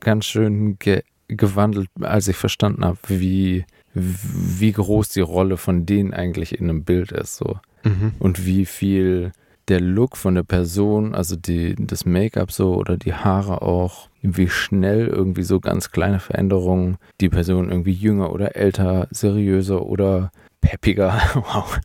ganz 0.00 0.24
schön 0.26 0.78
ge 0.78 1.02
gewandelt, 1.28 1.88
als 2.00 2.28
ich 2.28 2.36
verstanden 2.36 2.84
habe, 2.84 2.98
wie, 3.08 3.64
wie 3.94 4.72
groß 4.72 5.08
die 5.08 5.20
Rolle 5.20 5.56
von 5.56 5.86
denen 5.86 6.12
eigentlich 6.12 6.58
in 6.58 6.68
einem 6.68 6.84
Bild 6.84 7.10
ist. 7.12 7.36
So 7.36 7.58
Mhm. 7.84 8.12
und 8.18 8.46
wie 8.46 8.64
viel 8.64 9.32
der 9.68 9.80
Look 9.80 10.16
von 10.16 10.34
der 10.34 10.42
Person, 10.42 11.14
also 11.14 11.36
die, 11.36 11.74
das 11.76 12.04
Make-up 12.04 12.52
so 12.52 12.74
oder 12.74 12.96
die 12.96 13.14
Haare 13.14 13.62
auch, 13.62 14.08
wie 14.22 14.48
schnell 14.48 15.06
irgendwie 15.08 15.42
so 15.42 15.60
ganz 15.60 15.90
kleine 15.90 16.20
Veränderungen 16.20 16.96
die 17.20 17.28
Person 17.28 17.70
irgendwie 17.70 17.92
jünger 17.92 18.32
oder 18.32 18.56
älter, 18.56 19.08
seriöser 19.10 19.82
oder 19.82 20.30
peppiger, 20.60 21.20
wow. 21.34 21.78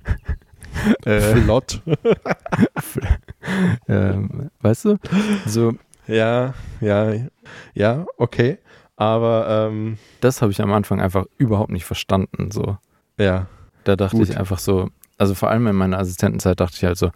äh, 1.05 1.19
Flott. 1.19 1.81
ähm, 3.87 4.49
weißt 4.61 4.85
du? 4.85 4.97
So, 5.45 5.73
Ja, 6.07 6.53
ja, 6.79 7.13
ja, 7.73 8.05
okay. 8.17 8.57
Aber 8.95 9.67
ähm, 9.69 9.97
das 10.21 10.41
habe 10.41 10.51
ich 10.51 10.61
am 10.61 10.73
Anfang 10.73 11.01
einfach 11.01 11.25
überhaupt 11.37 11.71
nicht 11.71 11.85
verstanden. 11.85 12.49
So. 12.51 12.77
ja, 13.19 13.47
Da 13.83 13.95
dachte 13.95 14.17
Gut. 14.17 14.29
ich 14.29 14.37
einfach 14.37 14.59
so, 14.59 14.89
also 15.17 15.35
vor 15.35 15.49
allem 15.49 15.67
in 15.67 15.75
meiner 15.75 15.99
Assistentenzeit 15.99 16.59
dachte 16.59 16.75
ich 16.77 16.83
halt 16.83 16.97
so, 16.97 17.11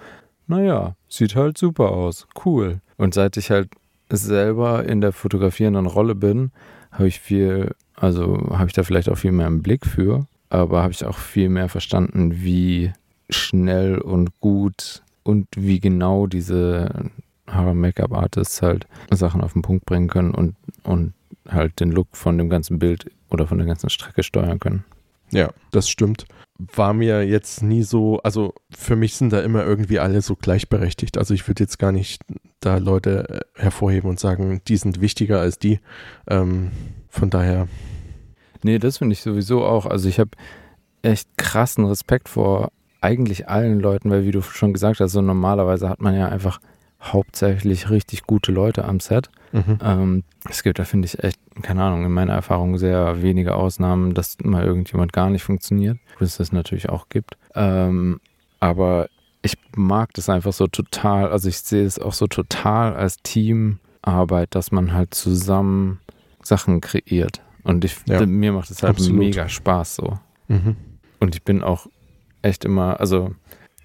naja, 0.47 0.95
sieht 1.07 1.35
halt 1.35 1.57
super 1.57 1.91
aus, 1.91 2.27
cool. 2.45 2.81
Und 2.97 3.13
seit 3.13 3.37
ich 3.37 3.49
halt 3.49 3.69
selber 4.17 4.85
in 4.85 5.01
der 5.01 5.11
fotografierenden 5.11 5.85
Rolle 5.85 6.15
bin, 6.15 6.51
habe 6.91 7.07
ich 7.07 7.19
viel, 7.19 7.71
also 7.95 8.49
habe 8.51 8.67
ich 8.67 8.73
da 8.73 8.83
vielleicht 8.83 9.09
auch 9.09 9.17
viel 9.17 9.31
mehr 9.31 9.47
im 9.47 9.61
Blick 9.61 9.85
für, 9.85 10.27
aber 10.49 10.81
habe 10.81 10.91
ich 10.91 11.05
auch 11.05 11.17
viel 11.17 11.49
mehr 11.49 11.69
verstanden, 11.69 12.43
wie 12.43 12.91
schnell 13.29 13.97
und 13.97 14.39
gut 14.39 15.03
und 15.23 15.47
wie 15.55 15.79
genau 15.79 16.27
diese 16.27 16.89
Haare-Make-up-Artists 17.47 18.61
halt 18.61 18.87
Sachen 19.11 19.41
auf 19.41 19.53
den 19.53 19.61
Punkt 19.61 19.85
bringen 19.85 20.07
können 20.07 20.33
und, 20.33 20.55
und 20.83 21.13
halt 21.47 21.79
den 21.79 21.91
Look 21.91 22.07
von 22.13 22.37
dem 22.37 22.49
ganzen 22.49 22.79
Bild 22.79 23.05
oder 23.29 23.47
von 23.47 23.57
der 23.57 23.67
ganzen 23.67 23.89
Strecke 23.89 24.23
steuern 24.23 24.59
können. 24.59 24.83
Ja, 25.31 25.49
das 25.71 25.89
stimmt. 25.89 26.25
War 26.75 26.93
mir 26.93 27.25
jetzt 27.27 27.63
nie 27.63 27.81
so, 27.81 28.19
also 28.21 28.53
für 28.69 28.95
mich 28.95 29.15
sind 29.15 29.33
da 29.33 29.41
immer 29.41 29.65
irgendwie 29.65 29.99
alle 29.99 30.21
so 30.21 30.35
gleichberechtigt. 30.35 31.17
Also 31.17 31.33
ich 31.33 31.47
würde 31.47 31.63
jetzt 31.63 31.79
gar 31.79 31.91
nicht 31.91 32.21
da 32.59 32.77
Leute 32.77 33.41
äh, 33.55 33.61
hervorheben 33.61 34.09
und 34.09 34.19
sagen, 34.19 34.61
die 34.67 34.77
sind 34.77 35.01
wichtiger 35.01 35.39
als 35.39 35.57
die. 35.57 35.79
Ähm, 36.27 36.71
von 37.09 37.31
daher, 37.31 37.67
Nee, 38.63 38.79
das 38.79 38.97
finde 38.99 39.13
ich 39.13 39.21
sowieso 39.21 39.63
auch. 39.63 39.85
Also 39.85 40.07
ich 40.07 40.19
habe 40.19 40.31
echt 41.01 41.37
krassen 41.37 41.85
Respekt 41.85 42.29
vor 42.29 42.71
eigentlich 43.01 43.49
allen 43.49 43.79
Leuten, 43.79 44.11
weil 44.11 44.25
wie 44.25 44.31
du 44.31 44.41
schon 44.41 44.73
gesagt 44.73 44.99
hast, 44.99 45.13
so 45.13 45.21
normalerweise 45.21 45.89
hat 45.89 46.01
man 46.01 46.15
ja 46.15 46.27
einfach 46.29 46.59
hauptsächlich 47.01 47.89
richtig 47.89 48.23
gute 48.23 48.51
Leute 48.51 48.85
am 48.85 48.99
Set. 48.99 49.29
Mhm. 49.51 49.79
Ähm, 49.83 50.23
es 50.49 50.63
gibt 50.63 50.79
da, 50.79 50.85
finde 50.85 51.07
ich, 51.07 51.23
echt, 51.23 51.39
keine 51.61 51.83
Ahnung, 51.83 52.05
in 52.05 52.11
meiner 52.11 52.33
Erfahrung 52.33 52.77
sehr 52.77 53.21
wenige 53.21 53.55
Ausnahmen, 53.55 54.13
dass 54.13 54.37
mal 54.43 54.63
irgendjemand 54.63 55.11
gar 55.13 55.29
nicht 55.29 55.43
funktioniert, 55.43 55.97
bis 56.19 56.31
es 56.31 56.37
das 56.37 56.51
natürlich 56.51 56.89
auch 56.89 57.09
gibt. 57.09 57.35
Ähm, 57.55 58.19
aber 58.59 59.09
ich 59.41 59.57
mag 59.75 60.13
das 60.13 60.29
einfach 60.29 60.53
so 60.53 60.67
total, 60.67 61.31
also 61.31 61.49
ich 61.49 61.57
sehe 61.59 61.85
es 61.85 61.99
auch 61.99 62.13
so 62.13 62.27
total 62.27 62.95
als 62.95 63.17
Teamarbeit, 63.23 64.53
dass 64.55 64.71
man 64.71 64.93
halt 64.93 65.13
zusammen 65.13 65.99
Sachen 66.43 66.81
kreiert. 66.81 67.41
Und 67.63 67.83
ich, 67.85 67.97
Ja, 68.07 68.25
mir 68.25 68.53
macht 68.53 68.71
es 68.71 68.81
halt 68.83 68.91
absolut. 68.91 69.19
mega 69.19 69.49
Spaß 69.49 69.95
so. 69.95 70.19
Mhm. 70.47 70.75
Und 71.19 71.35
ich 71.35 71.43
bin 71.43 71.61
auch 71.63 71.87
echt 72.41 72.65
immer, 72.65 72.99
also 72.99 73.35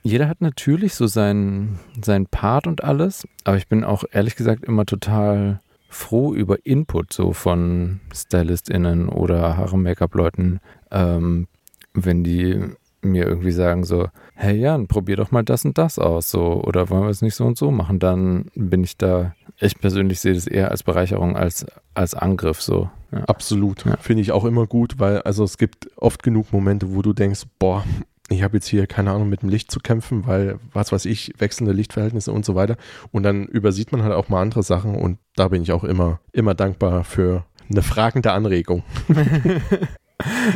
jeder 0.06 0.28
hat 0.28 0.40
natürlich 0.40 0.94
so 0.94 1.06
seinen, 1.06 1.78
seinen 2.02 2.26
Part 2.26 2.66
und 2.66 2.84
alles, 2.84 3.26
aber 3.44 3.56
ich 3.56 3.68
bin 3.68 3.84
auch 3.84 4.04
ehrlich 4.10 4.36
gesagt 4.36 4.64
immer 4.64 4.86
total 4.86 5.60
froh 5.88 6.34
über 6.34 6.64
Input 6.64 7.12
so 7.12 7.32
von 7.32 8.00
StylistInnen 8.12 9.08
oder 9.08 9.56
Haare-Make-up-Leuten, 9.56 10.60
ähm, 10.90 11.48
wenn 11.94 12.24
die 12.24 12.60
mir 13.02 13.26
irgendwie 13.26 13.52
sagen 13.52 13.84
so, 13.84 14.08
hey 14.34 14.56
Jan, 14.56 14.88
probier 14.88 15.16
doch 15.16 15.30
mal 15.30 15.42
das 15.42 15.64
und 15.64 15.78
das 15.78 15.98
aus, 15.98 16.30
so, 16.30 16.62
oder 16.62 16.90
wollen 16.90 17.04
wir 17.04 17.10
es 17.10 17.22
nicht 17.22 17.34
so 17.34 17.44
und 17.44 17.56
so 17.56 17.70
machen, 17.70 17.98
dann 17.98 18.46
bin 18.54 18.84
ich 18.84 18.96
da, 18.96 19.34
ich 19.58 19.78
persönlich 19.78 20.20
sehe 20.20 20.34
das 20.34 20.46
eher 20.46 20.70
als 20.70 20.82
Bereicherung 20.82 21.36
als, 21.36 21.66
als 21.94 22.14
Angriff, 22.14 22.60
so. 22.60 22.90
Ja. 23.12 23.20
Absolut. 23.24 23.84
Ja. 23.84 23.96
Finde 23.98 24.22
ich 24.22 24.32
auch 24.32 24.44
immer 24.44 24.66
gut, 24.66 24.98
weil 24.98 25.22
also 25.22 25.44
es 25.44 25.58
gibt 25.58 25.88
oft 25.96 26.22
genug 26.22 26.52
Momente, 26.52 26.94
wo 26.94 27.02
du 27.02 27.12
denkst, 27.12 27.42
boah, 27.58 27.84
ich 28.28 28.42
habe 28.42 28.56
jetzt 28.56 28.66
hier 28.66 28.86
keine 28.86 29.12
Ahnung 29.12 29.28
mit 29.28 29.42
dem 29.42 29.48
Licht 29.48 29.70
zu 29.70 29.78
kämpfen, 29.78 30.26
weil 30.26 30.58
was 30.72 30.90
weiß 30.92 31.04
ich, 31.04 31.32
wechselnde 31.38 31.72
Lichtverhältnisse 31.72 32.32
und 32.32 32.44
so 32.44 32.54
weiter. 32.54 32.76
Und 33.12 33.22
dann 33.22 33.46
übersieht 33.46 33.92
man 33.92 34.02
halt 34.02 34.14
auch 34.14 34.28
mal 34.28 34.42
andere 34.42 34.62
Sachen 34.62 34.96
und 34.96 35.18
da 35.36 35.48
bin 35.48 35.62
ich 35.62 35.72
auch 35.72 35.84
immer, 35.84 36.20
immer 36.32 36.54
dankbar 36.54 37.04
für 37.04 37.44
eine 37.70 37.82
fragende 37.82 38.32
Anregung. 38.32 38.82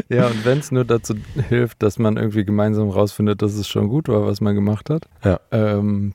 Ja, 0.09 0.27
und 0.29 0.45
wenn 0.45 0.59
es 0.59 0.73
nur 0.73 0.85
dazu 0.85 1.15
hilft, 1.49 1.83
dass 1.83 1.99
man 1.99 2.17
irgendwie 2.17 2.45
gemeinsam 2.45 2.89
rausfindet, 2.89 3.43
dass 3.43 3.55
es 3.55 3.69
schon 3.69 3.89
gut 3.89 4.09
war, 4.09 4.25
was 4.25 4.41
man 4.41 4.55
gemacht 4.55 4.91
hat. 4.91 5.07
Ja. 5.23 5.39
Ähm, 5.51 6.15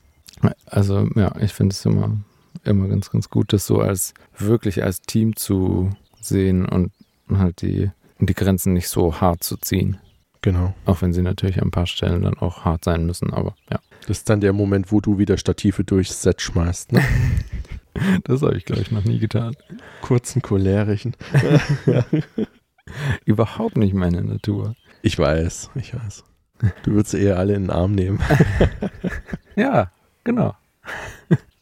also, 0.66 1.08
ja, 1.14 1.32
ich 1.40 1.52
finde 1.52 1.72
es 1.72 1.84
immer, 1.84 2.16
immer 2.64 2.88
ganz, 2.88 3.10
ganz 3.10 3.30
gut, 3.30 3.52
das 3.52 3.66
so 3.66 3.80
als 3.80 4.14
wirklich 4.36 4.82
als 4.82 5.00
Team 5.02 5.36
zu 5.36 5.90
sehen 6.20 6.66
und 6.66 6.90
halt 7.32 7.62
die, 7.62 7.90
die 8.18 8.34
Grenzen 8.34 8.72
nicht 8.72 8.88
so 8.88 9.20
hart 9.20 9.44
zu 9.44 9.56
ziehen. 9.56 9.98
Genau. 10.46 10.72
Auch 10.84 11.02
wenn 11.02 11.12
sie 11.12 11.22
natürlich 11.22 11.60
an 11.60 11.68
ein 11.68 11.70
paar 11.72 11.88
Stellen 11.88 12.22
dann 12.22 12.38
auch 12.38 12.64
hart 12.64 12.84
sein 12.84 13.04
müssen, 13.04 13.34
aber 13.34 13.56
ja. 13.68 13.80
Das 14.02 14.18
ist 14.18 14.30
dann 14.30 14.40
der 14.40 14.52
Moment, 14.52 14.92
wo 14.92 15.00
du 15.00 15.18
wieder 15.18 15.38
Stative 15.38 15.82
durchs 15.82 16.22
Set 16.22 16.40
schmeißt. 16.40 16.92
Ne? 16.92 17.02
Das 18.24 18.42
habe 18.42 18.56
ich, 18.58 18.66
glaube 18.66 18.82
ich, 18.82 18.92
noch 18.92 19.04
nie 19.04 19.18
getan. 19.18 19.56
Kurzen 20.02 20.42
cholerischen. 20.42 21.16
Überhaupt 23.24 23.78
nicht 23.78 23.94
meine 23.94 24.22
Natur. 24.22 24.76
Ich 25.00 25.18
weiß, 25.18 25.70
ich 25.76 25.94
weiß. 25.94 26.22
Du 26.82 26.92
würdest 26.92 27.14
eher 27.14 27.38
alle 27.38 27.54
in 27.54 27.64
den 27.64 27.70
Arm 27.70 27.92
nehmen. 27.92 28.20
Ja, 29.56 29.90
genau. 30.22 30.54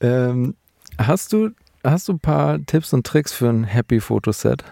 ähm, 0.01 0.57
hast 0.99 1.33
du 1.33 1.51
hast 1.85 2.09
du 2.09 2.15
ein 2.15 2.21
paar 2.21 2.59
Tipps 2.67 2.93
und 2.93 3.07
Tricks 3.07 3.33
für 3.33 3.49
ein 3.49 3.63
Happy 3.63 4.01
Fotoset? 4.01 4.65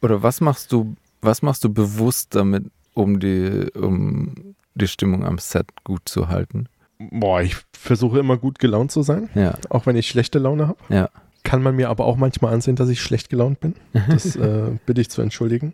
Oder 0.00 0.22
was 0.22 0.40
machst 0.40 0.70
du 0.72 0.94
was 1.20 1.42
machst 1.42 1.64
du 1.64 1.72
bewusst 1.72 2.36
damit, 2.36 2.70
um 2.98 3.20
die 3.20 3.70
um 3.74 4.54
die 4.74 4.88
Stimmung 4.88 5.24
am 5.24 5.38
Set 5.38 5.66
gut 5.84 6.02
zu 6.08 6.28
halten? 6.28 6.68
Boah, 6.98 7.40
ich 7.42 7.56
versuche 7.72 8.18
immer 8.18 8.36
gut 8.36 8.58
gelaunt 8.58 8.90
zu 8.90 9.02
sein, 9.02 9.28
Ja, 9.34 9.54
auch 9.70 9.86
wenn 9.86 9.96
ich 9.96 10.08
schlechte 10.08 10.38
Laune 10.38 10.68
habe. 10.68 10.78
ja. 10.88 11.08
Kann 11.44 11.62
man 11.62 11.76
mir 11.76 11.88
aber 11.88 12.04
auch 12.04 12.16
manchmal 12.16 12.52
ansehen, 12.52 12.76
dass 12.76 12.88
ich 12.90 13.00
schlecht 13.00 13.30
gelaunt 13.30 13.60
bin. 13.60 13.74
Das 14.10 14.34
äh, 14.36 14.72
bitte 14.84 15.00
ich 15.00 15.08
zu 15.08 15.22
entschuldigen. 15.22 15.72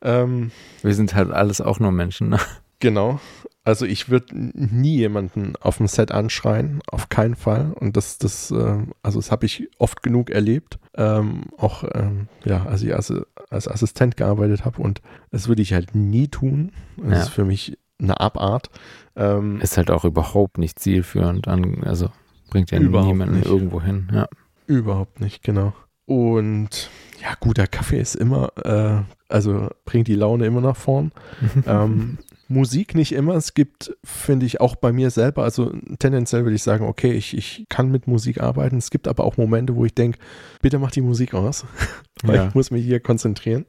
Ähm, 0.00 0.52
Wir 0.82 0.94
sind 0.94 1.14
halt 1.14 1.30
alles 1.32 1.60
auch 1.60 1.80
nur 1.80 1.90
Menschen. 1.92 2.28
Ne? 2.30 2.38
genau. 2.78 3.20
Also 3.64 3.86
ich 3.86 4.08
würde 4.08 4.26
nie 4.34 4.96
jemanden 4.96 5.54
auf 5.60 5.76
dem 5.76 5.86
Set 5.86 6.10
anschreien, 6.10 6.80
auf 6.90 7.08
keinen 7.08 7.36
Fall. 7.36 7.72
Und 7.78 7.96
das, 7.96 8.18
das, 8.18 8.50
äh, 8.50 8.78
also 9.02 9.20
das 9.20 9.30
habe 9.30 9.46
ich 9.46 9.68
oft 9.78 10.02
genug 10.02 10.30
erlebt. 10.30 10.78
Ähm, 10.94 11.42
auch 11.58 11.84
ähm, 11.94 12.26
ja, 12.44 12.64
als 12.66 12.82
ich 12.82 12.94
als, 12.94 13.12
als 13.50 13.68
Assistent 13.68 14.16
gearbeitet 14.16 14.64
habe 14.64 14.82
und 14.82 15.00
das 15.30 15.46
würde 15.48 15.62
ich 15.62 15.72
halt 15.74 15.94
nie 15.94 16.28
tun. 16.28 16.72
Das 16.96 17.10
Ja. 17.12 17.18
ist 17.22 17.28
für 17.28 17.44
mich 17.44 17.78
eine 18.00 18.18
Abart. 18.20 18.68
Ähm, 19.14 19.60
Ist 19.60 19.76
halt 19.76 19.90
auch 19.92 20.04
überhaupt 20.04 20.58
nicht 20.58 20.80
zielführend 20.80 21.46
an, 21.46 21.84
also 21.84 22.10
bringt 22.50 22.72
ja 22.72 22.80
niemanden 22.80 23.36
nicht. 23.36 23.46
irgendwo 23.46 23.80
hin. 23.80 24.08
Ja. 24.12 24.26
Überhaupt 24.66 25.20
nicht, 25.20 25.42
genau. 25.44 25.72
Und 26.04 26.90
ja, 27.22 27.28
guter 27.38 27.66
Kaffee 27.68 28.00
ist 28.00 28.16
immer, 28.16 28.50
äh, 28.64 29.02
also 29.28 29.68
bringt 29.84 30.08
die 30.08 30.16
Laune 30.16 30.46
immer 30.46 30.60
nach 30.60 30.76
vorn. 30.76 31.12
ähm, 31.66 32.18
Musik 32.52 32.94
nicht 32.94 33.12
immer. 33.12 33.34
Es 33.34 33.54
gibt, 33.54 33.96
finde 34.04 34.46
ich, 34.46 34.60
auch 34.60 34.76
bei 34.76 34.92
mir 34.92 35.10
selber, 35.10 35.44
also 35.44 35.72
tendenziell 35.98 36.44
würde 36.44 36.54
ich 36.56 36.62
sagen, 36.62 36.84
okay, 36.86 37.12
ich, 37.12 37.36
ich 37.36 37.66
kann 37.68 37.90
mit 37.90 38.06
Musik 38.06 38.40
arbeiten. 38.40 38.76
Es 38.76 38.90
gibt 38.90 39.08
aber 39.08 39.24
auch 39.24 39.36
Momente, 39.36 39.74
wo 39.76 39.84
ich 39.84 39.94
denke, 39.94 40.18
bitte 40.60 40.78
mach 40.78 40.90
die 40.90 41.00
Musik 41.00 41.34
aus, 41.34 41.64
weil 42.22 42.36
Ja. 42.36 42.48
ich 42.48 42.54
muss 42.54 42.70
mich 42.70 42.84
hier 42.84 43.00
konzentrieren. 43.00 43.64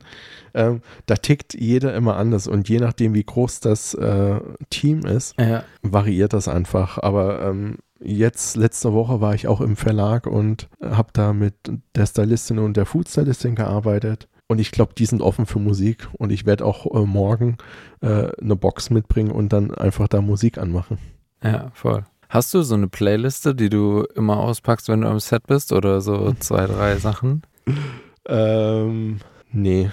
Ähm, 0.53 0.81
da 1.05 1.15
tickt 1.15 1.53
jeder 1.53 1.93
immer 1.95 2.17
anders 2.17 2.47
und 2.47 2.69
je 2.69 2.79
nachdem, 2.79 3.13
wie 3.13 3.23
groß 3.23 3.59
das 3.61 3.93
äh, 3.95 4.39
Team 4.69 5.05
ist, 5.05 5.39
ja. 5.39 5.63
variiert 5.81 6.33
das 6.33 6.47
einfach. 6.47 6.97
Aber 6.99 7.41
ähm, 7.43 7.77
jetzt, 8.01 8.55
letzte 8.57 8.93
Woche 8.93 9.21
war 9.21 9.33
ich 9.33 9.47
auch 9.47 9.61
im 9.61 9.75
Verlag 9.75 10.27
und 10.27 10.69
habe 10.81 11.09
da 11.13 11.33
mit 11.33 11.55
der 11.95 12.05
Stylistin 12.05 12.59
und 12.59 12.77
der 12.77 12.85
Food-Stylistin 12.85 13.55
gearbeitet. 13.55 14.27
Und 14.47 14.59
ich 14.59 14.71
glaube, 14.71 14.93
die 14.97 15.05
sind 15.05 15.21
offen 15.21 15.45
für 15.45 15.59
Musik. 15.59 16.07
Und 16.17 16.31
ich 16.31 16.45
werde 16.45 16.65
auch 16.65 16.85
äh, 16.93 17.05
morgen 17.05 17.57
äh, 18.01 18.29
eine 18.41 18.55
Box 18.55 18.89
mitbringen 18.89 19.31
und 19.31 19.53
dann 19.53 19.73
einfach 19.73 20.07
da 20.07 20.21
Musik 20.21 20.57
anmachen. 20.57 20.97
Ja, 21.43 21.71
voll. 21.73 22.05
Hast 22.29 22.53
du 22.53 22.63
so 22.63 22.75
eine 22.75 22.87
Playliste, 22.87 23.53
die 23.53 23.69
du 23.69 24.05
immer 24.15 24.37
auspackst, 24.37 24.89
wenn 24.89 25.01
du 25.01 25.07
am 25.07 25.19
Set 25.19 25.45
bist? 25.47 25.71
Oder 25.71 26.01
so 26.01 26.33
zwei, 26.39 26.65
drei 26.65 26.97
Sachen? 26.97 27.43
Ähm, 28.27 29.19
nee. 29.51 29.91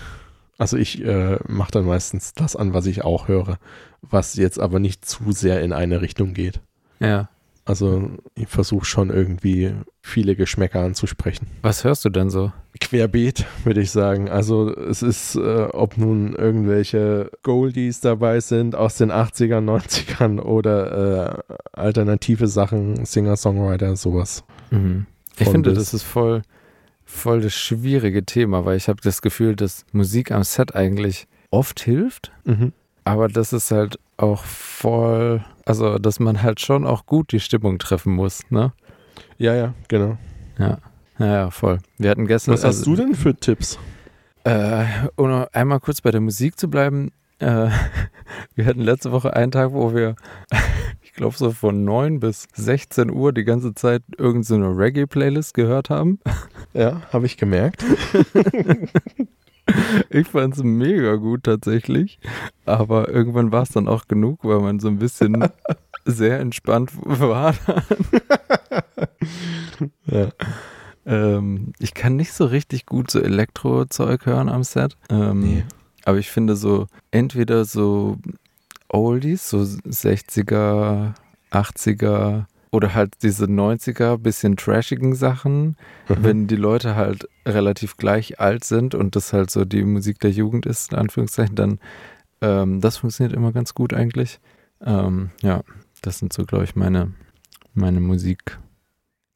Also 0.57 0.77
ich 0.77 1.05
äh, 1.05 1.39
mache 1.49 1.73
dann 1.73 1.87
meistens 1.87 2.33
das 2.35 2.57
an, 2.57 2.75
was 2.75 2.87
ich 2.87 3.03
auch 3.03 3.29
höre, 3.29 3.59
was 4.03 4.35
jetzt 4.35 4.61
aber 4.61 4.79
nicht 4.79 5.05
zu 5.05 5.33
sehr 5.33 5.63
in 5.63 5.73
eine 5.73 6.01
Richtung 6.01 6.35
geht. 6.35 6.61
Ja. 6.99 7.29
Also 7.71 8.11
ich 8.35 8.49
versuche 8.49 8.85
schon 8.85 9.11
irgendwie 9.11 9.73
viele 10.03 10.35
Geschmäcker 10.35 10.81
anzusprechen. 10.81 11.47
Was 11.63 11.85
hörst 11.85 12.05
du 12.05 12.09
denn 12.09 12.29
so? 12.29 12.51
Querbeet, 12.81 13.47
würde 13.63 13.81
ich 13.81 13.93
sagen. 13.93 14.29
Also 14.29 14.75
es 14.75 15.03
ist, 15.03 15.37
äh, 15.37 15.69
ob 15.73 15.97
nun 15.97 16.35
irgendwelche 16.35 17.31
Goldies 17.45 18.01
dabei 18.01 18.41
sind 18.41 18.75
aus 18.75 18.97
den 18.97 19.13
80ern, 19.13 19.65
90ern 19.65 20.41
oder 20.41 21.39
äh, 21.49 21.55
alternative 21.73 22.49
Sachen, 22.49 23.05
Singer-Songwriter, 23.05 23.95
sowas. 23.95 24.43
Mhm. 24.73 25.07
Ich 25.39 25.45
Von 25.45 25.53
finde, 25.53 25.73
das 25.73 25.95
ist 25.95 26.03
voll, 26.03 26.43
voll 27.05 27.41
das 27.41 27.55
schwierige 27.55 28.25
Thema, 28.25 28.65
weil 28.65 28.79
ich 28.79 28.89
habe 28.89 29.01
das 29.01 29.23
Gefühl, 29.23 29.55
dass 29.55 29.85
Musik 29.93 30.33
am 30.33 30.43
Set 30.43 30.75
eigentlich 30.75 31.29
oft 31.53 31.79
hilft, 31.79 32.33
Mhm. 32.45 32.73
aber 33.05 33.29
das 33.29 33.53
ist 33.53 33.71
halt 33.71 34.01
auch 34.17 34.43
voll, 34.45 35.45
also 35.71 35.99
dass 35.99 36.19
man 36.19 36.43
halt 36.43 36.59
schon 36.59 36.85
auch 36.85 37.07
gut 37.07 37.31
die 37.31 37.39
Stimmung 37.39 37.79
treffen 37.79 38.13
muss, 38.13 38.43
ne? 38.51 38.73
Ja, 39.39 39.55
ja, 39.55 39.75
genau. 39.87 40.19
Ja. 40.59 40.79
Ja, 41.21 41.27
ja, 41.27 41.51
voll. 41.51 41.79
Wir 41.97 42.11
hatten 42.11 42.27
gestern. 42.27 42.55
Was 42.55 42.65
hast 42.65 42.85
du 42.85 42.97
denn 42.97 43.15
für 43.15 43.37
Tipps? 43.37 43.79
Äh, 44.43 44.85
um 45.15 45.47
einmal 45.53 45.79
kurz 45.79 46.01
bei 46.01 46.11
der 46.11 46.21
Musik 46.21 46.59
zu 46.59 46.69
bleiben. 46.69 47.13
Äh, 47.39 47.69
wir 48.57 48.67
hatten 48.67 48.81
letzte 48.81 49.13
Woche 49.13 49.35
einen 49.35 49.53
Tag, 49.53 49.73
wo 49.73 49.95
wir, 49.95 50.17
ich 51.03 51.13
glaube, 51.13 51.37
so 51.37 51.53
von 51.53 51.85
9 51.85 52.19
bis 52.19 52.49
16 52.55 53.11
Uhr 53.11 53.33
die 53.33 53.45
ganze 53.45 53.75
Zeit 53.75 54.03
irgendeine 54.19 54.45
so 54.45 54.55
eine 54.57 54.77
Reggae-Playlist 54.77 55.55
gehört 55.55 55.89
haben. 55.89 56.19
Ja, 56.73 57.03
habe 57.13 57.27
ich 57.27 57.37
gemerkt. 57.37 57.85
Ich 60.11 60.29
fand 60.29 60.55
es 60.55 60.63
mega 60.63 61.17
gut 61.17 61.45
tatsächlich. 61.45 62.19
Aber 62.65 63.09
irgendwann 63.09 63.53
war 63.53 63.63
es 63.63 63.71
dann 63.71 63.89
auch 63.89 64.07
genug, 64.09 64.41
weil 64.43 64.61
man 64.61 64.81
so 64.81 64.89
ein 64.89 64.99
bisschen 64.99 65.49
sehr 66.05 66.41
entspannt 66.41 66.93
war. 67.03 67.55
Ja. 70.07 70.29
Ähm, 71.07 71.73
ich 71.79 71.95
kann 71.95 72.17
nicht 72.17 72.35
so 72.35 72.45
richtig 72.45 72.85
gut 72.85 73.11
so 73.11 73.21
Elektro-Zeug 73.21 74.27
hören 74.27 74.51
am 74.51 74.63
Set. 74.63 74.99
Ähm, 75.09 75.41
Nee. 75.41 75.65
Aber 76.05 76.19
ich 76.19 76.31
finde 76.31 76.57
so, 76.57 76.89
entweder 77.11 77.65
so 77.65 78.19
Oldies, 78.89 79.49
so 79.49 79.59
60er, 79.59 81.15
80er 81.51 82.45
oder 82.71 82.95
halt 82.95 83.15
diese 83.23 83.47
90er, 83.47 84.17
bisschen 84.19 84.57
trashigen 84.57 85.15
Sachen, 85.15 85.77
wenn 86.09 86.47
die 86.47 86.57
Leute 86.57 86.95
halt 86.95 87.29
relativ 87.47 87.97
gleich 87.97 88.39
alt 88.39 88.65
sind 88.65 88.95
und 88.95 89.17
das 89.17 89.33
halt 89.33 89.51
so 89.51 89.65
die 89.65 89.83
Musik 89.83 90.21
der 90.21 90.31
Jugend 90.31 90.67
ist, 90.67 90.93
in 90.93 90.99
Anführungszeichen, 90.99 91.57
dann 91.57 91.81
ähm, 92.41 92.81
das 92.81 92.99
funktioniert 92.99 93.37
immer 93.37 93.53
ganz 93.53 93.75
gut 93.75 93.93
eigentlich. 93.93 94.41
Ähm, 94.83 95.31
ja, 95.43 95.63
das 96.03 96.19
sind 96.19 96.33
so, 96.33 96.45
glaube 96.45 96.65
ich, 96.65 96.77
meine, 96.77 97.13
meine 97.75 98.01
Musiktipps 98.01 98.61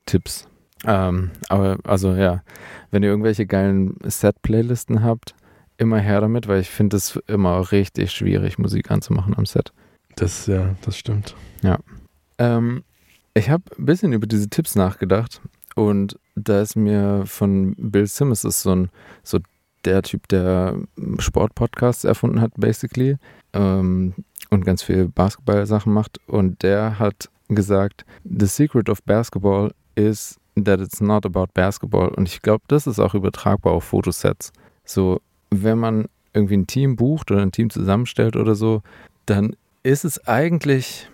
Tipps. 0.06 0.48
Ähm, 0.86 1.30
aber 1.48 1.78
also 1.84 2.14
ja, 2.14 2.42
wenn 2.90 3.02
ihr 3.02 3.08
irgendwelche 3.08 3.46
geilen 3.46 3.96
Set-Playlisten 4.04 5.02
habt, 5.02 5.34
immer 5.76 5.98
her 5.98 6.20
damit, 6.20 6.46
weil 6.46 6.60
ich 6.60 6.70
finde 6.70 6.96
es 6.96 7.16
immer 7.26 7.72
richtig 7.72 8.12
schwierig, 8.12 8.58
Musik 8.58 8.90
anzumachen 8.90 9.36
am 9.36 9.46
Set. 9.46 9.72
Das, 10.16 10.46
ja, 10.46 10.74
das 10.82 10.96
stimmt. 10.96 11.34
Ja. 11.62 11.78
Ähm, 12.38 12.84
ich 13.34 13.50
habe 13.50 13.64
ein 13.78 13.84
bisschen 13.84 14.12
über 14.12 14.26
diese 14.26 14.48
Tipps 14.48 14.74
nachgedacht 14.74 15.40
und 15.74 16.18
da 16.36 16.60
ist 16.60 16.76
mir 16.76 17.24
von 17.26 17.74
Bill 17.76 18.06
Simmons 18.06 18.44
ist 18.44 18.62
so 18.62 18.74
ein 18.74 18.90
so 19.22 19.38
der 19.84 20.02
Typ, 20.02 20.28
der 20.28 20.76
Sportpodcasts 21.18 22.04
erfunden 22.04 22.40
hat, 22.40 22.52
basically, 22.56 23.16
ähm, 23.52 24.14
und 24.50 24.64
ganz 24.64 24.82
viel 24.82 25.08
Basketball-Sachen 25.08 25.92
macht. 25.92 26.20
Und 26.26 26.62
der 26.62 26.98
hat 26.98 27.28
gesagt, 27.48 28.04
The 28.24 28.46
secret 28.46 28.88
of 28.88 29.02
basketball 29.02 29.72
is 29.94 30.38
that 30.62 30.80
it's 30.80 31.00
not 31.00 31.26
about 31.26 31.48
basketball. 31.54 32.08
Und 32.08 32.28
ich 32.28 32.42
glaube, 32.42 32.64
das 32.68 32.86
ist 32.86 32.98
auch 32.98 33.14
übertragbar 33.14 33.72
auf 33.72 33.84
Fotosets. 33.84 34.52
So, 34.84 35.20
wenn 35.50 35.78
man 35.78 36.06
irgendwie 36.32 36.56
ein 36.56 36.66
Team 36.66 36.96
bucht 36.96 37.30
oder 37.30 37.42
ein 37.42 37.52
Team 37.52 37.70
zusammenstellt 37.70 38.36
oder 38.36 38.54
so, 38.54 38.82
dann 39.26 39.56
ist 39.82 40.04
es 40.04 40.26
eigentlich, 40.26 41.08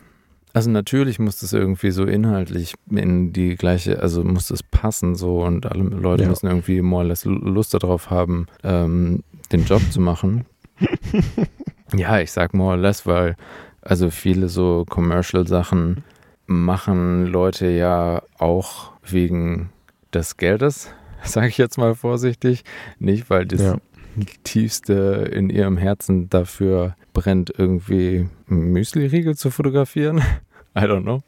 also 0.52 0.70
natürlich 0.70 1.18
muss 1.18 1.38
das 1.40 1.52
irgendwie 1.52 1.90
so 1.90 2.04
inhaltlich 2.04 2.74
in 2.90 3.32
die 3.32 3.56
gleiche, 3.56 4.00
also 4.00 4.24
muss 4.24 4.48
das 4.48 4.62
passen 4.62 5.14
so 5.14 5.42
und 5.42 5.66
alle 5.66 5.82
Leute 5.84 6.24
Ja. 6.24 6.28
müssen 6.28 6.46
irgendwie 6.46 6.82
more 6.82 7.02
or 7.02 7.08
less 7.08 7.24
Lust 7.24 7.74
darauf 7.74 8.10
haben, 8.10 8.46
ähm, 8.64 9.22
den 9.52 9.64
Job 9.64 9.82
zu 9.90 10.00
machen. 10.00 10.44
ja, 11.94 12.20
ich 12.20 12.32
sag 12.32 12.54
more 12.54 12.72
or 12.72 12.76
less, 12.76 13.06
weil 13.06 13.36
also 13.82 14.10
viele 14.10 14.48
so 14.48 14.84
Commercial-Sachen 14.88 16.04
machen 16.46 17.26
Leute 17.26 17.68
ja 17.68 18.22
auch 18.38 18.92
wegen 19.04 19.70
des 20.12 20.36
Geldes, 20.36 20.90
sage 21.22 21.48
ich 21.48 21.58
jetzt 21.58 21.78
mal 21.78 21.94
vorsichtig, 21.94 22.64
nicht 22.98 23.30
weil 23.30 23.46
das 23.46 23.60
Ja. 23.62 23.76
tiefste 24.44 25.28
in 25.32 25.50
ihrem 25.50 25.76
Herzen 25.76 26.28
dafür 26.30 26.96
brennt, 27.12 27.52
irgendwie 27.56 28.28
Müsli-Riegel 28.46 29.36
zu 29.36 29.50
fotografieren. 29.50 30.18
I 30.76 30.80
don't 30.82 31.02
know. 31.02 31.22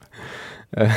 Äh, 0.71 0.89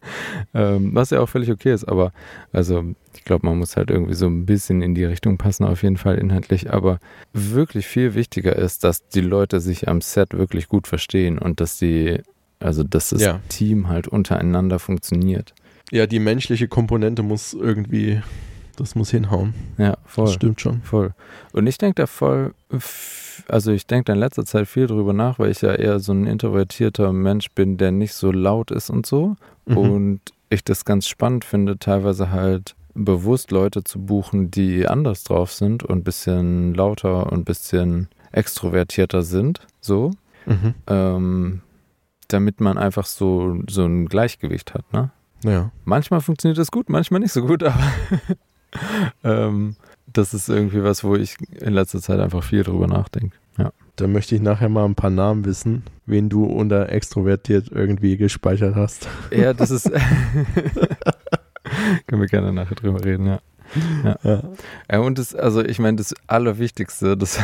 ähm, 0.54 0.94
was 0.94 1.10
ja 1.10 1.20
auch 1.20 1.28
völlig 1.28 1.50
okay 1.50 1.72
ist, 1.72 1.84
aber 1.84 2.12
also 2.52 2.84
ich 3.14 3.24
glaube, 3.24 3.46
man 3.46 3.58
muss 3.58 3.76
halt 3.76 3.90
irgendwie 3.90 4.14
so 4.14 4.26
ein 4.26 4.46
bisschen 4.46 4.80
in 4.80 4.94
die 4.94 5.04
Richtung 5.04 5.36
passen, 5.38 5.64
auf 5.64 5.82
jeden 5.82 5.96
Fall 5.96 6.16
inhaltlich. 6.16 6.72
Aber 6.72 6.98
wirklich 7.32 7.86
viel 7.86 8.14
wichtiger 8.14 8.56
ist, 8.56 8.84
dass 8.84 9.06
die 9.08 9.20
Leute 9.20 9.60
sich 9.60 9.88
am 9.88 10.00
Set 10.00 10.34
wirklich 10.34 10.68
gut 10.68 10.86
verstehen 10.86 11.38
und 11.38 11.60
dass 11.60 11.78
die, 11.78 12.20
also 12.60 12.84
dass 12.84 13.10
das 13.10 13.20
Ja. 13.20 13.40
Team 13.48 13.88
halt 13.88 14.08
untereinander 14.08 14.78
funktioniert. 14.78 15.52
Ja, 15.90 16.06
die 16.06 16.20
menschliche 16.20 16.68
Komponente 16.68 17.22
muss 17.22 17.52
irgendwie, 17.54 18.20
das 18.78 18.94
muss 18.94 19.10
hinhauen. 19.10 19.54
Ja, 19.76 19.96
voll. 20.06 20.26
Das 20.26 20.34
stimmt 20.34 20.60
schon. 20.60 20.82
Voll. 20.82 21.12
Und 21.52 21.66
ich 21.66 21.78
denke 21.78 22.02
da 22.02 22.06
voll, 22.06 22.54
also 23.48 23.72
ich 23.72 23.86
denke 23.86 24.04
da 24.04 24.12
in 24.14 24.18
letzter 24.20 24.44
Zeit 24.44 24.68
viel 24.68 24.86
drüber 24.86 25.12
nach, 25.12 25.38
weil 25.38 25.50
ich 25.50 25.60
ja 25.62 25.74
eher 25.74 26.00
so 26.00 26.12
ein 26.12 26.26
introvertierter 26.26 27.12
Mensch 27.12 27.50
bin, 27.52 27.76
der 27.76 27.90
nicht 27.92 28.14
so 28.14 28.30
laut 28.32 28.70
ist 28.70 28.90
und 28.90 29.06
so. 29.06 29.36
Mhm. 29.66 29.76
Und 29.76 30.20
ich 30.50 30.64
das 30.64 30.84
ganz 30.84 31.06
spannend 31.08 31.44
finde, 31.44 31.78
teilweise 31.78 32.30
halt 32.30 32.74
bewusst 32.94 33.50
Leute 33.52 33.84
zu 33.84 34.00
buchen, 34.00 34.50
die 34.50 34.86
anders 34.88 35.22
drauf 35.24 35.52
sind 35.52 35.84
und 35.84 35.98
ein 35.98 36.04
bisschen 36.04 36.74
lauter 36.74 37.30
und 37.30 37.40
ein 37.40 37.44
bisschen 37.44 38.08
extrovertierter 38.32 39.22
sind, 39.22 39.60
so, 39.80 40.10
Mhm. 40.46 40.74
ähm, 40.86 41.60
damit 42.28 42.60
man 42.60 42.76
einfach 42.78 43.06
so, 43.06 43.58
so 43.68 43.84
ein 43.84 44.06
Gleichgewicht 44.06 44.74
hat, 44.74 44.90
ne? 44.92 45.10
Ja. 45.44 45.70
Manchmal 45.84 46.20
funktioniert 46.20 46.58
das 46.58 46.70
gut, 46.72 46.88
manchmal 46.88 47.20
nicht 47.20 47.32
so 47.32 47.42
gut, 47.42 47.62
aber 47.62 47.78
ähm, 49.24 49.76
das 50.12 50.34
ist 50.34 50.48
irgendwie 50.48 50.82
was, 50.82 51.04
wo 51.04 51.16
ich 51.16 51.36
in 51.60 51.74
letzter 51.74 52.00
Zeit 52.00 52.20
einfach 52.20 52.42
viel 52.42 52.62
drüber 52.62 52.86
nachdenke. 52.86 53.36
Ja. 53.58 53.72
Da 53.96 54.06
möchte 54.06 54.34
ich 54.34 54.40
nachher 54.40 54.68
mal 54.68 54.84
ein 54.84 54.94
paar 54.94 55.10
Namen 55.10 55.44
wissen, 55.44 55.82
wen 56.06 56.28
du 56.28 56.44
unter 56.44 56.90
extrovertiert 56.90 57.68
irgendwie 57.70 58.16
gespeichert 58.16 58.76
hast. 58.76 59.08
Ja, 59.30 59.52
das 59.54 59.70
ist. 59.70 59.90
Können 62.06 62.22
wir 62.22 62.28
gerne 62.28 62.52
nachher 62.52 62.76
drüber 62.76 63.04
reden, 63.04 63.26
ja. 63.26 63.40
Ja. 64.22 64.42
ja 64.90 64.98
und 65.00 65.18
das, 65.18 65.34
also 65.34 65.62
ich 65.62 65.78
meine, 65.78 65.98
das 65.98 66.14
Allerwichtigste, 66.26 67.16
das 67.16 67.38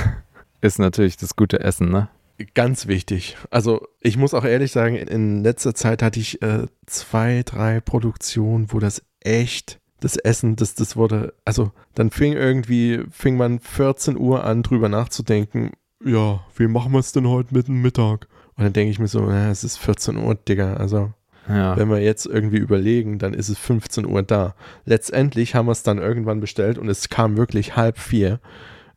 ist 0.63 0.79
natürlich 0.79 1.19
das 1.19 1.37
gute 1.37 1.61
Essen, 1.61 1.91
ne? 1.91 2.09
Ganz 2.55 2.89
wichtig. 2.89 3.37
Also 3.51 3.87
ich 4.01 4.17
muss 4.17 4.35
auch 4.35 4.45
ehrlich 4.45 4.73
sagen, 4.73 4.97
in 4.97 5.45
letzter 5.45 5.75
Zeit 5.75 6.03
hatte 6.03 6.19
ich 6.19 6.43
äh, 6.43 6.67
zwei, 6.87 7.43
drei 7.45 7.81
Produktionen, 7.81 8.73
wo 8.73 8.81
das 8.81 9.03
echt, 9.21 9.79
das 10.05 10.17
Essen, 10.17 10.55
das, 10.57 10.75
das 10.75 10.97
wurde, 10.97 11.35
also 11.45 11.73
dann 11.95 12.11
fing 12.11 12.35
irgendwie, 12.35 13.01
fing 13.11 13.37
man 13.37 13.59
14 13.59 14.17
Uhr 14.19 14.45
an, 14.45 14.63
drüber 14.63 14.89
nachzudenken, 14.89 15.73
ja, 16.05 16.41
wie 16.57 16.67
machen 16.69 16.93
wir 16.93 16.99
es 16.99 17.13
denn 17.13 17.29
heute 17.29 17.55
mit 17.55 17.67
dem 17.69 17.81
Mittag? 17.83 18.29
Und 18.57 18.65
dann 18.65 18.73
denke 18.73 18.91
ich 18.91 18.99
mir 18.99 19.09
so, 19.09 19.21
na, 19.23 19.51
es 19.51 19.65
ist 19.65 19.79
14 19.79 20.17
Uhr, 20.19 20.35
Digga, 20.35 20.75
also 20.75 21.13
Ja. 21.49 21.77
wenn 21.77 21.89
wir 21.89 21.99
jetzt 22.01 22.27
irgendwie 22.27 22.59
überlegen, 22.59 23.19
dann 23.19 23.35
ist 23.35 23.49
es 23.49 23.59
15 23.59 24.07
Uhr 24.07 24.23
da. 24.23 24.55
Letztendlich 24.85 25.55
haben 25.55 25.67
wir 25.67 25.73
es 25.73 25.83
dann 25.83 25.99
irgendwann 25.99 26.41
bestellt 26.41 26.79
und 26.79 26.89
es 26.89 27.09
kam 27.09 27.37
wirklich 27.37 27.75
halb 27.77 27.99
vier, 27.99 28.41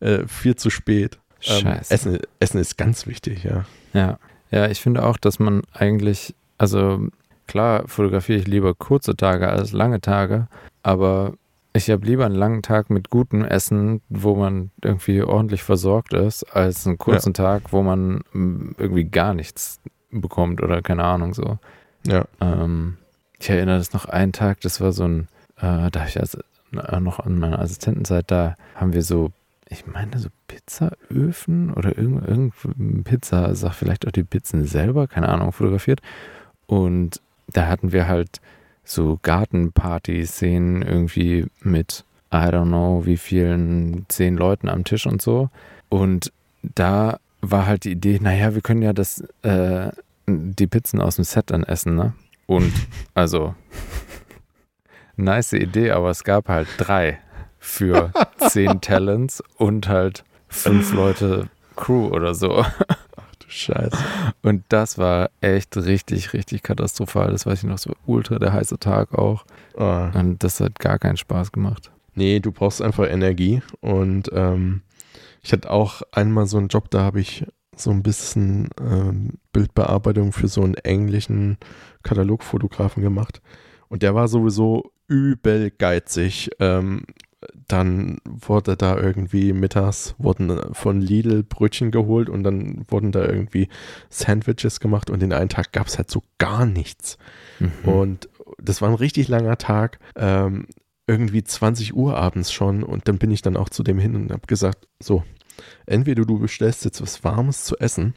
äh, 0.02 0.28
viel 0.28 0.56
zu 0.56 0.70
spät. 0.70 1.18
Ähm, 1.46 1.62
Scheiße. 1.62 1.94
Essen, 1.94 2.20
Essen 2.40 2.60
ist 2.60 2.78
ganz 2.78 3.08
wichtig, 3.08 3.44
ja. 3.44 3.66
Ja. 3.94 4.20
Ja, 4.52 4.68
ich 4.68 4.80
finde 4.82 5.04
auch, 5.06 5.18
dass 5.18 5.40
man 5.40 5.62
eigentlich, 5.74 6.36
also 6.58 7.08
klar 7.48 7.84
fotografiere 7.88 8.40
ich 8.40 8.48
lieber 8.48 8.74
kurze 8.76 9.16
Tage 9.16 9.48
als 9.50 9.72
lange 9.72 10.02
Tage, 10.02 10.48
aber 10.88 11.34
ich 11.74 11.90
habe 11.90 12.06
lieber 12.06 12.26
einen 12.26 12.36
langen 12.36 12.62
Tag 12.62 12.90
mit 12.90 13.10
gutem 13.10 13.44
Essen, 13.44 14.02
wo 14.08 14.36
man 14.36 14.72
irgendwie 14.82 15.22
ordentlich 15.22 15.62
versorgt 15.62 16.14
ist, 16.14 16.44
als 16.56 16.88
einen 16.88 16.98
kurzen 16.98 17.34
Tag, 17.34 17.74
wo 17.74 17.84
man 17.84 18.22
mm, 18.32 18.76
irgendwie 18.78 19.04
gar 19.04 19.34
nichts 19.34 19.82
bekommt 20.12 20.64
oder 20.64 20.82
keine 20.82 21.04
Ahnung 21.04 21.34
so. 21.34 21.60
Ja. 22.08 22.24
Ähm, 22.40 22.96
ich 23.38 23.50
erinnere 23.50 23.80
das 23.80 23.92
noch 23.92 24.06
einen 24.06 24.32
Tag, 24.32 24.62
das 24.62 24.80
war 24.80 24.94
so 24.94 25.04
ein, 25.04 25.28
äh, 25.58 25.92
da 25.92 26.00
habe 26.00 26.08
ich 26.08 26.22
also 26.22 26.40
äh, 26.72 27.00
noch 27.02 27.20
an 27.20 27.38
meiner 27.38 27.60
Assistentenzeit, 27.60 28.32
da 28.32 28.56
haben 28.74 28.94
wir 28.94 29.04
so, 29.04 29.34
ich 29.68 29.86
meine 29.88 30.18
so 30.18 30.30
Pizzaöfen 30.48 31.74
oder 31.74 31.98
irgend, 31.98 32.26
irgend 32.26 33.04
Pizza, 33.04 33.54
sag 33.56 33.74
vielleicht 33.74 34.08
auch 34.08 34.12
die 34.12 34.24
Pizzen 34.24 34.66
selber, 34.66 35.08
keine 35.08 35.28
Ahnung, 35.28 35.52
fotografiert. 35.52 36.00
Und 36.66 37.22
da 37.48 37.68
hatten 37.68 37.92
wir 37.92 38.08
halt 38.08 38.40
so 38.88 39.20
Gartenparty-Szenen 39.22 40.82
irgendwie 40.82 41.46
mit, 41.62 42.06
I 42.32 42.48
don't 42.48 42.68
know, 42.68 43.06
wie 43.06 43.18
vielen, 43.18 44.06
zehn 44.08 44.38
Leuten 44.38 44.70
am 44.70 44.86
Tisch 44.86 45.06
und 45.06 45.22
so. 45.22 45.50
Und 45.90 46.32
da 46.62 47.20
war 47.42 47.66
halt 47.68 47.84
die 47.84 47.92
Idee, 47.92 48.20
naja, 48.22 48.56
wir 48.56 48.62
können 48.62 48.82
ja 48.82 48.94
das, 48.94 49.24
äh, 49.44 49.92
die 50.26 50.68
Pizzen 50.68 51.02
aus 51.02 51.18
dem 51.18 51.26
Set 51.26 51.52
dann 51.52 51.64
essen, 51.64 51.96
ne? 51.96 52.14
Und 52.46 52.74
also, 53.14 53.56
nice 55.18 55.54
Idee, 55.54 55.92
aber 55.92 56.10
es 56.10 56.24
gab 56.24 56.48
halt 56.48 56.68
drei 56.78 57.20
für 57.60 58.14
zehn 58.50 58.82
Talents 58.82 59.44
und 59.58 59.90
halt 59.90 60.24
fünf 60.48 60.94
Leute 60.94 61.50
Crew 61.76 62.08
oder 62.08 62.34
so. 62.34 62.66
Du 63.48 63.52
Scheiße. 63.52 63.98
Und 64.42 64.64
das 64.70 64.98
war 64.98 65.30
echt 65.40 65.78
richtig, 65.78 66.34
richtig 66.34 66.64
katastrophal. 66.64 67.32
Das 67.32 67.46
weiß 67.46 67.60
ich 67.60 67.70
noch 67.70 67.78
so 67.78 67.94
ultra 68.06 68.40
der 68.40 68.52
heiße 68.52 68.78
Tag 68.78 69.14
auch. 69.14 69.46
Ah. 69.78 70.12
Und 70.20 70.44
das 70.44 70.60
hat 70.60 70.80
gar 70.80 71.00
keinen 71.00 71.18
Spaß 71.18 71.52
gemacht. 71.54 71.92
Nee, 72.14 72.40
du 72.40 72.52
brauchst 72.52 72.82
einfach 72.82 73.08
Energie. 73.10 73.62
Und 73.80 74.30
ähm, 74.34 74.82
ich 75.42 75.54
hatte 75.54 75.70
auch 75.72 76.02
einmal 76.12 76.46
so 76.46 76.58
einen 76.58 76.68
Job, 76.68 76.90
da 76.90 77.02
habe 77.02 77.22
ich 77.22 77.46
so 77.76 77.92
ein 77.92 78.04
bisschen 78.04 78.70
ähm, 78.82 79.36
Bildbearbeitung 79.54 80.34
für 80.34 80.48
so 80.48 80.64
einen 80.64 80.74
englischen 80.74 81.58
Katalogfotografen 82.04 83.02
gemacht. 83.02 83.42
Und 83.88 84.04
der 84.04 84.14
war 84.14 84.28
sowieso 84.28 84.92
übel 85.08 85.72
geizig. 85.72 86.50
Ähm, 86.60 87.04
dann 87.68 88.20
wurde 88.24 88.78
da 88.78 88.98
irgendwie 88.98 89.52
mittags 89.52 90.16
wurden 90.18 90.74
von 90.74 91.02
Lidl 91.02 91.44
Brötchen 91.44 91.92
geholt 91.92 92.30
und 92.30 92.44
dann 92.44 92.86
wurden 92.88 93.12
da 93.12 93.26
irgendwie 93.26 93.68
Sandwiches 94.10 94.80
gemacht 94.80 95.10
und 95.10 95.22
den 95.22 95.34
einen 95.34 95.50
Tag 95.50 95.74
gab 95.74 95.88
es 95.88 95.98
halt 95.98 96.10
so 96.10 96.24
gar 96.38 96.66
nichts. 96.66 97.18
Mhm. 97.60 97.90
Und 97.90 98.30
das 98.58 98.82
war 98.82 98.90
ein 98.90 98.96
richtig 98.96 99.28
langer 99.28 99.58
Tag, 99.58 100.00
ähm, 100.16 100.68
irgendwie 101.08 101.44
20 101.44 101.96
Uhr 101.96 102.18
abends 102.18 102.52
schon. 102.52 102.84
Und 102.84 103.08
dann 103.08 103.18
bin 103.18 103.32
ich 103.32 103.42
dann 103.42 103.58
auch 103.58 103.70
zu 103.70 103.84
dem 103.84 104.00
hin 104.00 104.16
und 104.16 104.32
habe 104.32 104.48
gesagt, 104.48 104.88
so, 105.02 105.24
entweder 105.86 106.26
du 106.26 106.40
bestellst 106.40 106.86
jetzt 106.86 107.02
was 107.02 107.24
Warmes 107.24 107.64
zu 107.66 107.78
essen 107.78 108.14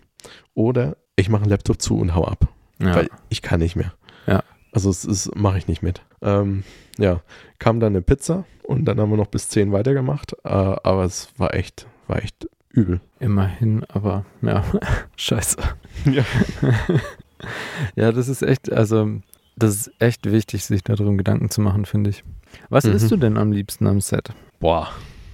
oder 0.54 0.96
ich 1.16 1.28
mache 1.28 1.42
einen 1.42 1.50
Laptop 1.50 1.80
zu 1.80 1.98
und 1.98 2.14
hau 2.14 2.24
ab, 2.24 2.48
ja. 2.80 2.94
weil 2.94 3.10
ich 3.28 3.42
kann 3.42 3.60
nicht 3.60 3.76
mehr. 3.76 3.94
Ja. 4.26 4.42
Also 4.72 4.90
es 4.90 5.30
mache 5.34 5.58
ich 5.58 5.68
nicht 5.68 5.82
mit. 5.82 6.02
Ähm, 6.22 6.64
ja, 6.98 7.20
kam 7.58 7.80
dann 7.80 7.92
eine 7.94 8.02
Pizza 8.02 8.44
und 8.62 8.84
dann 8.84 9.00
haben 9.00 9.10
wir 9.10 9.16
noch 9.16 9.26
bis 9.28 9.48
10 9.48 9.72
weitergemacht, 9.72 10.32
äh, 10.44 10.48
aber 10.48 11.04
es 11.04 11.28
war 11.38 11.54
echt, 11.54 11.86
war 12.06 12.22
echt 12.22 12.48
übel. 12.70 13.00
Immerhin, 13.18 13.84
aber 13.88 14.24
ja, 14.42 14.64
scheiße. 15.16 15.56
Ja. 16.06 16.24
ja, 17.96 18.12
das 18.12 18.28
ist 18.28 18.42
echt, 18.42 18.72
also 18.72 19.08
das 19.56 19.74
ist 19.74 19.92
echt 19.98 20.30
wichtig, 20.30 20.64
sich 20.64 20.82
darum 20.82 21.18
Gedanken 21.18 21.50
zu 21.50 21.60
machen, 21.60 21.84
finde 21.84 22.10
ich. 22.10 22.24
Was 22.68 22.84
Mhm. 22.84 22.92
isst 22.92 23.10
du 23.10 23.16
denn 23.16 23.36
am 23.36 23.52
liebsten 23.52 23.86
am 23.86 24.00
Set? 24.00 24.30
Boah. 24.58 24.88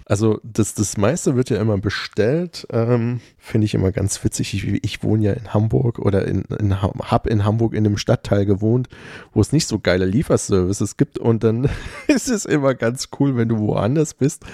Also 0.09 0.39
das, 0.45 0.75
das 0.75 0.97
meiste 0.97 1.35
wird 1.35 1.51
ja 1.51 1.61
immer 1.61 1.79
bestellt. 1.79 2.65
Ähm, 2.71 3.21
Finde 3.39 3.65
ich 3.65 3.75
immer 3.75 3.91
ganz 3.91 4.23
witzig. 4.23 4.55
Ich, 4.55 4.65
ich 4.85 5.03
wohne 5.03 5.25
ja 5.25 5.33
in 5.33 5.53
Hamburg 5.53 5.99
oder 5.99 6.27
in, 6.29 6.43
in, 6.61 6.81
Ha- 6.81 6.93
hab 7.11 7.27
in 7.27 7.45
Hamburg 7.45 7.75
in 7.75 7.85
einem 7.85 7.99
Stadtteil 7.99 8.47
gewohnt, 8.47 8.89
wo 9.33 9.41
es 9.41 9.51
nicht 9.53 9.67
so 9.67 9.81
geile 9.81 10.05
Lieferservices 10.05 10.97
gibt. 10.97 11.19
Und 11.19 11.43
dann 11.43 11.69
ist 12.07 12.29
es 12.29 12.45
immer 12.45 12.75
ganz 12.77 13.09
cool, 13.19 13.37
wenn 13.37 13.49
du 13.49 13.59
woanders 13.59 14.15
bist. 14.15 14.45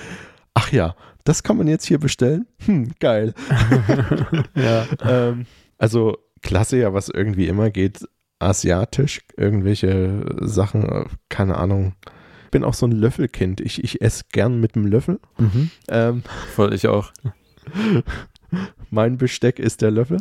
Ach 0.55 0.73
ja, 0.73 0.95
das 1.25 1.43
kann 1.43 1.59
man 1.59 1.67
jetzt 1.69 1.85
hier 1.85 1.99
bestellen? 2.01 2.47
Hm, 2.65 2.93
geil. 2.99 3.35
Ja. 4.55 4.87
ähm, 5.07 5.47
also 5.79 6.17
klasse 6.43 6.79
ja, 6.79 6.95
was 6.95 7.09
irgendwie 7.09 7.47
immer 7.49 7.71
geht, 7.71 8.09
asiatisch, 8.39 9.21
irgendwelche 9.37 10.25
Sachen, 10.41 10.89
äh, 10.89 11.05
keine 11.29 11.57
Ahnung. 11.59 11.95
Bin 12.53 12.63
auch 12.63 12.75
so 12.75 12.87
ein 12.87 12.93
Löffelkind. 12.93 13.61
Ich, 13.61 13.83
ich 13.83 14.01
esse 14.01 14.25
gern 14.31 14.61
mit 14.61 14.77
dem 14.77 14.87
Löffel. 14.87 15.19
Mhm. 15.39 15.71
Ähm, 15.89 16.23
Voll, 16.55 16.73
ich 16.73 16.87
auch. 16.87 17.13
mein 18.91 19.19
Besteck 19.19 19.59
ist 19.59 19.83
der 19.83 19.91
Löffel. 19.91 20.19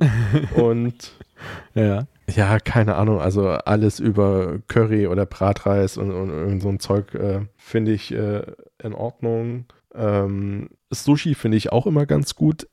Und 0.55 1.13
Ja. 1.73 2.07
ja, 2.29 2.59
keine 2.59 2.95
Ahnung, 2.95 3.19
also 3.19 3.47
alles 3.49 3.99
über 3.99 4.59
Curry 4.67 5.07
oder 5.07 5.25
Bratreis 5.25 5.97
und, 5.97 6.11
und, 6.11 6.29
irgend 6.29 6.61
so 6.61 6.69
ein 6.69 6.79
Zeug 6.79 7.13
äh, 7.13 7.41
finde 7.57 7.91
ich 7.91 8.13
äh, 8.13 8.43
in 8.81 8.93
Ordnung. 8.93 9.65
Ähm, 9.93 10.69
Sushi 10.89 11.35
finde 11.35 11.57
ich 11.57 11.71
auch 11.71 11.85
immer 11.85 12.05
ganz 12.05 12.35
gut, 12.35 12.67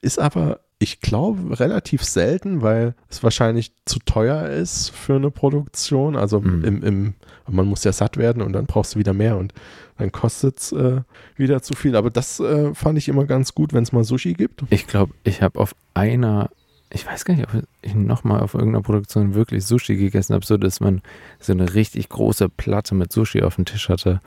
ist 0.00 0.18
aber, 0.18 0.60
ich 0.82 1.00
glaube, 1.00 1.60
relativ 1.60 2.02
selten, 2.02 2.62
weil 2.62 2.94
es 3.10 3.22
wahrscheinlich 3.22 3.72
zu 3.84 3.98
teuer 4.00 4.48
ist 4.48 4.88
für 4.90 5.14
eine 5.16 5.30
Produktion. 5.30 6.16
Also 6.16 6.40
Mhm. 6.40 6.64
im, 6.64 6.82
im, 6.82 7.14
man 7.46 7.66
muss 7.66 7.84
ja 7.84 7.92
satt 7.92 8.16
werden 8.16 8.42
und 8.42 8.54
dann 8.54 8.64
brauchst 8.66 8.94
du 8.94 8.98
wieder 8.98 9.12
mehr 9.12 9.36
und 9.36 9.52
dann 9.98 10.10
kostet 10.10 10.58
es 10.58 10.72
äh, 10.72 11.02
wieder 11.36 11.60
zu 11.62 11.74
viel. 11.74 11.94
Aber 11.96 12.08
das 12.10 12.40
äh, 12.40 12.74
fand 12.74 12.96
ich 12.96 13.08
immer 13.08 13.26
ganz 13.26 13.54
gut, 13.54 13.74
wenn 13.74 13.82
es 13.82 13.92
mal 13.92 14.04
Sushi 14.04 14.32
gibt. 14.32 14.64
Ich 14.70 14.86
glaube, 14.86 15.12
ich 15.22 15.42
habe 15.42 15.60
auf 15.60 15.74
einer, 15.92 16.48
ich 16.88 17.06
weiß 17.06 17.26
gar 17.26 17.34
nicht, 17.34 17.46
ob 17.52 17.62
ich 17.82 17.94
nochmal 17.94 18.40
auf 18.40 18.54
irgendeiner 18.54 18.82
Produktion 18.82 19.34
wirklich 19.34 19.66
Sushi 19.66 19.96
gegessen 19.96 20.32
habe, 20.34 20.46
so 20.46 20.56
dass 20.56 20.80
man 20.80 21.02
so 21.40 21.52
eine 21.52 21.74
richtig 21.74 22.08
große 22.08 22.48
Platte 22.48 22.94
mit 22.94 23.12
Sushi 23.12 23.42
auf 23.42 23.56
dem 23.56 23.66
Tisch 23.66 23.90
hatte. 23.90 24.20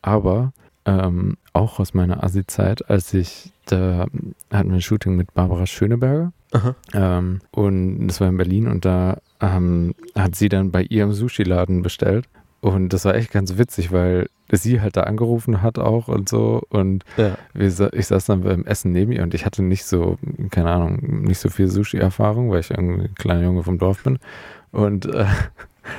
Aber 0.00 0.54
ähm, 0.86 1.36
auch 1.52 1.80
aus 1.80 1.92
meiner 1.92 2.24
Asi-Zeit, 2.24 2.88
als 2.88 3.12
ich, 3.12 3.52
da 3.72 4.06
hatten 4.52 4.68
wir 4.70 4.76
ein 4.76 4.80
Shooting 4.82 5.16
mit 5.16 5.34
Barbara 5.34 5.66
Schöneberger 5.66 6.32
ähm, 6.94 7.40
und 7.52 8.06
das 8.08 8.20
war 8.20 8.28
in 8.28 8.36
Berlin 8.36 8.68
und 8.68 8.84
da 8.84 9.18
ähm, 9.40 9.94
hat 10.16 10.34
sie 10.34 10.48
dann 10.48 10.70
bei 10.70 10.82
ihrem 10.82 11.12
Sushi-Laden 11.12 11.82
bestellt. 11.82 12.26
Und 12.60 12.92
das 12.92 13.04
war 13.04 13.14
echt 13.14 13.30
ganz 13.30 13.56
witzig, 13.56 13.92
weil 13.92 14.28
sie 14.50 14.80
halt 14.80 14.96
da 14.96 15.02
angerufen 15.02 15.62
hat 15.62 15.78
auch 15.78 16.08
und 16.08 16.28
so. 16.28 16.60
Und 16.70 17.04
Ja. 17.16 17.36
wir, 17.54 17.92
ich 17.92 18.06
saß 18.08 18.26
dann 18.26 18.40
beim 18.40 18.64
Essen 18.64 18.90
neben 18.90 19.12
ihr 19.12 19.22
und 19.22 19.32
ich 19.34 19.46
hatte 19.46 19.62
nicht 19.62 19.84
so, 19.84 20.18
keine 20.50 20.70
Ahnung, 20.70 21.22
nicht 21.22 21.38
so 21.38 21.50
viel 21.50 21.68
Sushi-Erfahrung, 21.68 22.50
weil 22.50 22.58
ich 22.60 22.76
ein 22.76 23.14
kleiner 23.14 23.42
Junge 23.44 23.62
vom 23.62 23.78
Dorf 23.78 24.02
bin. 24.02 24.18
Und 24.72 25.06
äh, 25.06 25.26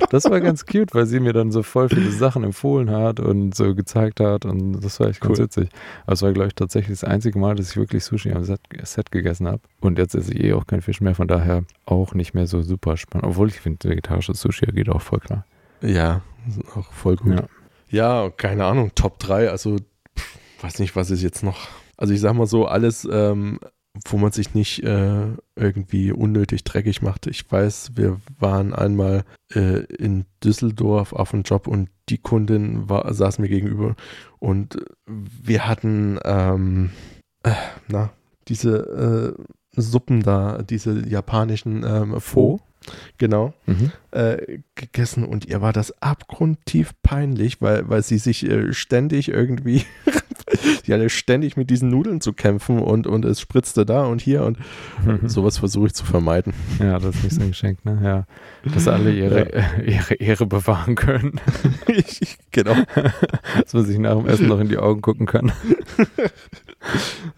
das 0.09 0.25
war 0.25 0.39
ganz 0.41 0.65
cute, 0.65 0.93
weil 0.93 1.05
sie 1.05 1.19
mir 1.19 1.33
dann 1.33 1.51
so 1.51 1.63
voll 1.63 1.89
viele 1.89 2.11
Sachen 2.11 2.43
empfohlen 2.43 2.91
hat 2.91 3.19
und 3.19 3.55
so 3.55 3.75
gezeigt 3.75 4.19
hat 4.19 4.45
und 4.45 4.79
das 4.81 4.99
war 4.99 5.07
echt 5.07 5.21
ganz 5.21 5.37
Cool. 5.39 5.45
witzig. 5.45 5.69
Aber 6.05 6.13
es 6.13 6.21
war, 6.21 6.31
glaube 6.33 6.47
ich, 6.47 6.55
tatsächlich 6.55 6.99
das 6.99 7.09
einzige 7.09 7.37
Mal, 7.39 7.55
dass 7.55 7.71
ich 7.71 7.77
wirklich 7.77 8.03
Sushi 8.03 8.31
am 8.31 8.43
Set, 8.43 9.11
gegessen 9.11 9.47
habe. 9.47 9.61
Und 9.81 9.97
jetzt 9.97 10.15
esse 10.15 10.33
ich 10.33 10.43
eh 10.43 10.53
auch 10.53 10.67
kein 10.67 10.81
Fisch 10.81 11.01
mehr, 11.01 11.15
von 11.15 11.27
daher 11.27 11.63
auch 11.85 12.13
nicht 12.13 12.33
mehr 12.33 12.47
so 12.47 12.61
super 12.61 12.97
spannend. 12.97 13.27
Obwohl 13.27 13.47
ich 13.49 13.59
finde, 13.59 13.89
vegetarisches 13.89 14.39
Sushi 14.41 14.65
geht 14.67 14.89
auch 14.89 15.01
voll 15.01 15.19
klar. 15.19 15.45
Ja, 15.81 16.21
auch 16.75 16.91
voll 16.91 17.15
gut. 17.15 17.35
Ja. 17.35 17.43
Ja, 17.91 18.29
keine 18.29 18.65
Ahnung, 18.65 18.91
Top 18.93 19.17
3, 19.19 19.49
also 19.49 19.77
pff, 20.17 20.39
weiß 20.61 20.79
nicht, 20.79 20.95
was 20.95 21.09
ist 21.09 21.23
jetzt 21.23 21.41
noch. 21.43 21.67
Also 21.97 22.13
ich 22.13 22.21
sag 22.21 22.33
mal 22.35 22.45
so, 22.45 22.67
alles, 22.67 23.07
ähm, 23.11 23.59
wo 24.05 24.17
man 24.17 24.31
sich 24.31 24.53
nicht 24.53 24.83
äh, 24.83 25.27
irgendwie 25.55 26.11
unnötig 26.11 26.63
dreckig 26.63 27.01
macht. 27.01 27.27
Ich 27.27 27.49
weiß, 27.51 27.91
wir 27.95 28.19
waren 28.39 28.73
einmal 28.73 29.23
äh, 29.53 29.83
in 29.95 30.25
Düsseldorf 30.43 31.13
auf 31.13 31.33
einem 31.33 31.43
Job 31.43 31.67
und 31.67 31.89
die 32.09 32.17
Kundin 32.17 32.89
war, 32.89 33.13
saß 33.13 33.39
mir 33.39 33.49
gegenüber 33.49 33.95
und 34.39 34.77
wir 35.05 35.67
hatten, 35.67 36.19
ähm, 36.23 36.91
äh, 37.43 37.51
na, 37.87 38.11
diese 38.47 39.35
äh, 39.37 39.43
Suppen 39.81 40.23
da, 40.23 40.63
diese 40.63 41.07
japanischen 41.07 41.83
ähm, 41.85 42.19
Pho, 42.19 42.59
genau 43.17 43.53
Mhm. 43.67 43.91
äh, 44.11 44.59
gegessen 44.75 45.23
und 45.23 45.45
ihr 45.45 45.61
war 45.61 45.73
das 45.73 46.01
abgrundtief 46.01 46.93
peinlich, 47.03 47.61
weil, 47.61 47.87
weil 47.89 48.01
sie 48.01 48.17
sich 48.17 48.43
äh, 48.49 48.73
ständig 48.73 49.29
irgendwie, 49.29 49.85
sie 50.85 50.93
hatte 50.93 51.09
ständig 51.09 51.57
mit 51.57 51.69
diesen 51.69 51.89
Nudeln 51.89 52.21
zu 52.21 52.33
kämpfen 52.33 52.79
und, 52.79 53.07
und 53.07 53.25
es 53.25 53.39
spritzte 53.41 53.85
da 53.85 54.05
und 54.05 54.21
hier 54.21 54.43
und 54.43 54.57
sowas 55.25 55.57
versuche 55.57 55.87
ich 55.87 55.93
zu 55.93 56.05
vermeiden. 56.05 56.53
Ja, 56.79 56.99
das 56.99 57.15
ist 57.15 57.23
nicht 57.23 57.35
so 57.35 57.41
ein 57.41 57.47
Geschenk, 57.49 57.85
ne? 57.85 57.99
Ja. 58.03 58.71
Dass 58.71 58.87
alle 58.87 59.13
ihre, 59.13 59.49
ihre 59.85 60.15
Ehre 60.15 60.45
bewahren 60.45 60.95
können. 60.95 61.39
ich, 61.87 62.37
genau. 62.51 62.75
Dass 63.61 63.73
man 63.73 63.85
sich 63.85 63.97
nach 63.99 64.17
dem 64.17 64.27
Essen 64.27 64.47
noch 64.47 64.59
in 64.59 64.69
die 64.69 64.77
Augen 64.77 65.01
gucken 65.01 65.25
kann. 65.25 65.51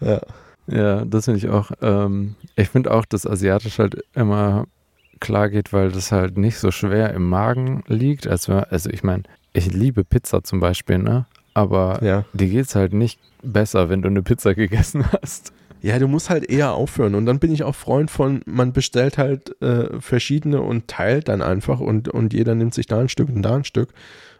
Ja. 0.00 0.20
Ja, 0.68 1.04
das 1.04 1.24
finde 1.24 1.38
ich 1.38 1.48
auch. 1.48 1.72
Ähm, 1.80 2.36
ich 2.56 2.68
finde 2.68 2.92
auch, 2.92 3.04
dass 3.04 3.26
Asiatisch 3.26 3.78
halt 3.78 3.96
immer 4.14 4.66
klar 5.20 5.50
geht, 5.50 5.72
weil 5.72 5.90
das 5.90 6.12
halt 6.12 6.36
nicht 6.38 6.58
so 6.58 6.70
schwer 6.70 7.12
im 7.14 7.28
Magen 7.28 7.82
liegt. 7.86 8.26
Als 8.26 8.48
wenn, 8.48 8.58
also 8.58 8.90
ich 8.90 9.02
meine, 9.02 9.24
ich 9.52 9.72
liebe 9.72 10.04
Pizza 10.04 10.42
zum 10.44 10.60
Beispiel, 10.60 10.98
ne? 10.98 11.26
Aber 11.54 12.02
ja. 12.02 12.24
dir 12.32 12.48
geht's 12.48 12.74
halt 12.74 12.92
nicht 12.92 13.18
besser, 13.42 13.88
wenn 13.88 14.02
du 14.02 14.08
eine 14.08 14.22
Pizza 14.22 14.54
gegessen 14.56 15.04
hast. 15.12 15.52
Ja, 15.82 15.98
du 15.98 16.06
musst 16.06 16.30
halt 16.30 16.48
eher 16.48 16.72
aufhören. 16.72 17.16
Und 17.16 17.26
dann 17.26 17.40
bin 17.40 17.52
ich 17.52 17.64
auch 17.64 17.74
Freund 17.74 18.10
von, 18.10 18.42
man 18.46 18.72
bestellt 18.72 19.18
halt 19.18 19.60
äh, 19.60 20.00
verschiedene 20.00 20.60
und 20.62 20.86
teilt 20.86 21.28
dann 21.28 21.42
einfach 21.42 21.80
und, 21.80 22.08
und 22.08 22.32
jeder 22.32 22.54
nimmt 22.54 22.72
sich 22.72 22.86
da 22.86 23.00
ein 23.00 23.08
Stück 23.08 23.28
und 23.28 23.42
da 23.42 23.56
ein 23.56 23.64
Stück. 23.64 23.92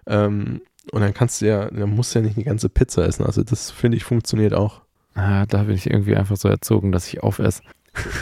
Ähm, 0.07 0.61
und 0.93 1.01
dann 1.01 1.15
kannst 1.15 1.41
du 1.41 1.47
ja, 1.47 1.69
dann 1.71 1.91
musst 1.91 2.15
du 2.15 2.21
ja 2.21 2.25
nicht 2.25 2.37
die 2.37 2.45
ganze 2.45 2.69
Pizza 2.69 3.05
essen. 3.05 3.25
Also 3.27 3.43
das 3.43 3.71
finde 3.71 3.97
ich 3.97 4.05
funktioniert 4.05 4.55
auch. 4.55 4.83
Ah, 5.15 5.45
da 5.47 5.65
bin 5.65 5.75
ich 5.75 5.91
irgendwie 5.91 6.17
einfach 6.17 6.37
so 6.37 6.49
erzogen, 6.49 6.93
dass 6.93 7.09
ich 7.09 7.23
aufesse. 7.23 7.63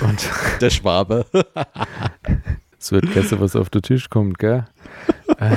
Und 0.01 0.29
Der 0.61 0.71
Schwabe. 0.71 1.27
es 2.79 2.91
wird 2.91 3.13
Gäste, 3.13 3.39
was 3.39 3.55
auf 3.55 3.71
den 3.71 3.83
Tisch 3.83 4.09
kommt, 4.11 4.39
gell? 4.39 4.67
Äh, 5.39 5.57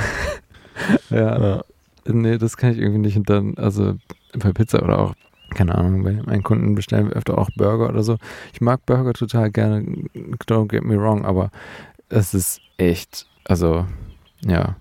ja, 1.10 1.40
ja. 1.40 1.64
Nee, 2.06 2.38
das 2.38 2.56
kann 2.56 2.72
ich 2.72 2.78
irgendwie 2.78 2.98
nicht. 3.00 3.16
Und 3.16 3.30
dann, 3.30 3.56
also 3.56 3.94
bei 4.38 4.52
Pizza 4.52 4.82
oder 4.82 4.98
auch, 4.98 5.14
keine 5.54 5.74
Ahnung, 5.74 6.02
bei 6.02 6.12
meinen 6.12 6.42
Kunden 6.42 6.74
bestellen 6.74 7.06
wir 7.08 7.14
öfter 7.16 7.38
auch 7.38 7.48
Burger 7.56 7.88
oder 7.88 8.02
so. 8.02 8.18
Ich 8.52 8.60
mag 8.60 8.84
Burger 8.86 9.12
total 9.12 9.50
gerne, 9.50 9.82
don't 10.46 10.68
get 10.68 10.84
me 10.84 10.96
wrong, 11.00 11.24
aber 11.24 11.50
es 12.08 12.34
ist 12.34 12.60
echt, 12.76 13.26
also, 13.44 13.86
ja, 14.44 14.76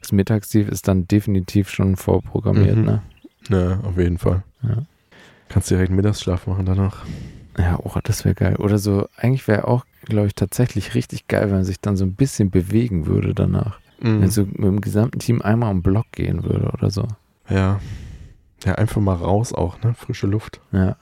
das 0.00 0.12
Mittagstief 0.12 0.68
ist 0.68 0.88
dann 0.88 1.06
definitiv 1.08 1.70
schon 1.70 1.96
vorprogrammiert, 1.96 2.76
Mhm. 2.76 2.84
ne? 2.84 3.02
Ja, 3.48 3.80
auf 3.80 3.96
jeden 3.98 4.18
Fall. 4.18 4.42
Ja. 4.62 4.82
Kannst 5.48 5.70
direkt 5.70 5.90
Mittagsschlaf 5.92 6.46
machen 6.46 6.66
danach. 6.66 7.04
Ja, 7.58 7.78
oh, 7.82 7.92
das 8.02 8.24
wäre 8.24 8.34
geil. 8.34 8.56
Oder 8.56 8.78
so, 8.78 9.06
eigentlich 9.16 9.46
wäre 9.46 9.68
auch, 9.68 9.84
glaube 10.06 10.26
ich, 10.26 10.34
tatsächlich 10.34 10.94
richtig 10.94 11.28
geil, 11.28 11.44
wenn 11.46 11.56
man 11.56 11.64
sich 11.64 11.80
dann 11.80 11.96
so 11.96 12.04
ein 12.04 12.14
bisschen 12.14 12.50
bewegen 12.50 13.06
würde 13.06 13.34
danach. 13.34 13.78
Mhm. 14.00 14.22
Wenn 14.22 14.30
so 14.30 14.42
mit 14.42 14.58
dem 14.58 14.80
gesamten 14.80 15.18
Team 15.18 15.42
einmal 15.42 15.70
am 15.70 15.82
Block 15.82 16.06
gehen 16.12 16.44
würde 16.44 16.70
oder 16.70 16.90
so. 16.90 17.06
Ja. 17.48 17.80
Ja, 18.64 18.74
einfach 18.76 19.00
mal 19.00 19.14
raus 19.14 19.52
auch, 19.52 19.80
ne? 19.82 19.94
Frische 19.94 20.26
Luft. 20.26 20.60
Ja. 20.72 20.96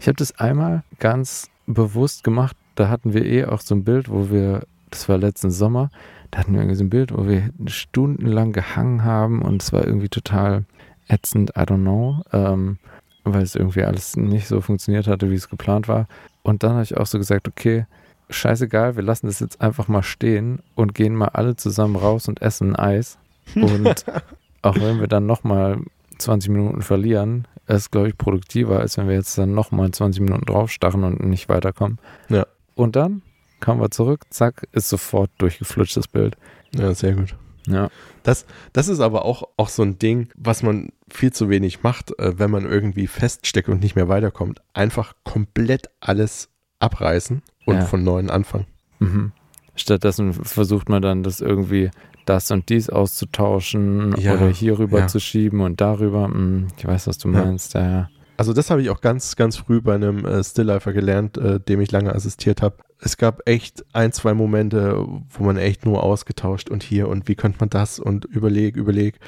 Ich 0.00 0.08
habe 0.08 0.16
das 0.16 0.38
einmal 0.38 0.82
ganz 0.98 1.48
bewusst 1.66 2.24
gemacht. 2.24 2.56
Da 2.74 2.88
hatten 2.88 3.14
wir 3.14 3.24
eh 3.24 3.44
auch 3.44 3.60
so 3.60 3.74
ein 3.74 3.84
Bild, 3.84 4.10
wo 4.10 4.30
wir, 4.30 4.66
das 4.90 5.08
war 5.08 5.18
letzten 5.18 5.50
Sommer, 5.50 5.90
da 6.30 6.40
hatten 6.40 6.52
wir 6.52 6.60
irgendwie 6.60 6.76
so 6.76 6.84
ein 6.84 6.90
Bild, 6.90 7.16
wo 7.16 7.28
wir 7.28 7.50
stundenlang 7.66 8.52
gehangen 8.52 9.04
haben 9.04 9.42
und 9.42 9.62
es 9.62 9.72
war 9.72 9.86
irgendwie 9.86 10.08
total 10.08 10.64
ätzend, 11.06 11.50
I 11.50 11.60
don't 11.60 11.82
know, 11.82 12.22
ähm, 12.32 12.78
weil 13.22 13.42
es 13.42 13.54
irgendwie 13.54 13.84
alles 13.84 14.16
nicht 14.16 14.48
so 14.48 14.60
funktioniert 14.60 15.06
hatte, 15.06 15.30
wie 15.30 15.36
es 15.36 15.48
geplant 15.48 15.86
war. 15.86 16.08
Und 16.42 16.62
dann 16.62 16.72
habe 16.72 16.82
ich 16.82 16.96
auch 16.96 17.06
so 17.06 17.18
gesagt, 17.18 17.46
okay, 17.46 17.86
scheißegal, 18.30 18.96
wir 18.96 19.02
lassen 19.02 19.26
das 19.26 19.40
jetzt 19.40 19.60
einfach 19.60 19.88
mal 19.88 20.02
stehen 20.02 20.60
und 20.74 20.94
gehen 20.94 21.14
mal 21.14 21.28
alle 21.28 21.56
zusammen 21.56 21.96
raus 21.96 22.28
und 22.28 22.42
essen 22.42 22.74
ein 22.74 22.76
Eis. 22.76 23.18
Und 23.54 24.04
auch 24.62 24.76
wenn 24.76 25.00
wir 25.00 25.08
dann 25.08 25.26
nochmal 25.26 25.80
20 26.18 26.50
Minuten 26.50 26.82
verlieren, 26.82 27.46
ist, 27.66 27.90
glaube 27.90 28.08
ich, 28.08 28.18
produktiver, 28.18 28.80
als 28.80 28.98
wenn 28.98 29.08
wir 29.08 29.14
jetzt 29.14 29.36
dann 29.38 29.54
nochmal 29.54 29.90
20 29.90 30.22
Minuten 30.22 30.44
draufstarren 30.44 31.04
und 31.04 31.24
nicht 31.24 31.48
weiterkommen. 31.48 31.98
Ja. 32.28 32.46
Und 32.74 32.96
dann 32.96 33.22
kamen 33.60 33.80
wir 33.80 33.90
zurück, 33.90 34.22
zack, 34.30 34.68
ist 34.72 34.88
sofort 34.88 35.30
durchgeflutscht 35.38 35.96
das 35.96 36.08
Bild. 36.08 36.36
Ja, 36.74 36.92
sehr 36.94 37.14
gut. 37.14 37.34
Ja. 37.66 37.88
Das, 38.22 38.44
das 38.72 38.88
ist 38.88 39.00
aber 39.00 39.24
auch, 39.24 39.48
auch 39.56 39.68
so 39.68 39.82
ein 39.82 39.98
Ding, 39.98 40.28
was 40.36 40.62
man 40.62 40.90
viel 41.08 41.32
zu 41.32 41.48
wenig 41.48 41.82
macht, 41.82 42.18
äh, 42.18 42.38
wenn 42.38 42.50
man 42.50 42.64
irgendwie 42.64 43.06
feststeckt 43.06 43.68
und 43.68 43.80
nicht 43.80 43.96
mehr 43.96 44.08
weiterkommt. 44.08 44.60
Einfach 44.74 45.14
komplett 45.24 45.88
alles 46.00 46.50
abreißen 46.78 47.42
und 47.66 47.76
Ja. 47.76 47.84
von 47.84 48.02
neuem 48.02 48.30
anfangen. 48.30 48.66
Mhm. 48.98 49.32
Stattdessen 49.76 50.32
versucht 50.32 50.88
man 50.88 51.02
dann, 51.02 51.22
das 51.22 51.40
irgendwie 51.40 51.90
das 52.26 52.50
und 52.50 52.68
dies 52.68 52.88
auszutauschen 52.90 54.14
Ja, 54.18 54.34
oder 54.34 54.48
hier 54.48 54.78
rüber 54.78 55.00
ja. 55.00 55.06
zu 55.08 55.20
schieben 55.20 55.60
und 55.60 55.80
darüber. 55.80 56.24
Hm, 56.26 56.68
Ich 56.78 56.86
weiß, 56.86 57.06
was 57.06 57.18
du 57.18 57.28
meinst. 57.28 57.74
Ja, 57.74 57.80
ja. 57.90 58.08
Also 58.36 58.52
das 58.52 58.70
habe 58.70 58.82
ich 58.82 58.90
auch 58.90 59.00
ganz, 59.00 59.36
ganz 59.36 59.56
früh 59.56 59.80
bei 59.80 59.94
einem 59.94 60.24
äh, 60.24 60.42
Stilllifer 60.42 60.92
gelernt, 60.92 61.38
äh, 61.38 61.60
dem 61.60 61.80
ich 61.80 61.92
lange 61.92 62.14
assistiert 62.14 62.62
habe. 62.62 62.78
Es 62.98 63.16
gab 63.16 63.48
echt 63.48 63.84
ein, 63.92 64.12
zwei 64.12 64.34
Momente, 64.34 65.06
wo 65.30 65.44
man 65.44 65.56
echt 65.56 65.84
nur 65.84 66.02
ausgetauscht 66.02 66.68
und 66.68 66.82
hier 66.82 67.08
und 67.08 67.28
wie 67.28 67.36
könnte 67.36 67.58
man 67.60 67.70
das 67.70 68.00
und 68.00 68.24
überleg, 68.24 68.76
überleg. 68.76 69.20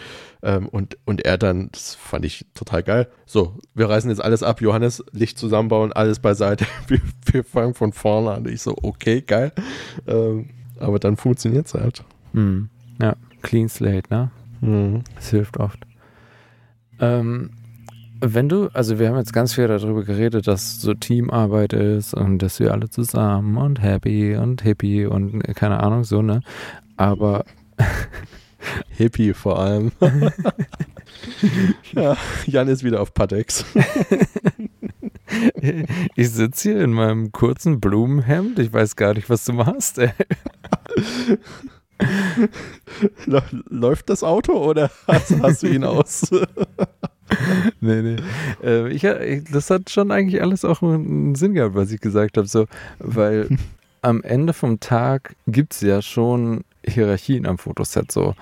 Ähm, 0.43 0.69
und, 0.69 0.99
und 1.05 1.25
er 1.25 1.39
dann, 1.39 1.69
das 1.71 1.95
fand 1.95 2.25
ich 2.25 2.47
total 2.55 2.83
geil. 2.83 3.09
So, 3.27 3.59
wir 3.75 3.89
reißen 3.89 4.11
jetzt 4.11 4.23
alles 4.23 4.43
ab, 4.43 4.61
Johannes, 4.61 5.05
Licht 5.13 5.39
zusammenbauen, 5.39 5.93
alles 5.93 6.19
beiseite. 6.19 6.67
Wir, 6.89 7.01
wir 7.33 7.45
fangen 7.45 7.75
von 7.75 7.93
vorne 7.93 8.31
an. 8.31 8.47
Ich 8.47 8.63
so, 8.63 8.77
okay, 8.83 9.21
geil. 9.21 9.53
Ähm, 10.07 10.51
aber 10.79 10.99
dann 10.99 11.17
funktioniert 11.17 11.67
es 11.67 11.75
halt. 11.75 12.05
Hm. 12.33 12.69
ja. 13.01 13.17
Clean 13.43 13.69
Slate, 13.69 14.09
ne? 14.11 14.31
Mhm. 14.61 15.03
Das 15.15 15.31
hilft 15.31 15.59
oft. 15.59 15.81
Ähm, 17.01 17.51
wenn 18.21 18.49
du, 18.49 18.69
also 18.73 18.99
wir 18.99 19.09
haben 19.09 19.17
jetzt 19.17 19.33
ganz 19.33 19.55
viel 19.55 19.69
darüber 19.69 20.05
geredet, 20.05 20.47
dass 20.47 20.81
so 20.81 20.95
Teamarbeit 20.95 21.73
ist 21.73 22.15
und 22.15 22.39
dass 22.39 22.61
wir 22.61 22.73
alle 22.73 22.89
zusammen 22.89 23.57
und 23.57 23.83
happy 23.83 24.37
und 24.37 24.63
hippie 24.63 25.07
und 25.07 25.43
keine 25.55 25.83
Ahnung, 25.83 26.05
so, 26.05 26.23
ne? 26.23 26.41
Aber 26.97 27.45
Hippie 28.89 29.35
vor 29.35 29.59
allem. 29.59 29.93
ja, 31.93 32.17
Jan 32.47 32.69
ist 32.69 32.85
wieder 32.85 33.01
auf 33.01 33.15
Patex. 33.15 33.65
ich 36.15 36.31
sitze 36.31 36.71
hier 36.71 36.81
in 36.83 36.93
meinem 36.93 37.33
kurzen 37.33 37.81
Blumenhemd. 37.81 38.59
Ich 38.59 38.73
weiß 38.73 38.97
gar 38.97 39.15
nicht, 39.15 39.29
was 39.29 39.45
du 39.45 39.53
machst, 39.53 39.99
ey. 39.99 40.11
Läuft 43.69 44.11
das 44.11 44.23
Auto 44.23 44.53
oder 44.53 44.91
hast, 45.07 45.41
hast 45.41 45.63
du 45.63 45.69
ihn 45.69 45.85
aus? 45.85 46.31
nee, 47.81 48.03
nee. 48.03 48.17
Äh, 48.63 48.89
ich, 48.91 49.03
das 49.51 49.71
hat 49.71 49.91
schon 49.91 50.11
eigentlich 50.11 50.43
alles 50.43 50.65
auch 50.65 50.83
einen 50.83 51.35
Sinn 51.35 51.55
gehabt, 51.55 51.75
was 51.75 51.91
ich 51.91 52.01
gesagt 52.01 52.37
habe. 52.37 52.47
So, 52.47 52.67
weil 52.99 53.49
am 54.03 54.23
Ende 54.23 54.53
vom 54.53 54.81
Tag 54.81 55.35
gibt 55.47 55.75
es 55.75 55.81
ja 55.81 56.03
schon 56.03 56.65
Hierarchien 56.85 57.47
am 57.47 57.59
Fotoset 57.59 58.13
so. 58.13 58.35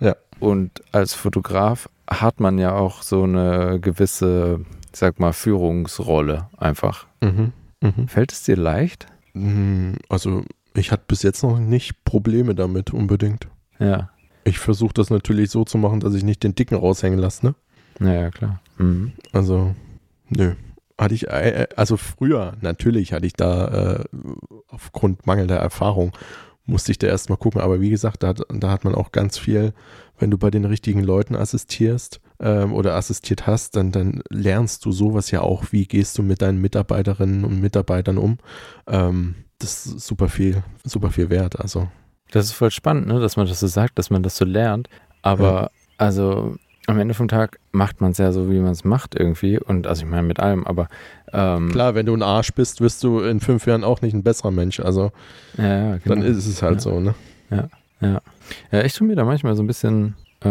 Ja. 0.00 0.16
Und 0.40 0.82
als 0.92 1.14
Fotograf 1.14 1.88
hat 2.10 2.40
man 2.40 2.58
ja 2.58 2.74
auch 2.74 3.02
so 3.02 3.22
eine 3.22 3.78
gewisse, 3.80 4.60
ich 4.92 4.98
sag 4.98 5.20
mal, 5.20 5.32
Führungsrolle 5.32 6.48
einfach. 6.56 7.06
Mhm. 7.20 7.52
Mhm. 7.80 8.08
Fällt 8.08 8.32
es 8.32 8.42
dir 8.42 8.56
leicht? 8.56 9.06
Mm, 9.34 9.92
Also, 10.08 10.44
ich 10.74 10.90
hatte 10.90 11.04
bis 11.06 11.22
jetzt 11.22 11.42
noch 11.42 11.58
nicht 11.58 12.04
Probleme 12.04 12.54
damit 12.54 12.92
unbedingt. 12.92 13.46
Ja. 13.78 14.10
Ich 14.44 14.58
versuche 14.58 14.94
das 14.94 15.10
natürlich 15.10 15.50
so 15.50 15.64
zu 15.64 15.78
machen, 15.78 16.00
dass 16.00 16.14
ich 16.14 16.24
nicht 16.24 16.42
den 16.42 16.54
Dicken 16.54 16.74
raushängen 16.74 17.18
lasse, 17.18 17.46
ne? 17.46 17.54
Naja, 17.98 18.30
klar. 18.30 18.60
Mhm. 18.78 19.12
Also, 19.32 19.74
nö. 20.28 20.54
Hatte 20.98 21.14
ich, 21.14 21.28
äh, 21.28 21.66
also 21.76 21.96
früher, 21.96 22.54
natürlich 22.60 23.12
hatte 23.12 23.26
ich 23.26 23.32
da 23.32 24.00
äh, 24.00 24.04
aufgrund 24.68 25.26
mangelnder 25.26 25.56
Erfahrung, 25.56 26.12
musste 26.64 26.92
ich 26.92 26.98
da 26.98 27.06
erstmal 27.08 27.38
gucken. 27.38 27.60
Aber 27.60 27.80
wie 27.80 27.90
gesagt, 27.90 28.22
da 28.22 28.28
hat, 28.28 28.42
da 28.52 28.70
hat 28.70 28.84
man 28.84 28.94
auch 28.94 29.10
ganz 29.10 29.38
viel, 29.38 29.72
wenn 30.18 30.30
du 30.30 30.38
bei 30.38 30.50
den 30.50 30.64
richtigen 30.64 31.02
Leuten 31.02 31.34
assistierst 31.34 32.20
ähm, 32.38 32.72
oder 32.72 32.94
assistiert 32.94 33.46
hast, 33.46 33.74
dann, 33.76 33.90
dann 33.90 34.22
lernst 34.30 34.84
du 34.84 34.92
sowas 34.92 35.30
ja 35.30 35.40
auch. 35.40 35.64
Wie 35.72 35.86
gehst 35.86 36.18
du 36.18 36.22
mit 36.22 36.42
deinen 36.42 36.60
Mitarbeiterinnen 36.60 37.44
und 37.44 37.60
Mitarbeitern 37.60 38.18
um? 38.18 38.38
Ähm, 38.86 39.34
das 39.58 39.86
ist 39.86 40.06
super 40.06 40.28
viel, 40.28 40.62
super 40.84 41.10
viel 41.10 41.30
wert. 41.30 41.58
Also, 41.60 41.88
Das 42.30 42.46
ist 42.46 42.52
voll 42.52 42.70
spannend, 42.70 43.06
ne, 43.08 43.18
dass 43.20 43.36
man 43.36 43.46
das 43.46 43.60
so 43.60 43.66
sagt, 43.66 43.98
dass 43.98 44.10
man 44.10 44.22
das 44.22 44.36
so 44.36 44.44
lernt. 44.44 44.88
Aber 45.22 45.70
also 45.98 46.56
am 46.86 46.98
Ende 46.98 47.14
vom 47.14 47.28
Tag 47.28 47.58
macht 47.70 48.00
man 48.00 48.10
es 48.12 48.18
ja 48.18 48.32
so, 48.32 48.50
wie 48.50 48.58
man 48.60 48.72
es 48.72 48.84
macht 48.84 49.14
irgendwie. 49.18 49.58
Und 49.58 49.86
also 49.86 50.04
ich 50.04 50.10
meine 50.10 50.22
mit 50.26 50.40
allem, 50.40 50.66
aber 50.66 50.88
ähm, 51.32 51.70
klar, 51.70 51.94
wenn 51.94 52.06
du 52.06 52.14
ein 52.14 52.22
Arsch 52.22 52.52
bist, 52.52 52.80
wirst 52.80 53.02
du 53.04 53.20
in 53.20 53.40
fünf 53.40 53.66
Jahren 53.66 53.84
auch 53.84 54.02
nicht 54.02 54.14
ein 54.14 54.22
besserer 54.22 54.50
Mensch. 54.50 54.80
Also, 54.80 55.12
Ja, 55.56 55.64
ja, 55.64 55.96
genau. 55.98 56.16
dann 56.16 56.24
ist 56.24 56.46
es 56.46 56.60
halt 56.62 56.74
Ja. 56.76 56.80
so, 56.80 57.00
ne? 57.00 57.14
Ja, 58.00 58.82
ich 58.84 58.94
tue 58.94 59.06
mir 59.06 59.14
da 59.14 59.24
manchmal 59.24 59.54
so 59.54 59.62
ein 59.62 59.66
bisschen, 59.68 60.16
äh, 60.44 60.48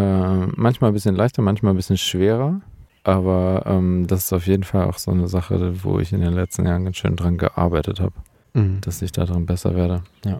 manchmal 0.55 0.91
ein 0.91 0.93
bisschen 0.93 1.15
leichter, 1.15 1.41
manchmal 1.41 1.73
ein 1.73 1.75
bisschen 1.75 1.97
schwerer. 1.97 2.61
Aber 3.03 3.63
ähm, 3.65 4.05
das 4.07 4.25
ist 4.25 4.33
auf 4.33 4.45
jeden 4.47 4.63
Fall 4.63 4.85
auch 4.85 4.97
so 4.99 5.11
eine 5.11 5.27
Sache, 5.27 5.83
wo 5.83 5.99
ich 5.99 6.13
in 6.13 6.21
den 6.21 6.33
letzten 6.33 6.65
Jahren 6.67 6.85
ganz 6.85 6.97
schön 6.97 7.15
dran 7.15 7.37
gearbeitet 7.37 7.99
habe, 7.99 8.13
Mhm. 8.53 8.79
dass 8.81 9.01
ich 9.01 9.11
daran 9.11 9.45
besser 9.45 9.75
werde. 9.75 10.03
Ja. 10.23 10.39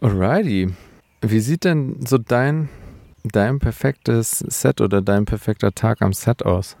Alrighty. 0.00 0.72
Wie 1.22 1.40
sieht 1.40 1.64
denn 1.64 2.04
so 2.06 2.18
dein, 2.18 2.68
dein 3.24 3.58
perfektes 3.58 4.38
Set 4.38 4.80
oder 4.80 5.02
dein 5.02 5.24
perfekter 5.24 5.72
Tag 5.72 6.02
am 6.02 6.12
Set 6.12 6.44
aus? 6.44 6.76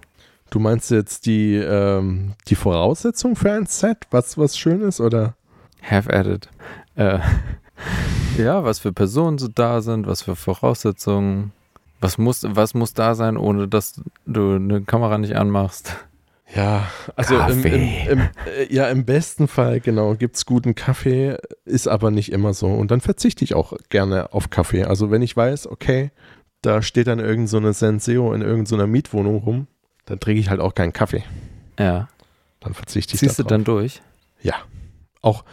Du 0.50 0.58
meinst 0.58 0.90
jetzt 0.90 1.26
die, 1.26 1.54
ähm, 1.56 2.34
die 2.48 2.56
Voraussetzung 2.56 3.36
für 3.36 3.52
ein 3.52 3.66
Set, 3.66 3.98
was, 4.10 4.36
was 4.36 4.58
schön 4.58 4.82
ist, 4.82 5.00
oder? 5.00 5.34
Have 5.82 6.12
added. 6.12 6.48
Äh, 6.94 7.20
ja, 8.38 8.62
was 8.62 8.78
für 8.78 8.92
Personen 8.92 9.38
so 9.38 9.48
da 9.48 9.80
sind, 9.80 10.06
was 10.06 10.22
für 10.22 10.36
Voraussetzungen. 10.36 11.52
Was 12.00 12.18
muss, 12.18 12.44
was 12.46 12.74
muss 12.74 12.94
da 12.94 13.14
sein, 13.14 13.36
ohne 13.36 13.68
dass 13.68 14.00
du 14.26 14.56
eine 14.56 14.82
Kamera 14.82 15.18
nicht 15.18 15.36
anmachst? 15.36 15.96
Ja, 16.54 16.90
also 17.16 17.38
im, 17.38 17.64
im, 17.64 17.88
im, 18.08 18.20
äh, 18.46 18.72
ja, 18.72 18.88
im 18.88 19.04
besten 19.04 19.48
Fall, 19.48 19.80
genau, 19.80 20.14
gibt 20.14 20.36
es 20.36 20.44
guten 20.44 20.74
Kaffee, 20.74 21.38
ist 21.64 21.88
aber 21.88 22.10
nicht 22.10 22.30
immer 22.30 22.52
so. 22.52 22.66
Und 22.66 22.90
dann 22.90 23.00
verzichte 23.00 23.42
ich 23.44 23.54
auch 23.54 23.72
gerne 23.88 24.34
auf 24.34 24.50
Kaffee. 24.50 24.84
Also 24.84 25.10
wenn 25.10 25.22
ich 25.22 25.36
weiß, 25.36 25.66
okay, 25.68 26.10
da 26.60 26.82
steht 26.82 27.06
dann 27.06 27.20
irgend 27.20 27.48
so 27.48 27.56
eine 27.56 27.72
Senseo 27.72 28.34
in 28.34 28.42
irgendeiner 28.42 28.86
Mietwohnung 28.86 29.38
rum, 29.38 29.66
dann 30.04 30.20
trinke 30.20 30.40
ich 30.40 30.50
halt 30.50 30.60
auch 30.60 30.74
keinen 30.74 30.92
Kaffee. 30.92 31.24
Ja. 31.78 32.08
Dann 32.60 32.74
verzichte 32.74 33.14
ich 33.14 33.20
Ziehst 33.20 33.38
du 33.38 33.44
darauf. 33.44 33.50
dann 33.50 33.64
durch? 33.64 34.02
auch, 35.22 35.44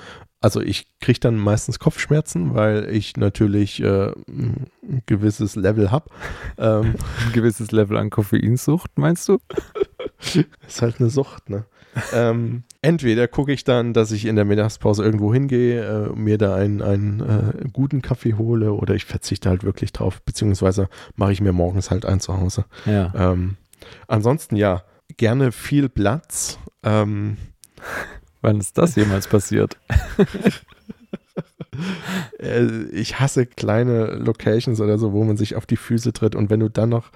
also 0.42 0.62
ich 0.62 0.88
kriege 1.00 1.20
dann 1.20 1.38
meistens 1.38 1.80
Kopfschmerzen, 1.80 2.56
weil 2.56 2.90
ich 2.90 3.16
natürlich 3.18 3.82
äh, 3.82 4.12
ein 4.28 4.68
gewisses 5.06 5.56
Level 5.56 5.92
habe. 5.92 6.10
Ähm, 6.58 6.96
Ein 7.26 7.34
gewisses 7.34 7.72
Level 7.72 7.98
an 7.98 8.10
Koffeinsucht, 8.10 8.98
meinst 8.98 9.30
du? 9.30 9.40
ist 10.68 10.82
halt 10.82 11.00
eine 11.00 11.10
Sucht, 11.10 11.50
ne? 11.50 11.66
ähm, 12.14 12.64
entweder 12.82 13.28
gucke 13.28 13.52
ich 13.52 13.64
dann, 13.64 13.94
dass 13.94 14.12
ich 14.12 14.26
in 14.26 14.36
der 14.36 14.46
Mittagspause 14.46 15.04
irgendwo 15.04 15.34
hingehe, 15.34 15.84
äh, 15.84 16.16
mir 16.16 16.38
da 16.38 16.56
einen, 16.56 16.82
einen 16.82 17.20
äh, 17.20 17.68
guten 17.72 18.02
Kaffee 18.02 18.36
hole 18.36 18.74
oder 18.74 18.96
ich 18.96 19.06
verzichte 19.06 19.50
halt 19.50 19.64
wirklich 19.64 19.92
drauf, 19.92 20.22
beziehungsweise 20.22 20.90
mache 21.16 21.32
ich 21.32 21.42
mir 21.42 21.52
morgens 21.52 21.92
halt 21.92 22.06
ein 22.06 22.20
zu 22.20 22.38
Hause. 22.38 22.66
Ja. 22.86 23.12
Ähm, 23.16 23.58
ansonsten 24.08 24.56
ja, 24.56 24.84
gerne 25.18 25.52
viel 25.52 25.90
Platz. 25.90 26.60
Ähm, 26.84 27.38
Wann 28.42 28.60
ist 28.60 28.78
das 28.78 28.96
jemals 28.96 29.28
passiert? 29.28 29.78
äh, 32.40 32.84
ich 32.92 33.20
hasse 33.20 33.46
kleine 33.46 34.16
Locations 34.16 34.80
oder 34.80 34.98
so, 34.98 35.12
wo 35.12 35.26
man 35.26 35.36
sich 35.36 35.56
auf 35.56 35.66
die 35.66 35.76
Füße 35.76 36.14
tritt 36.14 36.36
und 36.36 36.50
wenn 36.50 36.62
du 36.62 36.70
dann 36.70 36.90
noch 36.90 37.12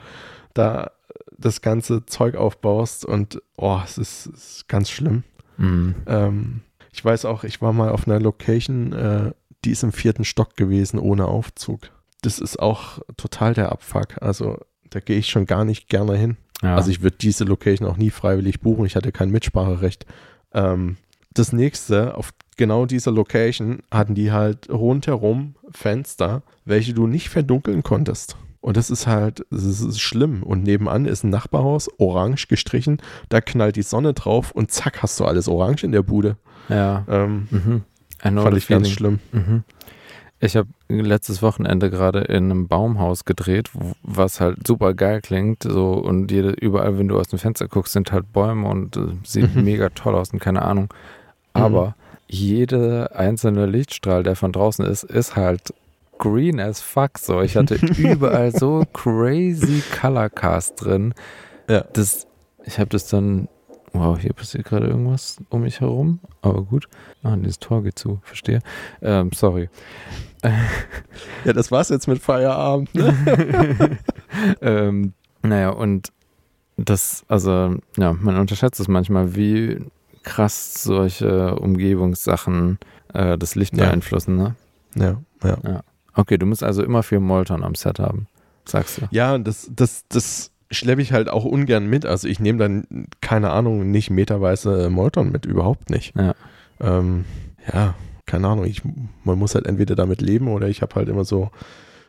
da 0.54 0.92
das 1.38 1.62
ganze 1.62 2.06
Zeug 2.06 2.36
aufbaust 2.36 3.06
und 3.06 3.42
oh, 3.58 3.80
es 3.84 3.98
ist, 3.98 4.28
ist 4.28 4.68
ganz 4.68 4.90
schlimm. 4.90 5.24
Mhm. 5.58 5.96
Ähm, 6.06 6.62
ich 6.92 7.04
weiß 7.04 7.26
auch, 7.26 7.44
ich 7.44 7.62
war 7.62 7.74
mal 7.74 7.90
auf 7.90 8.08
einer 8.08 8.20
Location, 8.20 8.94
äh, 8.94 9.32
die 9.66 9.72
ist 9.72 9.84
im 9.84 9.92
vierten 9.92 10.26
Stock 10.26 10.56
gewesen, 10.56 11.00
ohne 11.00 11.26
Aufzug. 11.26 11.90
Das 12.22 12.40
ist 12.40 12.60
auch 12.60 13.00
total 13.18 13.54
der 13.54 13.72
Abfuck. 13.72 14.22
Also 14.22 14.60
da 14.90 15.00
gehe 15.00 15.18
ich 15.18 15.30
schon 15.30 15.46
gar 15.46 15.66
nicht 15.66 15.90
gerne 15.90 16.16
hin. 16.16 16.38
Ja. 16.62 16.76
Also 16.76 16.92
ich 16.92 17.02
würde 17.02 17.18
diese 17.18 17.44
Location 17.44 17.88
auch 17.88 17.98
nie 17.98 18.10
freiwillig 18.10 18.62
buchen. 18.62 18.86
Ich 18.86 18.96
hatte 18.96 19.12
kein 19.12 19.30
Mitspracherecht. 19.30 20.06
Ähm, 20.54 20.98
das 21.34 21.52
nächste, 21.52 22.16
auf 22.16 22.32
genau 22.58 22.86
dieser 22.86 23.12
Location 23.12 23.82
hatten 23.92 24.16
die 24.16 24.32
halt 24.32 24.70
rundherum 24.70 25.56
Fenster, 25.72 26.44
welche 26.64 26.94
du 26.94 27.08
nicht 27.08 27.30
verdunkeln 27.30 27.84
konntest. 27.84 28.38
Und 28.64 28.78
das 28.78 28.90
ist 28.90 29.08
halt, 29.08 29.46
das 29.52 29.64
ist 29.82 30.00
schlimm. 30.00 30.42
Und 30.42 30.64
nebenan 30.64 31.06
ist 31.06 31.24
ein 31.26 31.30
Nachbarhaus, 31.30 31.90
orange 31.98 32.48
gestrichen, 32.48 33.02
da 33.28 33.42
knallt 33.42 33.76
die 33.76 33.82
Sonne 33.82 34.14
drauf 34.14 34.52
und 34.52 34.72
zack, 34.72 35.04
hast 35.04 35.20
du 35.20 35.26
alles 35.26 35.50
orange 35.50 35.84
in 35.84 35.92
der 35.92 36.02
Bude. 36.04 36.38
ja. 36.70 37.04
Ähm, 37.10 37.48
Mhm. 37.52 37.82
Fand 38.22 38.56
ich 38.58 38.68
ganz 38.70 38.88
feeling. 38.88 39.20
schlimm. 39.20 39.20
Mhm. 39.34 39.64
Ich 40.40 40.56
habe 40.56 40.70
letztes 40.88 41.42
Wochenende 41.42 41.90
gerade 41.90 42.20
in 42.22 42.46
einem 42.52 42.68
Baumhaus 42.70 43.26
gedreht, 43.26 43.70
was 44.02 44.40
halt 44.40 44.66
super 44.66 44.94
geil 44.94 45.20
klingt. 45.22 45.64
So 45.64 45.94
und 45.96 46.32
jede, 46.32 46.52
überall, 46.52 46.98
wenn 46.98 47.10
du 47.10 47.20
aus 47.20 47.28
dem 47.28 47.40
Fenster 47.40 47.68
guckst, 47.68 47.92
sind 47.94 48.14
halt 48.14 48.32
Bäume 48.32 48.68
und 48.70 48.96
äh, 48.96 49.08
sieht 49.26 49.54
Mhm. 49.56 49.64
mega 49.66 49.90
toll 49.90 50.16
aus 50.16 50.32
und 50.32 50.40
keine 50.40 50.62
Ahnung. 50.62 50.88
Aber 51.52 51.96
jede 52.28 53.14
einzelne 53.16 53.66
Lichtstrahl, 53.66 54.24
der 54.24 54.36
von 54.38 54.52
draußen 54.54 54.86
ist, 54.86 55.04
ist 55.04 55.36
halt 55.36 55.74
green 56.24 56.60
as 56.60 56.80
fuck. 56.82 57.18
So, 57.18 57.42
ich 57.42 57.58
hatte 57.58 57.76
überall 57.98 58.52
so 58.52 58.84
crazy 58.94 59.84
Color 60.00 60.30
Cast 60.30 60.84
drin. 60.84 61.14
Ja. 61.70 61.82
Das, 61.94 62.28
ich 62.66 62.80
habe 62.80 62.90
das 62.90 63.08
dann 63.08 63.50
Wow, 63.96 64.18
hier 64.18 64.34
passiert 64.34 64.66
gerade 64.66 64.88
irgendwas 64.88 65.38
um 65.50 65.62
mich 65.62 65.80
herum. 65.80 66.20
Aber 66.42 66.64
gut. 66.64 66.88
Ah, 67.22 67.36
dieses 67.36 67.60
Tor 67.60 67.84
geht 67.84 68.00
zu. 68.00 68.20
Verstehe. 68.24 68.60
Ähm, 69.04 69.30
sorry. 69.36 69.70
Ja, 71.46 71.54
das 71.54 71.72
war's 71.72 71.90
jetzt 71.90 72.08
mit 72.08 72.18
Feierabend. 72.20 72.94
Ne? 72.96 73.98
ähm, 74.62 75.14
naja, 75.44 75.70
und 75.70 76.12
das, 76.76 77.24
also, 77.28 77.76
ja, 77.98 78.14
man 78.14 78.38
unterschätzt 78.38 78.80
es 78.80 78.88
manchmal, 78.88 79.36
wie 79.36 79.78
krass 80.24 80.74
solche 80.84 81.56
Umgebungssachen 81.56 82.80
äh, 83.14 83.38
das 83.38 83.54
Licht 83.54 83.78
Ja. 83.78 83.86
beeinflussen, 83.86 84.38
ne? 84.38 84.56
Ja, 84.96 85.22
ja. 85.44 85.84
Okay, 86.16 86.38
du 86.38 86.46
musst 86.46 86.64
also 86.64 86.84
immer 86.84 87.04
viel 87.04 87.20
Molton 87.20 87.64
am 87.64 87.76
Set 87.76 88.00
haben, 88.00 88.28
sagst 88.66 89.00
du. 89.00 89.08
Ja, 89.12 89.38
das, 89.38 89.70
das, 89.74 90.06
das 90.08 90.52
schleppe 90.72 91.02
ich 91.02 91.12
halt 91.12 91.30
auch 91.30 91.46
ungern 91.46 91.88
mit. 91.88 92.06
Also 92.06 92.28
ich 92.28 92.40
nehme 92.40 92.60
dann, 92.60 93.08
keine 93.22 93.52
Ahnung, 93.52 93.90
nicht 93.90 94.10
meterweise 94.10 94.90
Molton 94.90 95.32
mit, 95.32 95.46
überhaupt 95.46 95.90
nicht. 95.90 96.16
Ja. 96.16 96.36
Ähm, 96.80 97.26
ja, 97.72 97.96
keine 98.26 98.48
Ahnung. 98.48 98.66
Ich, 98.66 98.82
man 99.24 99.38
muss 99.38 99.56
halt 99.56 99.66
entweder 99.66 99.96
damit 99.96 100.22
leben 100.22 100.48
oder 100.48 100.68
ich 100.68 100.82
habe 100.82 100.96
halt 100.96 101.10
immer 101.10 101.26
so 101.26 101.50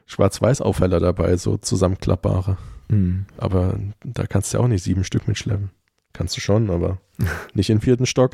Schwarz-Weiß-Aufheller 0.06 1.00
dabei, 1.00 1.36
so 1.36 1.56
zusammenklappbare. 1.56 2.56
Mhm. 2.88 3.26
Aber 3.38 3.78
da 4.04 4.26
kannst 4.26 4.52
du 4.52 4.58
ja 4.58 4.64
auch 4.64 4.68
nicht 4.68 4.82
sieben 4.82 5.04
Stück 5.04 5.28
mitschleppen. 5.28 5.70
Kannst 6.12 6.36
du 6.36 6.40
schon, 6.40 6.70
aber 6.70 6.98
nicht 7.54 7.70
in 7.70 7.78
den 7.78 7.82
vierten 7.82 8.06
Stock. 8.06 8.32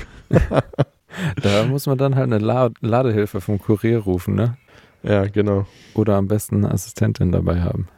Da 1.43 1.65
muss 1.65 1.87
man 1.87 1.99
dann 1.99 2.15
halt 2.15 2.27
eine 2.27 2.39
La 2.39 2.71
Ladehilfe 2.81 3.41
vom 3.41 3.59
Kurier 3.59 3.99
rufen, 3.99 4.35
ne? 4.35 4.57
Ja, 5.03 5.27
genau. 5.27 5.67
Oder 5.95 6.17
am 6.17 6.29
besten 6.29 6.57
eine 6.57 6.73
Assistentin 6.73 7.33
dabei 7.33 7.63
haben. 7.63 7.89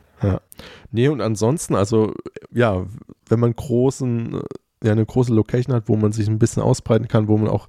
Nee, 0.90 1.08
und 1.08 1.20
ansonsten, 1.20 1.74
also 1.74 2.14
ja, 2.52 2.86
wenn 3.28 3.40
man 3.40 3.54
großen, 3.54 4.40
ja, 4.82 4.92
eine 4.92 5.06
große 5.06 5.32
Location 5.32 5.74
hat, 5.74 5.88
wo 5.88 5.96
man 5.96 6.12
sich 6.12 6.28
ein 6.28 6.38
bisschen 6.38 6.62
ausbreiten 6.62 7.08
kann, 7.08 7.28
wo 7.28 7.36
man 7.36 7.48
auch 7.48 7.66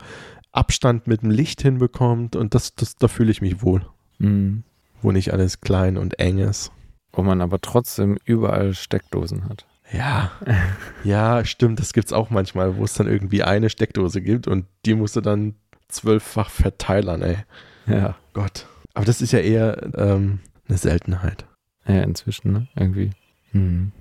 Abstand 0.51 1.07
mit 1.07 1.23
dem 1.23 1.31
Licht 1.31 1.61
hinbekommt 1.61 2.36
und 2.36 2.53
das, 2.53 2.75
das 2.75 2.95
da 2.95 3.07
fühle 3.07 3.31
ich 3.31 3.41
mich 3.41 3.63
wohl. 3.63 3.86
Mhm. 4.19 4.63
Wo 5.01 5.11
nicht 5.11 5.34
alles 5.34 5.61
klein 5.61 5.97
und 5.97 6.19
eng 6.19 6.38
ist. 6.38 6.71
Wo 7.11 7.23
man 7.23 7.41
aber 7.41 7.59
trotzdem 7.61 8.17
überall 8.25 8.73
Steckdosen 8.73 9.49
hat. 9.49 9.65
Ja, 9.91 10.31
ja, 11.03 11.45
stimmt, 11.45 11.79
das 11.79 11.93
gibt's 11.93 12.13
auch 12.13 12.29
manchmal, 12.29 12.77
wo 12.77 12.84
es 12.84 12.93
dann 12.93 13.07
irgendwie 13.07 13.43
eine 13.43 13.69
Steckdose 13.69 14.21
gibt 14.21 14.47
und 14.47 14.65
die 14.86 14.95
musst 14.95 15.15
du 15.15 15.21
dann 15.21 15.55
zwölffach 15.88 16.49
verteilern, 16.49 17.21
ey. 17.21 17.38
Ja. 17.86 18.15
Gott. 18.34 18.67
Aber 18.94 19.06
das 19.06 19.22
ist 19.22 19.32
ja 19.32 19.39
eher 19.39 19.91
ähm, 19.96 20.39
eine 20.68 20.78
Seltenheit. 20.78 21.46
Ja, 21.88 22.02
inzwischen, 22.02 22.52
ne? 22.52 22.68
Irgendwie. 22.76 23.12
Mhm. 23.52 23.91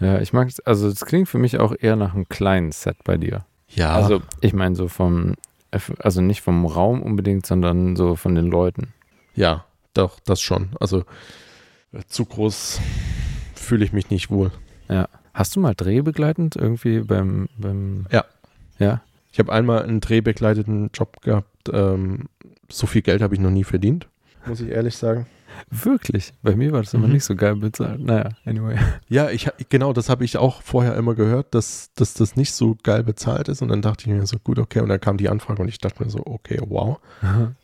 Ja, 0.00 0.20
ich 0.20 0.32
mag 0.32 0.48
es, 0.48 0.60
also 0.60 0.86
es 0.88 1.04
klingt 1.04 1.28
für 1.28 1.38
mich 1.38 1.58
auch 1.58 1.74
eher 1.78 1.96
nach 1.96 2.14
einem 2.14 2.28
kleinen 2.28 2.70
Set 2.72 2.98
bei 3.04 3.16
dir. 3.16 3.44
Ja, 3.68 3.94
Also, 3.94 4.22
ich 4.40 4.52
meine 4.52 4.76
so 4.76 4.88
vom, 4.88 5.34
also 5.98 6.20
nicht 6.20 6.40
vom 6.40 6.64
Raum 6.66 7.02
unbedingt, 7.02 7.44
sondern 7.46 7.96
so 7.96 8.14
von 8.16 8.34
den 8.34 8.46
Leuten. 8.46 8.94
ja, 9.34 9.64
doch, 9.94 10.20
das 10.20 10.40
schon. 10.40 10.68
Also 10.78 11.04
zu 12.06 12.24
groß 12.24 12.80
fühle 13.56 13.84
ich 13.84 13.92
mich 13.92 14.10
nicht 14.10 14.30
wohl. 14.30 14.52
Hast 15.34 15.54
du 15.54 15.60
mal 15.60 15.74
drehbegleitend 15.74 16.56
irgendwie 16.56 17.00
beim, 17.00 17.48
beim 17.56 18.06
Ja. 18.10 18.24
Ja? 18.78 19.02
Ich 19.32 19.38
habe 19.38 19.52
einmal 19.52 19.82
einen 19.82 20.00
drehbegleiteten 20.00 20.90
Job 20.92 21.20
gehabt. 21.22 21.68
Ähm, 21.72 22.28
so 22.68 22.86
viel 22.88 23.02
Geld 23.02 23.22
habe 23.22 23.34
ich 23.34 23.40
noch 23.40 23.50
nie 23.50 23.62
verdient, 23.64 24.08
muss 24.46 24.60
ich 24.60 24.68
ehrlich 24.70 24.96
sagen. 24.96 25.26
Wirklich? 25.70 26.34
Bei 26.42 26.54
mir 26.54 26.72
war 26.72 26.82
das 26.82 26.94
immer 26.94 27.06
Mhm. 27.08 27.14
nicht 27.14 27.24
so 27.24 27.34
geil 27.34 27.56
bezahlt. 27.56 28.00
Naja, 28.00 28.28
anyway. 28.44 28.76
Ja, 29.08 29.30
ich 29.30 29.48
genau, 29.70 29.92
das 29.92 30.08
habe 30.08 30.24
ich 30.24 30.36
auch 30.36 30.62
vorher 30.62 30.94
immer 30.96 31.14
gehört, 31.14 31.54
dass, 31.54 31.90
dass 31.94 32.14
das 32.14 32.36
nicht 32.36 32.52
so 32.52 32.76
geil 32.82 33.02
bezahlt 33.02 33.48
ist. 33.48 33.62
Und 33.62 33.68
dann 33.68 33.82
dachte 33.82 34.02
ich 34.02 34.14
mir 34.14 34.24
so, 34.26 34.38
gut, 34.38 34.58
okay. 34.58 34.80
Und 34.80 34.88
dann 34.88 35.00
kam 35.00 35.16
die 35.16 35.28
Anfrage 35.28 35.62
und 35.62 35.68
ich 35.68 35.78
dachte 35.78 36.04
mir 36.04 36.10
so, 36.10 36.20
okay, 36.26 36.60
wow. 36.66 36.98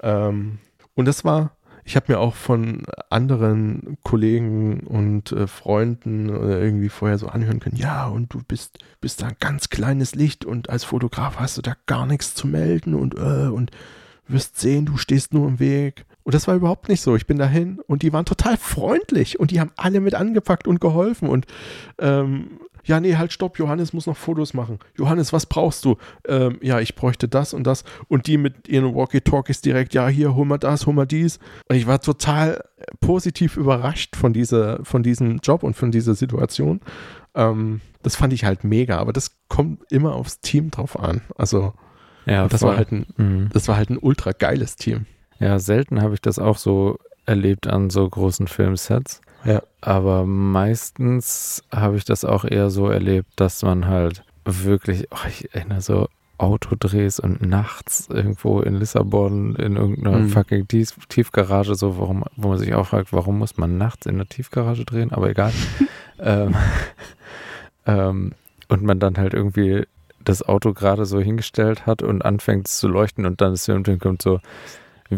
Ähm, 0.03 0.59
und 0.95 1.05
das 1.07 1.25
war, 1.25 1.53
ich 1.85 1.95
habe 1.95 2.13
mir 2.13 2.19
auch 2.19 2.35
von 2.35 2.83
anderen 3.11 3.99
Kollegen 4.03 4.81
und 4.81 5.33
äh, 5.33 5.47
Freunden 5.47 6.31
äh, 6.31 6.65
irgendwie 6.65 6.89
vorher 6.89 7.19
so 7.19 7.29
anhören 7.29 7.61
können, 7.61 7.77
ja, 7.77 8.07
und 8.07 8.33
du 8.33 8.41
bist, 8.49 8.79
bist 9.01 9.21
da 9.23 9.27
ein 9.27 9.37
ganz 9.41 9.69
kleines 9.69 10.15
Licht 10.15 10.45
und 10.45 10.71
als 10.71 10.85
Fotograf 10.85 11.39
hast 11.39 11.59
du 11.59 11.63
da 11.63 11.75
gar 11.87 12.07
nichts 12.07 12.35
zu 12.35 12.49
melden 12.49 12.95
und, 12.95 13.15
äh, 13.15 13.49
und 13.49 13.71
wirst 14.27 14.59
sehen, 14.59 14.87
du 14.87 14.97
stehst 14.97 15.35
nur 15.35 15.47
im 15.47 15.61
Weg. 15.61 16.07
Und 16.25 16.35
das 16.35 16.49
war 16.49 16.55
überhaupt 16.57 16.89
nicht 16.89 17.03
so. 17.03 17.15
Ich 17.17 17.27
bin 17.27 17.39
dahin 17.39 17.79
und 17.87 18.03
die 18.03 18.13
waren 18.13 18.25
total 18.25 18.57
freundlich 18.57 19.39
und 19.39 19.51
die 19.51 19.61
haben 19.61 19.71
alle 19.77 20.01
mit 20.01 20.15
angepackt 20.15 20.67
und 20.67 20.81
geholfen 20.81 21.29
und 21.29 21.47
ähm, 21.99 22.59
ja, 22.87 23.01
nee, 23.01 23.17
halt 23.17 23.33
stopp, 23.33 23.59
Johannes 23.59 23.95
muss 23.95 24.07
noch 24.07 24.17
Fotos 24.17 24.53
machen. 24.53 24.79
Johannes, 24.99 25.33
was 25.33 25.47
brauchst 25.47 25.87
du? 25.87 25.97
Ähm, 26.29 26.59
ja, 26.61 26.81
ich 26.81 26.95
bräuchte 26.97 27.29
das 27.29 27.55
und 27.55 27.67
das. 27.67 27.83
Und 28.09 28.27
die 28.27 28.37
mit 28.37 28.69
ihren 28.69 28.95
Walkie-Talkies 28.95 29.63
direkt, 29.63 29.95
ja, 29.95 30.07
hier, 30.09 30.35
hol 30.35 30.45
mal 30.45 30.59
das, 30.59 30.85
hol 30.87 30.93
mal 30.93 31.07
dies. 31.07 31.39
Und 31.71 31.77
ich 31.77 31.87
war 31.87 32.03
total 32.03 32.63
positiv 33.01 33.57
überrascht 33.57 34.17
von, 34.17 34.35
dieser, 34.35 34.85
von 34.85 35.03
diesem 35.03 35.39
Job 35.39 35.63
und 35.63 35.75
von 35.77 35.93
dieser 35.93 36.15
Situation. 36.15 36.81
Ähm, 37.35 37.81
das 38.03 38.17
fand 38.17 38.35
ich 38.35 38.45
halt 38.45 38.65
mega, 38.65 38.99
aber 38.99 39.15
das 39.15 39.31
kommt 39.49 39.91
immer 39.91 40.15
aufs 40.15 40.41
Team 40.41 40.71
drauf 40.71 40.99
an. 40.99 41.23
Also, 41.39 41.73
Ja, 42.27 42.49
das 42.49 42.61
voll. 42.61 42.71
war 42.71 42.77
halt 42.77 42.93
ein, 42.93 43.07
Mhm. 43.17 43.49
das 43.51 43.67
war 43.67 43.77
halt 43.77 43.89
ein 43.89 43.99
ultra 43.99 44.33
geiles 44.33 44.77
Team. 44.77 45.07
Ja, 45.39 45.59
selten 45.59 46.03
habe 46.03 46.15
ich 46.15 46.21
das 46.21 46.39
auch 46.39 46.57
so 46.57 46.99
erlebt 47.27 47.67
an 47.67 47.91
so 47.91 48.09
großen 48.09 48.49
Filmsets. 48.49 49.21
Ja. 49.45 49.63
Aber 49.81 50.25
meistens 50.25 51.63
habe 51.75 51.97
ich 51.97 52.05
das 52.05 52.25
auch 52.25 52.45
eher 52.45 52.71
so 52.71 52.89
erlebt, 52.89 53.29
dass 53.37 53.63
man 53.63 53.87
halt 53.87 54.25
wirklich, 54.45 55.09
oh, 55.11 55.27
ich 55.29 55.55
erinnere 55.55 55.81
so 55.81 56.09
Autodrehs 56.39 57.21
und 57.21 57.43
nachts 57.43 58.09
irgendwo 58.11 58.61
in 58.61 58.75
Lissabon 58.75 59.55
in 59.57 59.77
irgendeiner 59.77 60.19
Mhm. 60.19 60.29
fucking 60.31 60.67
Tief 60.67 60.93
Tiefgarage, 61.09 61.75
so 61.75 61.99
warum, 61.99 62.25
wo 62.37 62.49
man 62.49 62.59
sich 62.59 62.75
auch 62.75 62.87
fragt, 62.89 63.13
warum 63.13 63.39
muss 63.39 63.57
man 63.57 63.79
nachts 63.79 64.07
in 64.07 64.17
der 64.17 64.27
Tiefgarage 64.27 64.85
drehen, 64.85 65.13
aber 65.13 65.31
egal. 65.31 65.53
ähm, 66.19 66.55
ähm, 67.87 68.33
und 68.69 68.83
man 68.83 68.99
dann 68.99 69.17
halt 69.17 69.35
irgendwie 69.35 69.85
das 70.25 70.43
Auto 70.43 70.73
gerade 70.73 71.05
so 71.07 71.21
hingestellt 71.21 71.87
hat 71.87 72.03
und 72.03 72.25
anfängt 72.25 72.67
es 72.67 72.79
zu 72.79 72.89
leuchten 72.89 73.27
und 73.27 73.41
dann 73.41 73.53
das 73.53 73.67
Filmteam 73.67 73.99
kommt 73.99 74.23
so, 74.23 74.41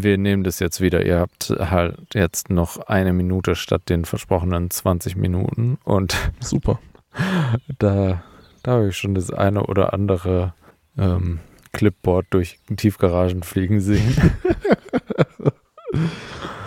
wir 0.03 0.17
nehmen 0.17 0.43
das 0.43 0.59
jetzt 0.59 0.81
wieder. 0.81 1.05
Ihr 1.05 1.19
habt 1.19 1.49
halt 1.49 1.97
jetzt 2.13 2.49
noch 2.49 2.77
eine 2.87 3.13
Minute 3.13 3.55
statt 3.55 3.83
den 3.89 4.05
versprochenen 4.05 4.69
20 4.69 5.15
Minuten. 5.15 5.77
Und 5.83 6.31
Super. 6.39 6.79
da, 7.79 8.23
da 8.63 8.71
habe 8.71 8.89
ich 8.89 8.97
schon 8.97 9.15
das 9.15 9.31
eine 9.31 9.63
oder 9.63 9.93
andere 9.93 10.53
ähm, 10.97 11.39
Clipboard 11.73 12.27
durch 12.31 12.59
Tiefgaragen 12.75 13.43
fliegen 13.43 13.79
sehen. 13.79 14.15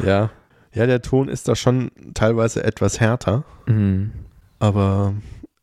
Ja. 0.04 0.30
Ja, 0.72 0.86
der 0.86 1.02
Ton 1.02 1.28
ist 1.28 1.48
da 1.48 1.56
schon 1.56 1.90
teilweise 2.14 2.62
etwas 2.62 3.00
härter, 3.00 3.44
mhm. 3.66 4.12
aber 4.60 5.14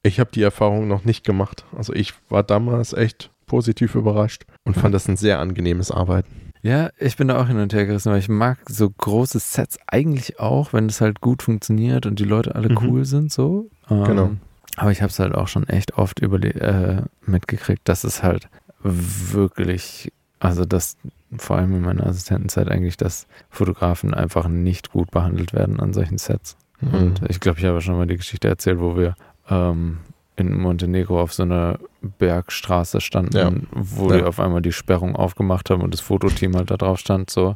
ich 0.03 0.19
habe 0.19 0.31
die 0.33 0.41
Erfahrung 0.41 0.87
noch 0.87 1.05
nicht 1.05 1.25
gemacht. 1.25 1.63
Also 1.75 1.93
ich 1.93 2.13
war 2.29 2.43
damals 2.43 2.91
echt 2.91 3.31
positiv 3.45 3.95
überrascht 3.95 4.45
und 4.65 4.75
fand 4.75 4.93
das 4.93 5.07
ein 5.07 5.15
sehr 5.15 5.39
angenehmes 5.39 5.91
Arbeiten. 5.91 6.46
Ja, 6.63 6.89
ich 6.99 7.15
bin 7.17 7.27
da 7.27 7.39
auch 7.39 7.47
hin 7.47 7.57
und 7.59 7.73
her 7.73 7.85
gerissen, 7.85 8.11
weil 8.11 8.19
ich 8.19 8.29
mag 8.29 8.57
so 8.67 8.89
große 8.89 9.39
Sets 9.39 9.77
eigentlich 9.87 10.39
auch, 10.39 10.73
wenn 10.73 10.87
es 10.87 11.01
halt 11.01 11.21
gut 11.21 11.43
funktioniert 11.43 12.05
und 12.05 12.19
die 12.19 12.23
Leute 12.25 12.55
alle 12.55 12.69
Mhm. 12.69 12.77
cool 12.81 13.05
sind, 13.05 13.31
so. 13.31 13.69
Ähm, 13.89 14.03
Genau. 14.03 14.31
Aber 14.75 14.91
ich 14.91 15.01
habe 15.01 15.09
es 15.09 15.19
halt 15.19 15.33
auch 15.33 15.47
schon 15.47 15.67
echt 15.67 15.97
oft 15.97 16.19
überle 16.19 16.49
äh, 16.53 17.01
mitgekriegt, 17.25 17.81
dass 17.89 18.03
es 18.03 18.21
halt 18.21 18.47
wirklich, 18.83 20.11
also 20.39 20.65
dass 20.65 20.97
vor 21.37 21.57
allem 21.57 21.73
in 21.73 21.81
meiner 21.81 22.05
Assistentenzeit 22.07 22.69
eigentlich, 22.69 22.97
dass 22.97 23.27
Fotografen 23.49 24.13
einfach 24.13 24.47
nicht 24.47 24.91
gut 24.91 25.11
behandelt 25.11 25.53
werden 25.53 25.79
an 25.79 25.93
solchen 25.93 26.17
Sets. 26.17 26.57
Und 26.79 27.21
ich 27.27 27.39
glaube, 27.39 27.57
ich 27.59 27.65
habe 27.65 27.81
schon 27.81 27.97
mal 27.97 28.05
die 28.05 28.17
Geschichte 28.17 28.47
erzählt, 28.47 28.79
wo 28.79 28.95
wir 28.95 29.15
ähm, 29.49 29.97
in 30.35 30.55
Montenegro 30.55 31.19
auf 31.19 31.33
so 31.33 31.41
einer 31.43 31.79
Bergstraße 32.07 33.01
standen, 33.01 33.37
Ja. 33.37 33.51
wo 33.71 34.09
Ja. 34.11 34.17
die 34.17 34.23
auf 34.23 34.39
einmal 34.39 34.61
die 34.61 34.71
Sperrung 34.71 35.15
aufgemacht 35.15 35.69
haben 35.69 35.81
und 35.81 35.93
das 35.93 36.01
Fototeam 36.01 36.55
halt 36.55 36.71
da 36.71 36.77
drauf 36.77 36.99
stand. 36.99 37.29
So. 37.29 37.55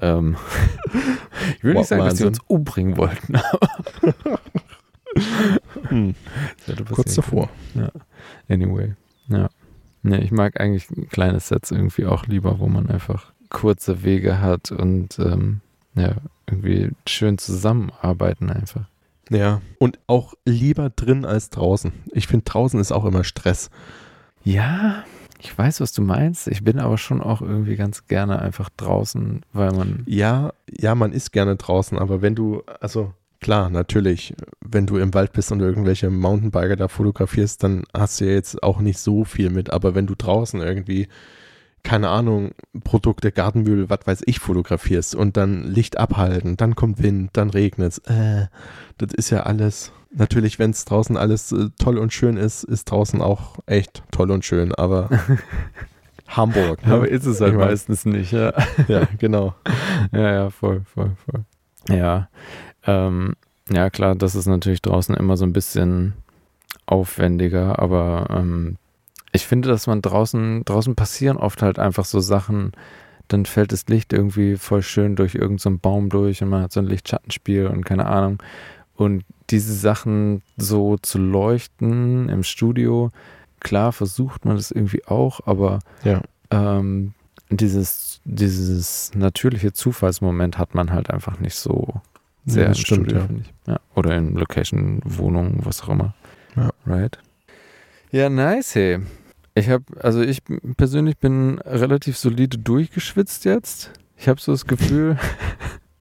Ähm, 0.00 0.36
ich 1.58 1.64
will 1.64 1.74
Wow, 1.74 1.80
nicht 1.80 1.88
sagen, 1.88 2.02
dass 2.04 2.14
die 2.14 2.24
Wahnsinn. 2.24 2.26
uns 2.28 2.40
umbringen 2.48 2.96
wollten. 2.96 3.34
Hm. 5.88 6.14
Das 6.58 6.66
hätte 6.76 6.84
Kurz 6.84 7.14
davor. 7.14 7.48
Anyway, 8.48 8.94
ja. 9.28 9.48
Nee, 10.02 10.18
ich 10.18 10.30
mag 10.30 10.60
eigentlich 10.60 10.86
kleine 11.10 11.40
Sets 11.40 11.70
irgendwie 11.70 12.06
auch 12.06 12.26
lieber, 12.26 12.58
wo 12.58 12.66
man 12.68 12.88
einfach 12.90 13.32
kurze 13.48 14.02
Wege 14.04 14.40
hat 14.40 14.72
und 14.72 15.18
ähm, 15.18 15.60
ja, 15.94 16.16
irgendwie 16.46 16.90
schön 17.08 17.38
zusammenarbeiten 17.38 18.50
einfach. 18.50 18.84
Ja. 19.30 19.60
Und 19.78 19.98
auch 20.06 20.34
lieber 20.44 20.90
drin 20.90 21.24
als 21.24 21.50
draußen. 21.50 21.92
Ich 22.12 22.26
finde, 22.26 22.44
draußen 22.44 22.78
ist 22.80 22.92
auch 22.92 23.04
immer 23.04 23.24
Stress. 23.24 23.70
Ja, 24.44 25.04
ich 25.40 25.56
weiß, 25.56 25.80
was 25.80 25.92
du 25.92 26.02
meinst. 26.02 26.48
Ich 26.48 26.62
bin 26.62 26.78
aber 26.78 26.98
schon 26.98 27.20
auch 27.20 27.42
irgendwie 27.42 27.76
ganz 27.76 28.06
gerne 28.06 28.40
einfach 28.40 28.70
draußen, 28.76 29.42
weil 29.52 29.72
man. 29.72 30.02
Ja, 30.06 30.52
ja, 30.70 30.94
man 30.94 31.12
ist 31.12 31.32
gerne 31.32 31.56
draußen, 31.56 31.98
aber 31.98 32.22
wenn 32.22 32.34
du, 32.34 32.62
also 32.80 33.12
Klar, 33.40 33.68
natürlich, 33.70 34.34
wenn 34.60 34.86
du 34.86 34.96
im 34.96 35.12
Wald 35.14 35.32
bist 35.32 35.52
und 35.52 35.60
irgendwelche 35.60 36.10
Mountainbiker 36.10 36.76
da 36.76 36.88
fotografierst, 36.88 37.62
dann 37.62 37.84
hast 37.94 38.20
du 38.20 38.24
ja 38.24 38.32
jetzt 38.32 38.62
auch 38.62 38.80
nicht 38.80 38.98
so 38.98 39.24
viel 39.24 39.50
mit. 39.50 39.70
Aber 39.70 39.94
wenn 39.94 40.06
du 40.06 40.14
draußen 40.14 40.60
irgendwie, 40.60 41.08
keine 41.86 42.08
Ahnung, 42.08 42.50
Produkte, 42.82 43.30
Gartenmüll, 43.30 43.88
was 43.88 44.00
weiß 44.04 44.22
ich, 44.26 44.40
fotografierst 44.40 45.14
und 45.14 45.36
dann 45.36 45.62
Licht 45.62 45.98
abhalten, 45.98 46.56
dann 46.56 46.74
kommt 46.74 47.00
Wind, 47.00 47.30
dann 47.34 47.48
regnet 47.48 47.92
es, 47.92 47.98
äh, 47.98 48.48
das 48.98 49.14
ist 49.14 49.30
ja 49.30 49.44
alles. 49.44 49.92
Natürlich, 50.10 50.58
wenn 50.58 50.72
es 50.72 50.84
draußen 50.84 51.16
alles 51.16 51.52
äh, 51.52 51.68
toll 51.78 51.98
und 51.98 52.12
schön 52.12 52.38
ist, 52.38 52.64
ist 52.64 52.90
draußen 52.90 53.22
auch 53.22 53.58
echt 53.66 54.02
toll 54.10 54.32
und 54.32 54.44
schön, 54.44 54.74
aber 54.74 55.10
Hamburg. 56.26 56.84
Ne? 56.84 56.92
Aber 56.92 57.08
ist 57.08 57.24
es 57.24 57.40
halt 57.40 57.52
ich 57.52 57.58
meistens 57.58 58.04
nicht, 58.04 58.32
ja. 58.32 58.52
Ja, 58.88 59.06
genau. 59.18 59.54
ja, 60.10 60.32
ja, 60.32 60.50
voll, 60.50 60.82
voll, 60.92 61.12
voll. 61.24 61.44
Ja, 61.96 62.28
ähm, 62.84 63.34
ja, 63.70 63.90
klar, 63.90 64.16
das 64.16 64.34
ist 64.34 64.46
natürlich 64.46 64.82
draußen 64.82 65.14
immer 65.14 65.36
so 65.36 65.44
ein 65.44 65.52
bisschen 65.52 66.14
aufwendiger, 66.86 67.78
aber 67.78 68.26
ähm, 68.30 68.76
ich 69.36 69.46
finde, 69.46 69.68
dass 69.68 69.86
man 69.86 70.02
draußen, 70.02 70.64
draußen 70.64 70.96
passieren 70.96 71.36
oft 71.36 71.62
halt 71.62 71.78
einfach 71.78 72.04
so 72.04 72.20
Sachen, 72.20 72.72
dann 73.28 73.46
fällt 73.46 73.72
das 73.72 73.86
Licht 73.88 74.12
irgendwie 74.12 74.56
voll 74.56 74.82
schön 74.82 75.16
durch 75.16 75.34
irgendeinen 75.34 75.76
so 75.76 75.78
Baum 75.80 76.08
durch 76.08 76.42
und 76.42 76.48
man 76.48 76.62
hat 76.62 76.72
so 76.72 76.80
ein 76.80 76.86
Lichtschattenspiel 76.86 77.66
und 77.66 77.84
keine 77.84 78.06
Ahnung. 78.06 78.42
Und 78.94 79.24
diese 79.50 79.74
Sachen 79.74 80.42
so 80.56 80.96
zu 80.96 81.18
leuchten 81.18 82.28
im 82.28 82.42
Studio, 82.42 83.10
klar 83.60 83.92
versucht 83.92 84.44
man 84.44 84.56
das 84.56 84.70
irgendwie 84.70 85.04
auch, 85.06 85.40
aber 85.46 85.80
ja. 86.02 86.22
ähm, 86.50 87.14
dieses, 87.50 88.20
dieses 88.24 89.14
natürliche 89.14 89.72
Zufallsmoment 89.72 90.58
hat 90.58 90.74
man 90.74 90.92
halt 90.92 91.10
einfach 91.10 91.38
nicht 91.38 91.54
so 91.54 92.00
sehr 92.44 92.64
ja, 92.64 92.68
im 92.68 92.74
stimmt, 92.74 93.06
Studio, 93.06 93.18
ja. 93.18 93.26
finde 93.26 93.42
ich. 93.42 93.54
Ja. 93.66 93.80
Oder 93.94 94.16
in 94.16 94.34
Location, 94.34 95.00
Wohnung, 95.04 95.60
was 95.62 95.82
auch 95.82 95.90
immer. 95.90 96.14
Ja. 96.56 96.70
Right? 96.86 97.18
Ja, 98.12 98.30
nice, 98.30 98.74
hey. 98.74 99.00
Ich 99.56 99.70
habe, 99.70 99.84
also 100.02 100.20
ich 100.20 100.42
persönlich 100.76 101.16
bin 101.16 101.58
relativ 101.60 102.18
solide 102.18 102.58
durchgeschwitzt 102.58 103.46
jetzt. 103.46 103.90
Ich 104.18 104.28
habe 104.28 104.38
so 104.38 104.52
das 104.52 104.66
Gefühl, 104.66 105.16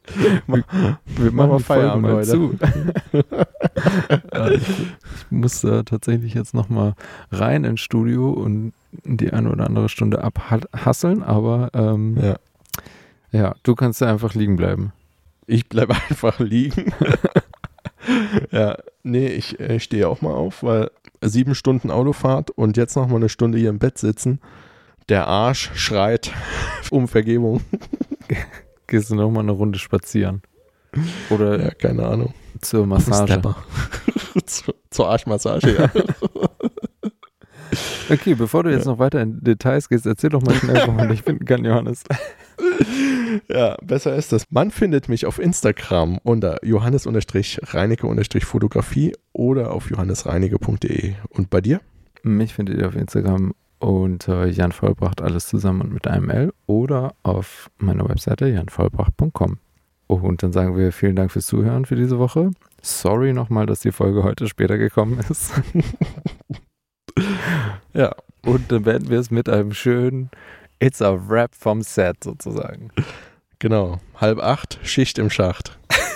wir, 0.48 0.66
wir 1.06 1.32
machen 1.32 1.50
mal 1.52 1.60
Feierabend 1.60 2.04
mal 2.04 2.26
zu. 2.26 2.60
ich, 4.52 4.70
ich, 4.70 4.88
muss 5.30 5.62
da 5.62 5.84
tatsächlich 5.84 6.34
jetzt 6.34 6.54
nochmal 6.54 6.96
rein 7.32 7.64
ins 7.64 7.80
Studio 7.80 8.30
und 8.32 8.74
die 9.06 9.32
eine 9.32 9.50
oder 9.50 9.68
andere 9.68 9.88
Stunde 9.88 10.22
abhasseln, 10.22 11.24
aber 11.24 11.70
ähm, 11.74 12.18
ja. 12.22 12.36
ja, 13.32 13.56
du 13.64 13.74
kannst 13.74 14.02
da 14.02 14.12
einfach 14.12 14.34
liegen 14.34 14.58
bleiben. 14.58 14.92
Ich 15.48 15.70
bleibe 15.70 15.96
einfach 16.10 16.40
liegen. 16.40 16.92
Ja, 18.52 18.78
nee, 19.04 19.28
ich 19.28 19.60
äh, 19.60 19.80
stehe 19.80 20.08
auch 20.08 20.22
mal 20.22 20.34
auf, 20.34 20.64
weil 20.64 20.90
sieben 21.22 21.56
Stunden 21.56 21.92
Autofahrt 21.92 22.52
und 22.52 22.78
jetzt 22.78 22.96
noch 22.96 23.08
mal 23.08 23.18
eine 23.18 23.30
Stunde 23.30 23.58
hier 23.58 23.70
im 23.70 23.80
Bett 23.80 23.98
sitzen. 23.98 24.40
Der 25.10 25.28
Arsch 25.28 25.72
schreit 25.76 26.32
um 26.92 27.08
Vergebung. 27.08 27.62
Gehst 28.88 29.10
du 29.10 29.16
noch 29.16 29.32
mal 29.32 29.42
eine 29.42 29.52
Runde 29.52 29.80
spazieren? 29.80 30.42
Oder 31.30 31.62
ja, 31.62 31.72
keine 31.72 32.06
Ahnung. 32.06 32.34
Zur 32.62 32.86
Massage. 32.86 33.42
zur, 34.46 34.76
zur 34.90 35.10
Arschmassage, 35.10 35.76
ja. 35.76 35.92
okay, 38.10 38.34
bevor 38.36 38.64
du 38.64 38.72
jetzt 38.72 38.86
ja. 38.86 38.92
noch 38.92 39.00
weiter 39.00 39.22
in 39.22 39.44
Details 39.44 39.90
gehst, 39.90 40.06
erzähl 40.06 40.30
doch 40.30 40.42
mal 40.42 40.56
schnell, 40.56 40.88
wo 40.88 40.92
man 40.92 41.10
dich 41.10 41.24
finden 41.24 41.46
kann, 41.46 41.66
Johannes. 41.66 42.04
Ja, 43.50 43.76
besser 43.82 44.16
ist 44.16 44.32
das. 44.32 44.46
Man 44.50 44.72
findet 44.72 45.10
mich 45.10 45.26
auf 45.26 45.40
Instagram 45.40 46.20
unter 46.24 46.66
johannes-reinecke-fotografie 46.66 49.14
oder 49.34 49.72
auf 49.72 49.90
johannesreinecke.de. 49.90 51.16
Und 51.30 51.50
bei 51.50 51.60
dir? 51.62 51.82
Mich 52.24 52.54
findet 52.54 52.78
ihr 52.80 52.88
auf 52.88 52.96
Instagram 52.96 53.54
unter 53.80 54.48
Jan 54.48 54.72
Vollbracht 54.72 55.22
alles 55.22 55.48
zusammen 55.48 55.82
und 55.82 55.92
mit 55.94 56.08
einem 56.08 56.30
L 56.30 56.54
oder 56.66 57.14
auf 57.24 57.70
meiner 57.78 58.08
Webseite 58.10 58.48
janvollbracht.com. 58.48 59.58
Und 60.08 60.44
dann 60.44 60.54
sagen 60.54 60.78
wir 60.78 60.92
vielen 60.92 61.16
Dank 61.16 61.32
fürs 61.32 61.48
Zuhören 61.48 61.86
für 61.86 61.96
diese 61.96 62.20
Woche. 62.20 62.52
Sorry 62.82 63.34
nochmal, 63.34 63.66
dass 63.66 63.80
die 63.80 63.92
Folge 63.92 64.22
heute 64.24 64.48
später 64.48 64.78
gekommen 64.78 65.20
ist. 65.30 65.52
ja, 67.94 68.14
und 68.46 68.72
dann 68.72 68.86
werden 68.86 69.10
wir 69.10 69.20
es 69.20 69.32
mit 69.32 69.50
einem 69.50 69.74
schönen 69.74 70.30
It's 70.80 71.02
a 71.02 71.12
Rap 71.12 71.56
vom 71.56 71.82
Set 71.82 72.24
sozusagen. 72.24 72.92
Genau, 73.60 74.00
halb 74.16 74.40
acht, 74.40 74.80
Schicht 74.84 75.18
im 75.18 75.30
Schacht. 75.30 75.78